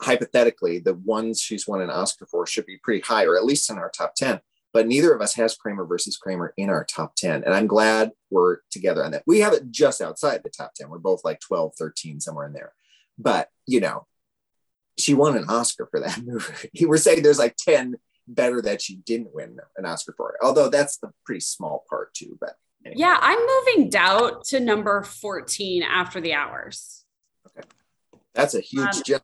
[0.00, 3.70] hypothetically, the ones she's won an Oscar for should be pretty high, or at least
[3.70, 4.40] in our top ten.
[4.76, 7.44] But neither of us has Kramer versus Kramer in our top 10.
[7.44, 9.22] And I'm glad we're together on that.
[9.26, 10.90] We have it just outside the top 10.
[10.90, 12.74] We're both like 12, 13, somewhere in there.
[13.18, 14.06] But, you know,
[14.98, 16.84] she won an Oscar for that movie.
[16.84, 17.96] We're saying there's like 10
[18.28, 20.44] better that she didn't win an Oscar for it.
[20.44, 22.36] Although that's a pretty small part too.
[22.40, 22.54] But
[22.84, 23.00] anyway.
[23.00, 27.04] yeah, I'm moving Doubt to number 14 after the hours.
[27.48, 27.66] Okay.
[28.34, 29.22] That's a huge um, jump.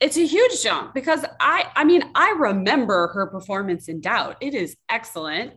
[0.00, 4.36] It's a huge jump because I I mean I remember her performance in Doubt.
[4.40, 5.54] It is excellent.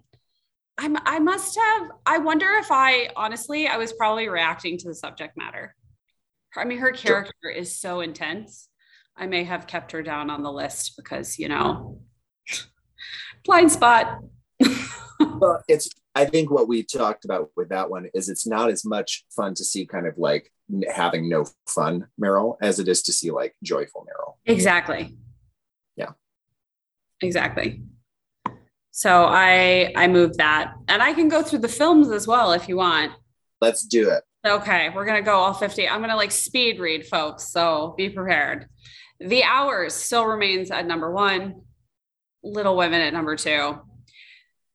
[0.77, 4.95] I'm I must have I wonder if I honestly I was probably reacting to the
[4.95, 5.76] subject matter.
[6.55, 7.51] I mean her character sure.
[7.51, 8.69] is so intense.
[9.18, 11.99] I may have kept her down on the list because, you know,
[13.48, 14.19] blind spot.
[15.19, 18.84] well, it's I think what we talked about with that one is it's not as
[18.84, 20.52] much fun to see kind of like
[20.94, 24.34] having no fun Meryl as it is to see like joyful Meryl.
[24.45, 25.15] Exactly.
[25.95, 26.11] Yeah.
[27.22, 27.84] Exactly.
[28.91, 30.74] So I I moved that.
[30.88, 33.11] And I can go through the films as well if you want.
[33.61, 34.24] Let's do it.
[34.45, 35.88] Okay, we're gonna go all 50.
[35.88, 37.52] I'm gonna like speed read, folks.
[37.52, 38.68] So be prepared.
[39.19, 41.61] The Hours still remains at number one.
[42.43, 43.80] Little Women at number two.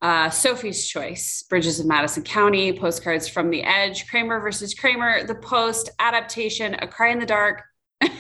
[0.01, 5.37] Uh, Sophie's Choice, Bridges of Madison County, Postcards from the Edge, Kramer versus Kramer, The
[5.37, 7.63] Post, Adaptation, A Cry in the Dark.
[8.01, 8.11] and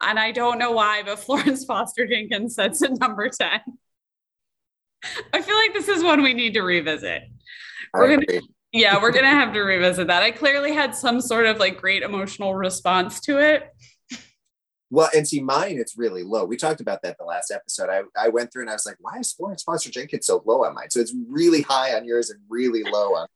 [0.00, 3.60] I don't know why, but Florence Foster Jenkins sets at number 10.
[5.32, 7.22] I feel like this is one we need to revisit.
[7.92, 8.40] We're gonna-
[8.70, 10.22] Yeah, we're gonna have to revisit that.
[10.22, 13.68] I clearly had some sort of like great emotional response to it.
[14.92, 16.44] Well, and see, mine, it's really low.
[16.44, 17.88] We talked about that the last episode.
[17.88, 20.64] I, I went through and I was like, why is Florence Foster Jenkins so low
[20.64, 20.90] on mine?
[20.90, 23.26] So it's really high on yours and really low on.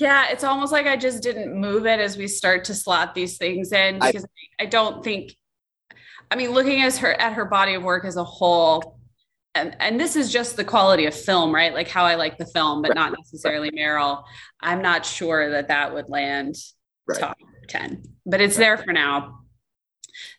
[0.00, 3.36] Yeah, it's almost like I just didn't move it as we start to slot these
[3.36, 4.24] things in because
[4.58, 5.36] I, don't think.
[6.30, 8.98] I mean, looking at her at her body of work as a whole,
[9.54, 11.74] and and this is just the quality of film, right?
[11.74, 14.24] Like how I like the film, but not necessarily Meryl.
[14.60, 16.56] I'm not sure that that would land
[17.06, 17.20] Right.
[17.20, 17.36] top
[17.68, 19.43] ten, but it's there for now.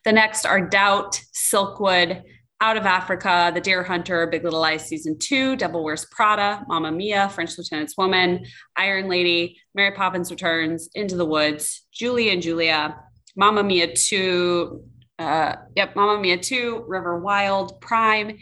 [0.04, 2.24] The next are Doubt, Silkwood,
[2.62, 6.92] Out of Africa, The Deer Hunter, Big Little Lies Season 2, Devil Wears Prada, Mamma
[6.92, 8.46] Mia, French Lieutenant's Woman,
[8.76, 12.96] Iron Lady, Mary Poppins Returns, Into the Woods, Julie and Julia,
[13.36, 14.84] Mamma Mia 2,
[15.20, 18.38] uh, yep, Mamma Mia 2, River Wild, Prime,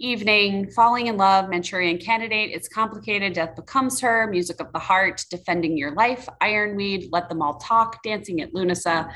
[0.00, 5.24] Evening, Falling in Love, Manchurian Candidate, It's Complicated, Death Becomes Her, Music of the Heart,
[5.30, 9.12] Defending Your Life, Ironweed, Let Them All Talk, Dancing at Lughnasa,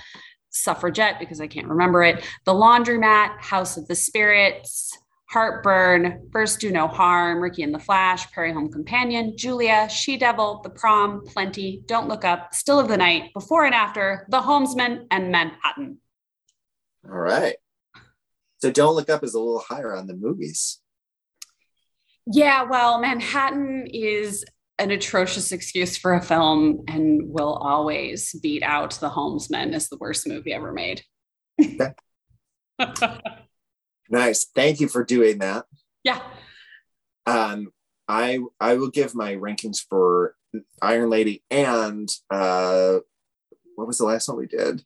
[0.50, 4.96] Suffragette, because I can't remember it, The Laundromat, House of the Spirits,
[5.30, 10.60] Heartburn, First Do No Harm, Ricki and the Flash, Prairie Home Companion, Julia, She Devil,
[10.62, 15.06] The Prom, Plenty, Don't Look Up, Still of the Night, Before and After, The Homesman,
[15.10, 15.98] and Manhattan.
[17.04, 17.56] All right.
[18.58, 20.80] So Don't Look Up is a little higher on the movies.
[22.26, 24.44] Yeah, well, Manhattan is
[24.78, 29.96] an atrocious excuse for a film and will always beat out The Homesman as the
[29.98, 31.02] worst movie ever made.
[34.10, 34.46] Nice.
[34.54, 35.66] Thank you for doing that.
[36.02, 36.22] yeah.
[37.26, 37.72] Um,
[38.08, 40.34] I I will give my rankings for
[40.80, 42.98] Iron Lady and uh,
[43.74, 44.82] what was the last one we did?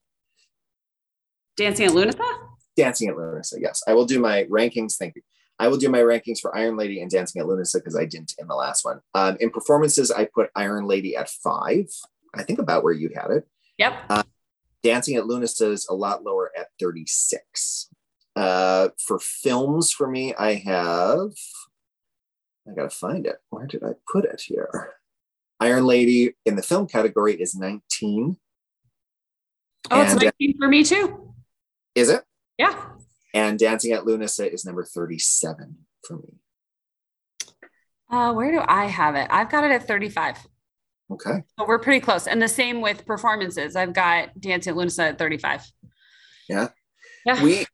[1.56, 2.28] Dancing at Lughnasa?
[2.76, 3.54] Dancing at Lughnasa.
[3.60, 4.96] Yes, I will do my rankings.
[4.96, 5.22] Thank you.
[5.62, 8.34] I will do my rankings for Iron Lady and Dancing at Lughnasa because I didn't
[8.36, 9.00] in the last one.
[9.14, 11.86] Um, in performances, I put Iron Lady at five.
[12.34, 13.46] I think about where you had it.
[13.78, 14.26] Yep.
[14.82, 17.88] Dancing at Lughnasa is a lot lower at 36.
[18.34, 21.30] Uh, for films, for me, I have,
[22.68, 23.36] I gotta find it.
[23.50, 24.94] Where did I put it here?
[25.60, 28.36] Iron Lady in the film category is 19.
[29.92, 31.34] Oh, it's And, uh, 19 for me too.
[31.94, 32.24] Is it?
[33.42, 37.48] And Dancing at Lughnasa is number 37 for me.
[38.08, 39.26] Uh, where do I have it?
[39.30, 40.46] I've got it at 35.
[41.10, 41.42] Okay.
[41.58, 42.28] So we're pretty close.
[42.28, 43.74] And the same with performances.
[43.74, 45.64] I've got Dancing at Lughnasa at 35.
[46.48, 46.68] Yeah.
[47.26, 47.42] Yeah.
[47.42, 47.66] We,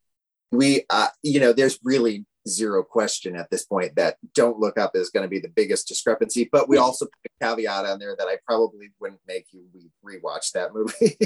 [0.50, 4.92] we, uh, you know, there's really zero question at this point that Don't Look Up
[4.94, 6.48] is going to be the biggest discrepancy.
[6.50, 9.66] But we also put a caveat on there that I probably wouldn't make you
[10.02, 11.18] re- rewatch that movie.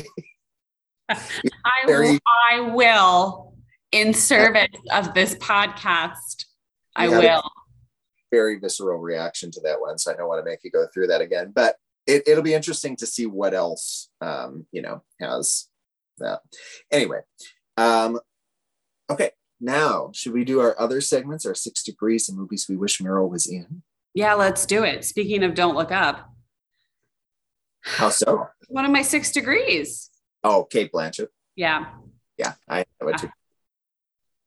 [1.08, 2.18] I, Very-
[2.50, 3.51] I will,
[3.92, 6.46] in service of this podcast,
[6.96, 7.42] I will.
[8.30, 9.98] very visceral reaction to that one.
[9.98, 11.52] So I don't want to make you go through that again.
[11.54, 15.68] But it, it'll be interesting to see what else um, you know has
[16.18, 16.40] that.
[16.90, 17.20] Anyway.
[17.76, 18.18] Um,
[19.08, 19.30] okay.
[19.60, 23.30] Now, should we do our other segments, our six degrees and movies we wish Meryl
[23.30, 23.82] was in?
[24.12, 25.04] Yeah, let's do it.
[25.04, 26.34] Speaking of Don't Look Up,
[27.80, 28.48] How so?
[28.68, 30.10] one of my six degrees.
[30.42, 31.28] Oh, Cate Blanchett.
[31.54, 31.86] Yeah.
[32.36, 33.30] Yeah, I know what you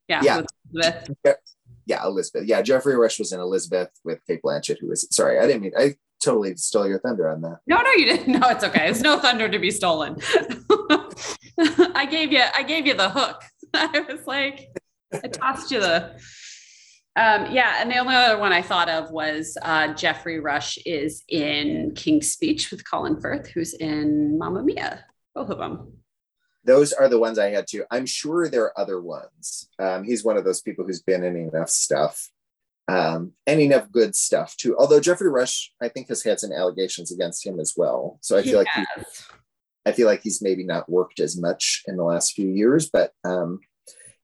[0.08, 0.22] Yeah.
[0.24, 0.42] Yeah.
[0.74, 1.40] Elizabeth.
[1.86, 2.46] yeah, Elizabeth.
[2.46, 5.74] Yeah, Geoffrey Rush was in Elizabeth with Cate Blanchett, who was sorry, I didn't mean
[5.78, 5.96] I
[6.26, 7.60] totally stole your thunder on that.
[7.68, 8.40] No, no, you didn't.
[8.40, 8.90] No, it's okay.
[8.90, 10.18] It's no thunder to be stolen.
[11.60, 13.42] I gave you, I gave you the hook.
[13.74, 14.70] I was like,
[15.14, 16.20] I tossed you the.
[17.18, 21.24] Um, yeah, and the only other one I thought of was uh, Geoffrey Rush is
[21.30, 25.06] in King's Speech with Colin Firth, who's in Mamma Mia.
[25.34, 25.94] Both of them.
[26.66, 27.86] Those are the ones I had to.
[27.92, 29.70] I'm sure there are other ones.
[29.80, 32.30] Um, he's one of those people who's been in enough stuff
[32.88, 34.76] um, and enough good stuff too.
[34.78, 38.18] Although Geoffrey Rush, I think, has had some allegations against him as well.
[38.22, 38.84] So I feel like he,
[39.86, 42.90] I feel like he's maybe not worked as much in the last few years.
[42.90, 43.60] But um,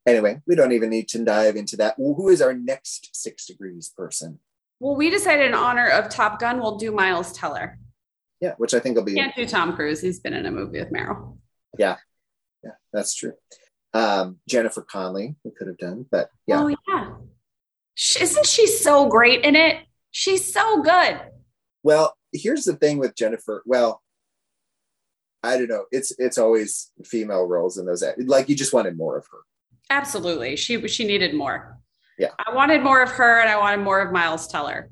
[0.07, 1.95] anyway, we don't even need to dive into that.
[1.97, 4.39] Who is our next six degrees person?
[4.79, 7.77] Well, we decided in honor of Top Gun, we'll do Miles Teller.
[8.39, 9.13] Yeah, which I think will be.
[9.13, 10.01] Can't do Tom Cruise.
[10.01, 11.37] He's been in a movie with Meryl.
[11.77, 11.97] Yeah,
[12.93, 13.33] that's true.
[13.93, 16.61] Um, Jennifer Connelly, we could have done, but yeah.
[16.61, 17.09] Oh yeah.
[18.19, 19.77] Isn't she so great in it?
[20.11, 21.19] She's so good.
[21.83, 23.63] Well, here's the thing with Jennifer.
[23.65, 24.01] Well,
[25.43, 25.85] I don't know.
[25.91, 28.03] It's it's always female roles in those.
[28.25, 29.39] Like you just wanted more of her.
[29.89, 31.77] Absolutely, she she needed more.
[32.17, 34.89] Yeah, I wanted more of her, and I wanted more of Miles Teller.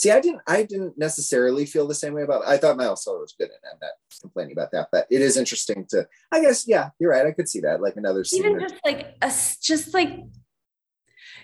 [0.00, 0.40] See, I didn't.
[0.46, 2.40] I didn't necessarily feel the same way about.
[2.40, 2.48] It.
[2.48, 4.88] I thought Miles Teller was good, and I'm not complaining about that.
[4.90, 6.08] But it is interesting to.
[6.32, 7.26] I guess, yeah, you're right.
[7.26, 8.46] I could see that, like another scene.
[8.46, 9.30] Even just like a,
[9.62, 10.20] just like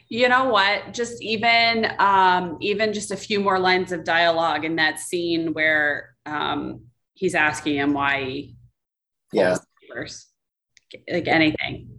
[0.09, 4.77] you know what just even um even just a few more lines of dialogue in
[4.77, 6.81] that scene where um
[7.13, 8.57] he's asking him why he
[9.33, 9.57] yeah
[11.13, 11.96] like anything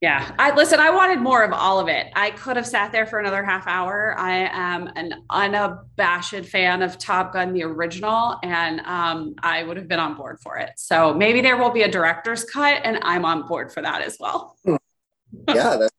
[0.00, 3.06] yeah i listen i wanted more of all of it i could have sat there
[3.06, 8.80] for another half hour i am an unabashed fan of top gun the original and
[8.80, 11.90] um, i would have been on board for it so maybe there will be a
[11.90, 14.56] director's cut and i'm on board for that as well
[15.48, 15.90] yeah that's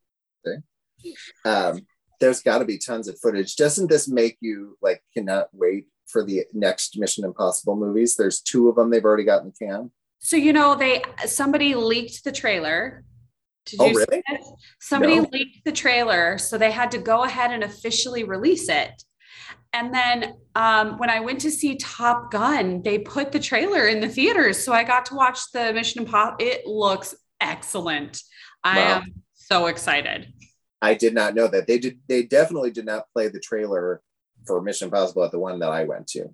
[1.45, 1.82] um,
[2.19, 3.56] there's got to be tons of footage.
[3.56, 8.15] Doesn't this make you like cannot wait for the next Mission Impossible movies?
[8.15, 9.91] There's two of them they've already got in the can.
[10.19, 13.03] So you know they somebody leaked the trailer.
[13.66, 14.24] Did oh, really?
[14.80, 15.28] Somebody no.
[15.32, 19.04] leaked the trailer, so they had to go ahead and officially release it.
[19.74, 24.02] And then um, when I went to see Top Gun, they put the trailer in
[24.02, 26.38] the theaters, so I got to watch the Mission Impossible.
[26.40, 28.22] It looks excellent.
[28.64, 28.98] I wow.
[28.98, 30.34] am so excited.
[30.82, 32.00] I did not know that they did.
[32.08, 34.02] They definitely did not play the trailer
[34.46, 36.34] for Mission Impossible at the one that I went to.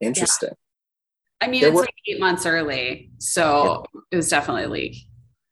[0.00, 0.50] Interesting.
[0.50, 1.46] Yeah.
[1.46, 4.00] I mean, there it's were, like eight months early, so yeah.
[4.12, 4.96] it was definitely a leak.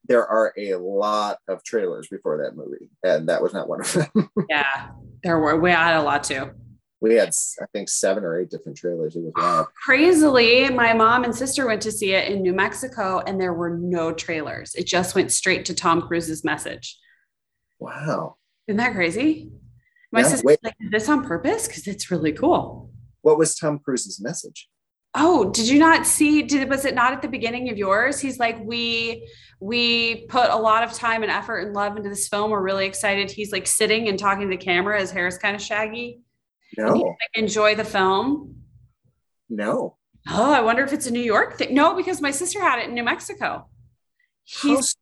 [0.08, 3.92] There are a lot of trailers before that movie, and that was not one of
[3.92, 4.30] them.
[4.48, 4.88] yeah,
[5.22, 5.58] there were.
[5.60, 6.50] We had a lot too.
[7.00, 7.30] We had,
[7.60, 9.16] I think, seven or eight different trailers.
[9.16, 9.66] It was oh, wild.
[9.84, 13.76] Crazily, my mom and sister went to see it in New Mexico, and there were
[13.76, 14.74] no trailers.
[14.74, 16.98] It just went straight to Tom Cruise's message.
[17.80, 18.36] Wow.
[18.68, 19.50] Isn't that crazy?
[20.12, 21.66] My yeah, sister like, this on purpose?
[21.66, 22.90] Because it's really cool.
[23.22, 24.68] What was Tom Cruise's message?
[25.14, 26.42] Oh, did you not see?
[26.42, 28.18] Did was it not at the beginning of yours?
[28.18, 29.28] He's like, we
[29.60, 32.50] we put a lot of time and effort and love into this film.
[32.50, 33.30] We're really excited.
[33.30, 34.98] He's like sitting and talking to the camera.
[34.98, 36.20] His hair is kind of shaggy.
[36.78, 36.94] No.
[36.94, 38.62] Like, enjoy the film.
[39.50, 39.98] No.
[40.28, 41.74] Oh, I wonder if it's a New York thing.
[41.74, 43.68] No, because my sister had it in New Mexico.
[44.44, 44.96] He's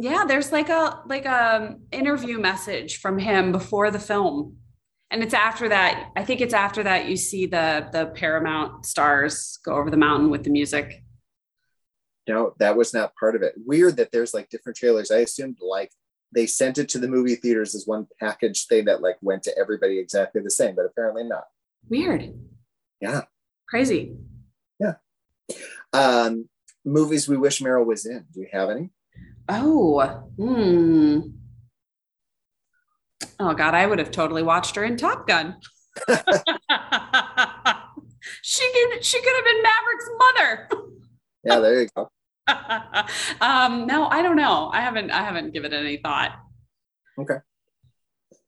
[0.00, 4.56] yeah there's like a like a um, interview message from him before the film
[5.10, 9.58] and it's after that i think it's after that you see the the paramount stars
[9.64, 11.02] go over the mountain with the music.
[12.26, 13.54] No that was not part of it.
[13.56, 15.10] Weird that there's like different trailers.
[15.10, 15.90] I assumed like
[16.34, 19.58] they sent it to the movie theaters as one package thing that like went to
[19.58, 21.44] everybody exactly the same but apparently not.
[21.88, 22.34] Weird.
[23.00, 23.22] Yeah.
[23.68, 24.16] Crazy.
[24.78, 24.94] Yeah.
[25.92, 26.48] Um
[26.84, 28.26] movies we wish meryl was in.
[28.32, 28.90] Do you have any?
[29.48, 30.00] Oh,
[30.36, 31.20] hmm.
[33.40, 35.56] Oh God, I would have totally watched her in Top Gun.
[38.42, 40.68] she could she could have been Maverick's mother.
[41.44, 42.10] yeah, there you go.
[43.40, 44.70] um, no, I don't know.
[44.72, 46.38] I haven't I haven't given it any thought.
[47.18, 47.38] Okay.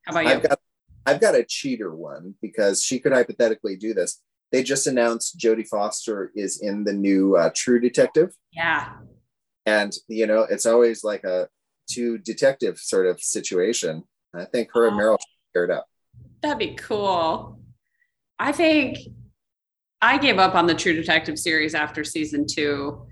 [0.06, 0.30] How about you?
[0.30, 0.59] I've got,
[1.06, 4.22] I've got a cheater one because she could hypothetically do this.
[4.52, 8.30] They just announced Jodie Foster is in the new uh, True Detective.
[8.52, 8.92] Yeah
[9.66, 11.48] and you know it's always like a
[11.88, 14.05] two detective sort of situation
[14.35, 15.19] i think her and meryl
[15.52, 15.86] paired up.
[16.43, 17.59] That'd be cool.
[18.39, 18.98] I think
[20.02, 23.07] i gave up on the true detective series after season two.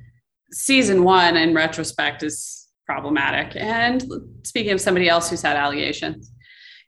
[0.51, 3.55] Season one in retrospect is problematic.
[3.55, 4.03] And
[4.45, 6.33] speaking of somebody else who's had allegations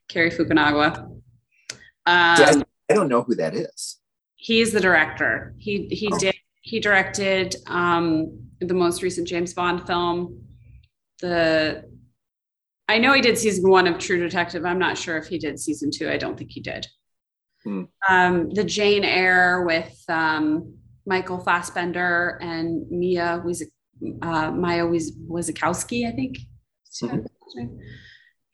[0.09, 0.99] cary fukunaga.
[2.07, 3.99] Um, i don't know who that is.
[4.37, 5.55] he's the director.
[5.59, 6.19] He he oh.
[6.19, 10.43] did he directed um the most recent James Bond film.
[11.21, 11.85] The
[12.91, 14.65] I know he did season one of True Detective.
[14.65, 16.11] I'm not sure if he did season two.
[16.11, 16.89] I don't think he did.
[17.63, 17.85] Hmm.
[18.09, 20.75] Um, the Jane Eyre with um,
[21.07, 23.63] Michael Fassbender and Mia was
[24.23, 26.39] uh, Maya Wasikowska, I think.
[27.01, 27.77] Mm-hmm.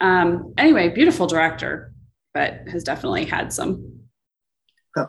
[0.02, 1.94] Um, anyway, beautiful director,
[2.34, 4.00] but has definitely had some
[4.94, 5.06] huh.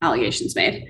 [0.00, 0.86] allegations made.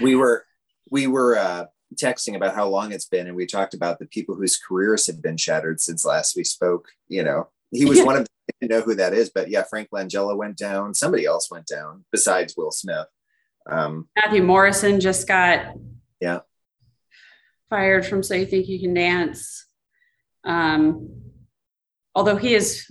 [0.00, 0.44] We were
[0.90, 4.34] we were uh, texting about how long it's been, and we talked about the people
[4.34, 6.88] whose careers had been shattered since last we spoke.
[7.08, 8.26] You know, he was one of them.
[8.62, 10.94] I know who that is, but yeah, Frank Langella went down.
[10.94, 13.06] Somebody else went down besides Will Smith.
[13.68, 15.74] Um, Matthew Morrison just got
[16.20, 16.40] yeah
[17.68, 19.66] fired from So You Think You Can Dance.
[20.44, 21.10] Um,
[22.14, 22.90] although he is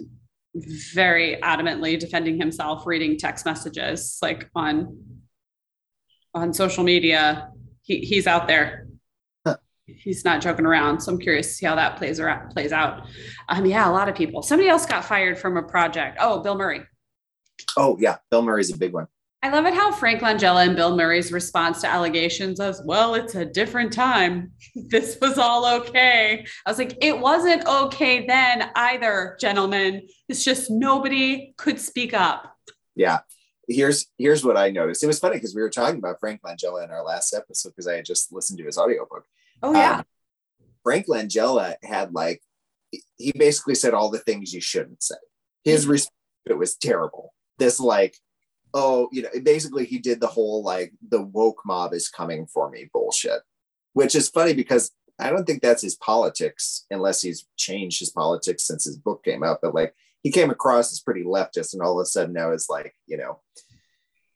[0.93, 4.97] very adamantly defending himself, reading text messages like on
[6.33, 7.49] on social media.
[7.81, 8.86] He, he's out there.
[9.87, 10.99] He's not joking around.
[10.99, 13.07] So I'm curious to see how that plays around, plays out.
[13.49, 14.41] Um, yeah, a lot of people.
[14.41, 16.17] Somebody else got fired from a project.
[16.19, 16.81] Oh, Bill Murray.
[17.77, 19.07] Oh yeah, Bill Murray's a big one.
[19.43, 23.35] I love it how Frank Langella and Bill Murray's response to allegations was, well, it's
[23.35, 24.51] a different time.
[24.75, 26.45] this was all okay.
[26.65, 30.07] I was like, it wasn't okay then either, gentlemen.
[30.27, 32.55] It's just nobody could speak up.
[32.95, 33.19] Yeah.
[33.69, 35.03] Here's here's what I noticed.
[35.03, 37.87] It was funny because we were talking about Frank Langella in our last episode because
[37.87, 39.25] I had just listened to his audiobook.
[39.63, 39.99] Oh yeah.
[39.99, 40.05] Um,
[40.83, 42.41] Frank Langella had like
[43.17, 45.15] he basically said all the things you shouldn't say.
[45.63, 45.91] His mm-hmm.
[45.91, 46.13] response
[46.45, 47.33] it was terrible.
[47.57, 48.15] This like
[48.73, 52.69] oh, you know, basically he did the whole like the woke mob is coming for
[52.69, 53.41] me bullshit,
[53.93, 58.65] which is funny because I don't think that's his politics unless he's changed his politics
[58.65, 59.59] since his book came out.
[59.61, 62.67] But like he came across as pretty leftist, and all of a sudden now is
[62.69, 63.39] like, you know,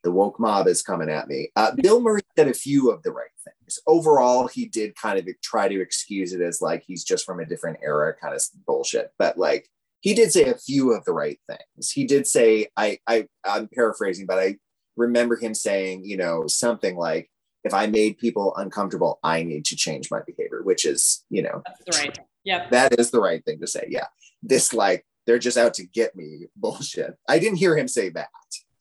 [0.03, 1.49] the woke mob is coming at me.
[1.55, 3.79] Uh, Bill Murray said a few of the right things.
[3.87, 7.45] Overall, he did kind of try to excuse it as like he's just from a
[7.45, 9.11] different era kind of bullshit.
[9.17, 9.69] But like
[10.01, 11.91] he did say a few of the right things.
[11.91, 14.57] He did say, I, I I'm paraphrasing, but I
[14.97, 17.29] remember him saying, you know, something like,
[17.63, 21.61] if I made people uncomfortable, I need to change my behavior, which is, you know,
[21.63, 22.19] that's the right.
[22.43, 22.67] Yeah.
[22.71, 23.85] That is the right thing to say.
[23.89, 24.07] Yeah.
[24.41, 27.15] This like they're just out to get me bullshit.
[27.29, 28.29] I didn't hear him say that.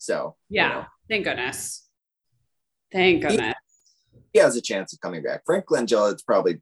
[0.00, 0.86] So yeah, you know.
[1.08, 1.86] thank goodness.
[2.90, 3.54] Thank goodness.
[4.12, 5.42] He, he, has a chance of coming back.
[5.44, 6.60] Frank Langella, it's probably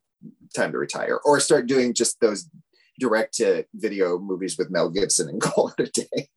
[0.54, 2.50] time to retire or start doing just those
[2.98, 6.28] direct to video movies with Mel Gibson and call it a day.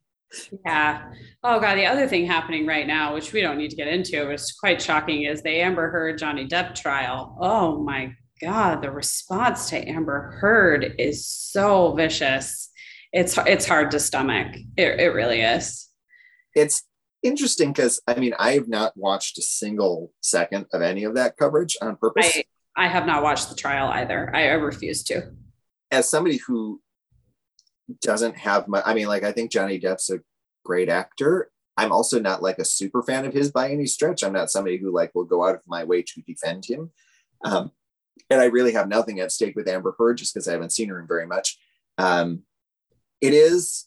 [0.64, 1.12] Yeah.
[1.42, 4.30] Oh god, the other thing happening right now, which we don't need to get into,
[4.30, 7.36] is quite shocking, is the Amber Heard Johnny Depp trial.
[7.40, 12.70] Oh my god, the response to Amber Heard is so vicious.
[13.12, 14.54] It's it's hard to stomach.
[14.76, 15.90] It, it really is.
[16.54, 16.84] It's
[17.22, 21.36] interesting because I mean I have not watched a single second of any of that
[21.36, 22.36] coverage on purpose.
[22.76, 24.34] I, I have not watched the trial either.
[24.34, 25.32] I, I refuse to
[25.92, 26.80] as somebody who
[28.00, 30.20] doesn't have my, I mean, like, I think Johnny Depp's a
[30.64, 31.50] great actor.
[31.76, 34.24] I'm also not like a super fan of his by any stretch.
[34.24, 36.90] I'm not somebody who like will go out of my way to defend him.
[37.44, 37.70] Um,
[38.30, 40.88] and I really have nothing at stake with Amber Heard just because I haven't seen
[40.88, 41.58] her in very much.
[41.98, 42.42] Um,
[43.20, 43.86] it is,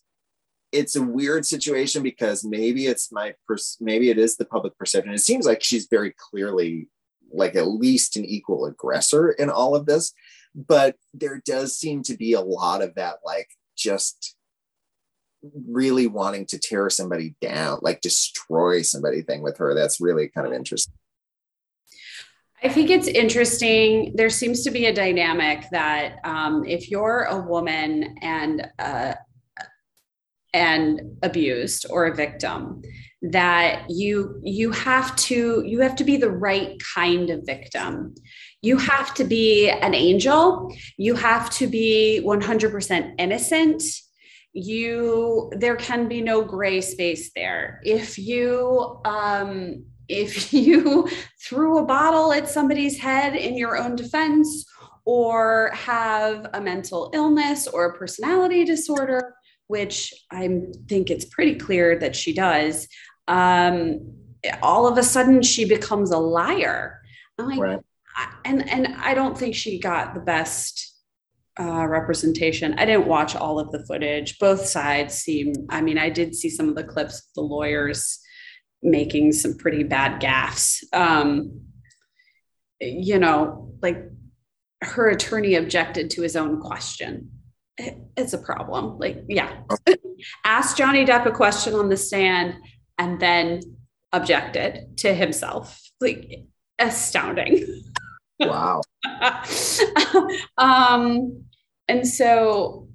[0.76, 5.14] it's a weird situation because maybe it's my, pers- maybe it is the public perception.
[5.14, 6.88] It seems like she's very clearly
[7.32, 10.14] like at least an equal aggressor in all of this
[10.56, 14.36] but there does seem to be a lot of that like just
[15.68, 20.48] really wanting to tear somebody down like destroy somebody thing with her that's really kind
[20.48, 20.94] of interesting
[22.64, 24.14] I think it's interesting.
[24.16, 29.14] There seems to be a dynamic that um, if you're a woman and uh,
[30.56, 32.82] and abused or a victim,
[33.22, 38.16] that you you have to you have to be the right kind of victim.
[38.62, 40.74] You have to be an angel.
[40.98, 43.84] You have to be 100% innocent.
[44.54, 47.82] You there can be no gray space there.
[47.84, 51.10] If you um if you
[51.44, 54.66] threw a bottle at somebody's head in your own defense
[55.04, 59.36] or have a mental illness or a personality disorder
[59.68, 62.88] which i think it's pretty clear that she does
[63.28, 64.00] um
[64.62, 67.02] all of a sudden she becomes a liar
[67.40, 67.80] i'm like right
[68.44, 70.94] and and I don't think she got the best
[71.60, 72.76] uh, representation.
[72.78, 74.40] I didn't watch all of the footage.
[74.40, 75.54] Both sides seem.
[75.70, 77.20] I mean, I did see some of the clips.
[77.20, 78.20] Of the lawyers
[78.82, 80.84] making some pretty bad gaffes.
[80.94, 81.62] Um,
[82.80, 84.04] you know, like
[84.82, 87.32] her attorney objected to his own question.
[87.78, 88.98] It, it's a problem.
[89.00, 89.62] Like, yeah,
[90.46, 92.56] ask Johnny Depp a question on the stand
[92.98, 93.62] and then
[94.14, 95.82] objected to himself.
[96.00, 96.46] Like,
[96.80, 97.84] astounding.
[98.40, 98.82] Wow.
[100.58, 101.46] um,
[101.88, 102.90] and so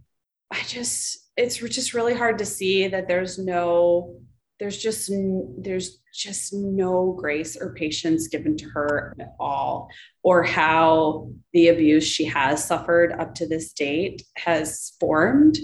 [0.51, 4.21] I just, it's just really hard to see that there's no,
[4.61, 5.11] there's just,
[5.59, 9.89] there's just no grace or patience given to her at all,
[10.23, 15.59] or how the abuse she has suffered up to this date has formed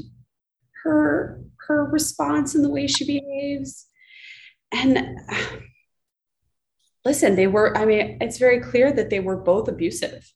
[0.82, 3.86] her, her response and the way she behaves.
[4.72, 5.18] And
[7.04, 10.32] listen, they were, I mean, it's very clear that they were both abusive.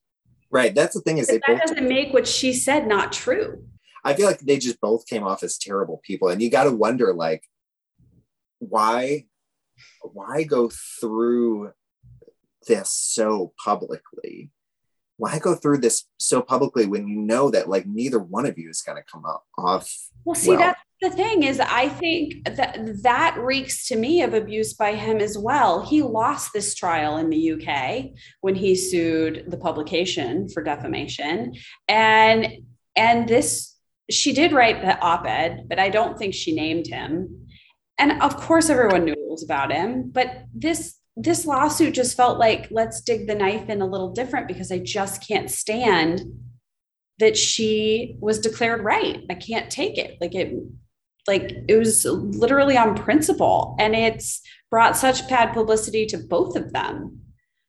[0.51, 0.75] Right.
[0.75, 3.65] That's the thing is that doesn't make what she said not true.
[4.05, 6.29] I feel like they just both came off as terrible people.
[6.29, 7.45] And you got to wonder like,
[8.61, 9.27] why,
[10.03, 10.71] why go
[11.01, 11.73] through
[12.69, 14.51] this so publicly?
[15.17, 18.71] Why go through this so publicly when you know that like neither one of you
[18.71, 19.93] is going to come up off?
[20.25, 20.59] Well, see, well.
[20.59, 25.19] that's the thing is i think that that reeks to me of abuse by him
[25.19, 28.05] as well he lost this trial in the uk
[28.43, 31.55] when he sued the publication for defamation
[31.89, 32.49] and
[32.97, 33.77] and this
[34.11, 37.40] she did write the op-ed but i don't think she named him
[38.01, 42.39] and of course everyone knew it was about him but this this lawsuit just felt
[42.39, 46.23] like let's dig the knife in a little different because i just can't stand
[47.21, 49.25] that she was declared right.
[49.31, 50.17] I can't take it.
[50.21, 50.53] Like it
[51.29, 54.41] like it was literally on principle and it's
[54.71, 57.21] brought such bad publicity to both of them.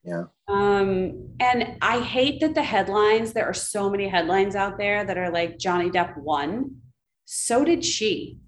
[0.03, 0.23] Yeah.
[0.47, 5.17] Um and i hate that the headlines there are so many headlines out there that
[5.17, 6.77] are like johnny depp won.
[7.25, 8.39] So did she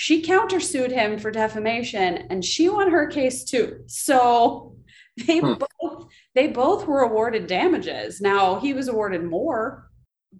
[0.00, 4.76] she countersued him for defamation and she won her case too so
[5.26, 5.54] they hmm.
[5.54, 9.90] both they both were awarded damages now he was awarded more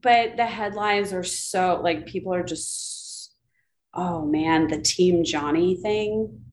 [0.01, 2.99] but the headlines are so like people are just
[3.95, 6.45] oh man, the Team Johnny thing.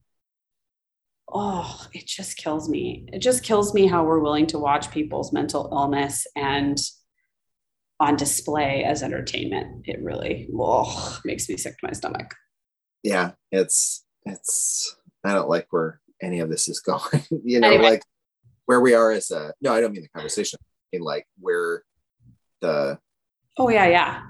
[1.32, 3.08] Oh, it just kills me.
[3.12, 6.78] It just kills me how we're willing to watch people's mental illness and
[7.98, 9.86] on display as entertainment.
[9.86, 12.34] It really oh, makes me sick to my stomach.
[13.06, 17.22] Yeah, it's it's I don't like where any of this is going.
[17.44, 17.82] you know, anyway.
[17.82, 18.02] like
[18.66, 20.58] where we are as a no, I don't mean the conversation.
[20.92, 21.84] in like where
[22.60, 22.98] the
[23.58, 24.22] oh yeah, yeah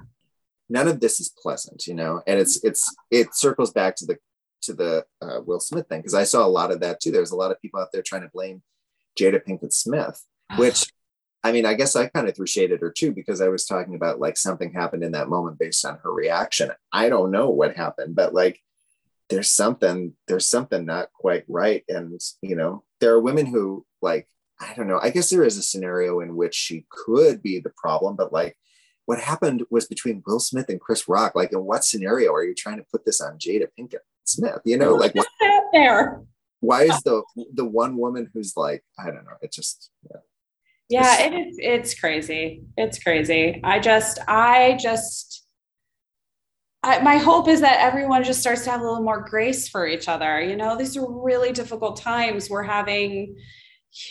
[0.69, 4.17] none of this is pleasant, you know, and it's it's it circles back to the
[4.63, 7.11] to the uh, Will Smith thing because I saw a lot of that too.
[7.11, 8.63] There's a lot of people out there trying to blame
[9.19, 10.23] Jada Pinkett Smith,
[10.57, 10.87] which
[11.47, 13.67] I mean, I guess I kind of threw shade at her too because I was
[13.67, 16.73] talking about like something happened in that moment based on her reaction.
[16.93, 18.59] I don't know what happened, but like
[19.29, 24.29] there's something there's something not quite right, and you know, there are women who like
[24.61, 24.99] I don't know.
[25.01, 28.57] I guess there is a scenario in which she could be the problem, but like
[29.05, 31.37] what happened was between Will Smith and Chris Rock.
[31.37, 34.63] Like, in what scenario are you trying to put this on Jada Pinkett Smith?
[34.65, 35.29] You know, like what,
[35.73, 36.23] there.
[36.59, 37.23] Why is the
[37.55, 40.21] the one woman who's like, I don't know, it just yeah.
[40.89, 42.63] Yeah, it is it's crazy.
[42.77, 43.61] It's crazy.
[43.65, 45.47] I just I just
[46.83, 49.89] I, my hope is that everyone just starts to have a little more grace for
[49.89, 50.41] each other.
[50.41, 52.49] You know, these are really difficult times.
[52.49, 53.37] We're having,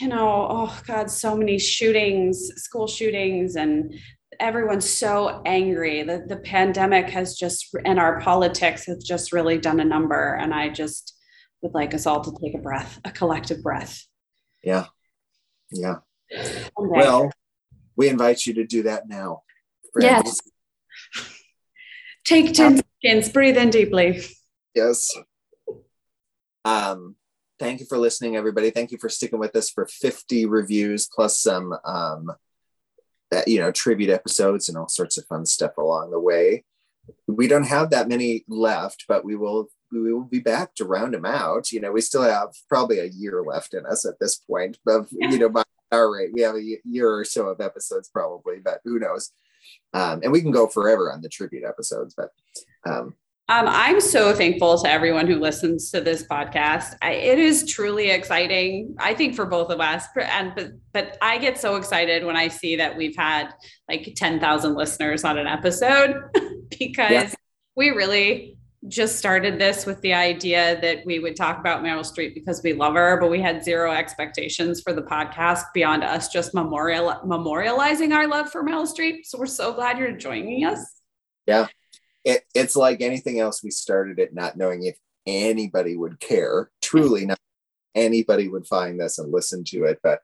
[0.01, 3.93] you know, oh God, so many shootings, school shootings, and
[4.41, 6.03] everyone's so angry.
[6.03, 10.35] The, the pandemic has just, and our politics has just really done a number.
[10.35, 11.15] And I just
[11.61, 14.03] would like us all to take a breath, a collective breath.
[14.63, 14.87] Yeah.
[15.71, 15.99] Yeah.
[16.31, 16.67] Okay.
[16.77, 17.31] Well,
[17.95, 19.43] we invite you to do that now.
[19.93, 20.41] Friends.
[21.15, 21.25] Yes.
[22.25, 24.21] Take 10 seconds, breathe in deeply.
[24.73, 25.11] Yes.
[26.65, 27.15] Um,
[27.59, 28.71] thank you for listening, everybody.
[28.71, 32.31] Thank you for sticking with us for 50 reviews plus some um,
[33.31, 36.63] that you know tribute episodes and all sorts of fun stuff along the way
[37.27, 41.13] we don't have that many left but we will we will be back to round
[41.13, 44.35] them out you know we still have probably a year left in us at this
[44.35, 48.09] point of you know by our rate we have a year or so of episodes
[48.09, 49.31] probably but who knows
[49.93, 52.29] um, and we can go forever on the tribute episodes but
[52.87, 53.15] um,
[53.47, 56.95] um, I'm so thankful to everyone who listens to this podcast.
[57.03, 60.05] I, it is truly exciting, I think, for both of us.
[60.15, 63.53] And but, but I get so excited when I see that we've had
[63.87, 66.23] like 10,000 listeners on an episode
[66.79, 67.33] because yeah.
[67.75, 68.57] we really
[68.87, 72.73] just started this with the idea that we would talk about Meryl Streep because we
[72.73, 78.13] love her, but we had zero expectations for the podcast beyond us just memorial memorializing
[78.13, 79.25] our love for Meryl Streep.
[79.25, 80.79] So we're so glad you're joining us.
[81.47, 81.67] Yeah
[82.25, 83.63] it, it's like anything else.
[83.63, 84.97] We started it not knowing if
[85.27, 86.71] anybody would care.
[86.81, 87.39] Truly, not
[87.93, 89.99] anybody would find this and listen to it.
[90.03, 90.21] But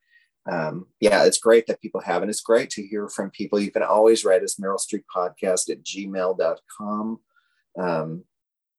[0.52, 3.60] um, yeah, it's great that people have, and it's great to hear from people.
[3.60, 7.20] You can always write us Meryl Streep podcast at gmail.com.
[7.80, 8.24] Um,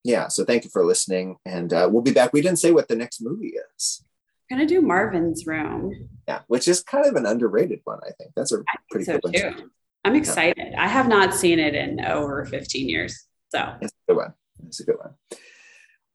[0.03, 2.33] yeah, so thank you for listening, and uh, we'll be back.
[2.33, 4.03] We didn't say what the next movie is.
[4.51, 6.09] I'm gonna do Marvin's Room.
[6.27, 7.99] Yeah, which is kind of an underrated one.
[8.05, 9.69] I think that's a pretty so good one.
[10.05, 10.67] I'm excited.
[10.71, 10.83] Yeah.
[10.83, 13.25] I have not seen it in over 15 years.
[13.49, 14.33] So it's a good one.
[14.67, 15.13] It's a good one.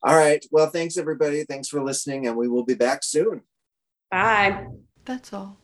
[0.02, 0.44] All right.
[0.50, 1.44] Well, thanks everybody.
[1.44, 3.42] Thanks for listening, and we will be back soon.
[4.10, 4.66] Bye.
[5.04, 5.58] That's all.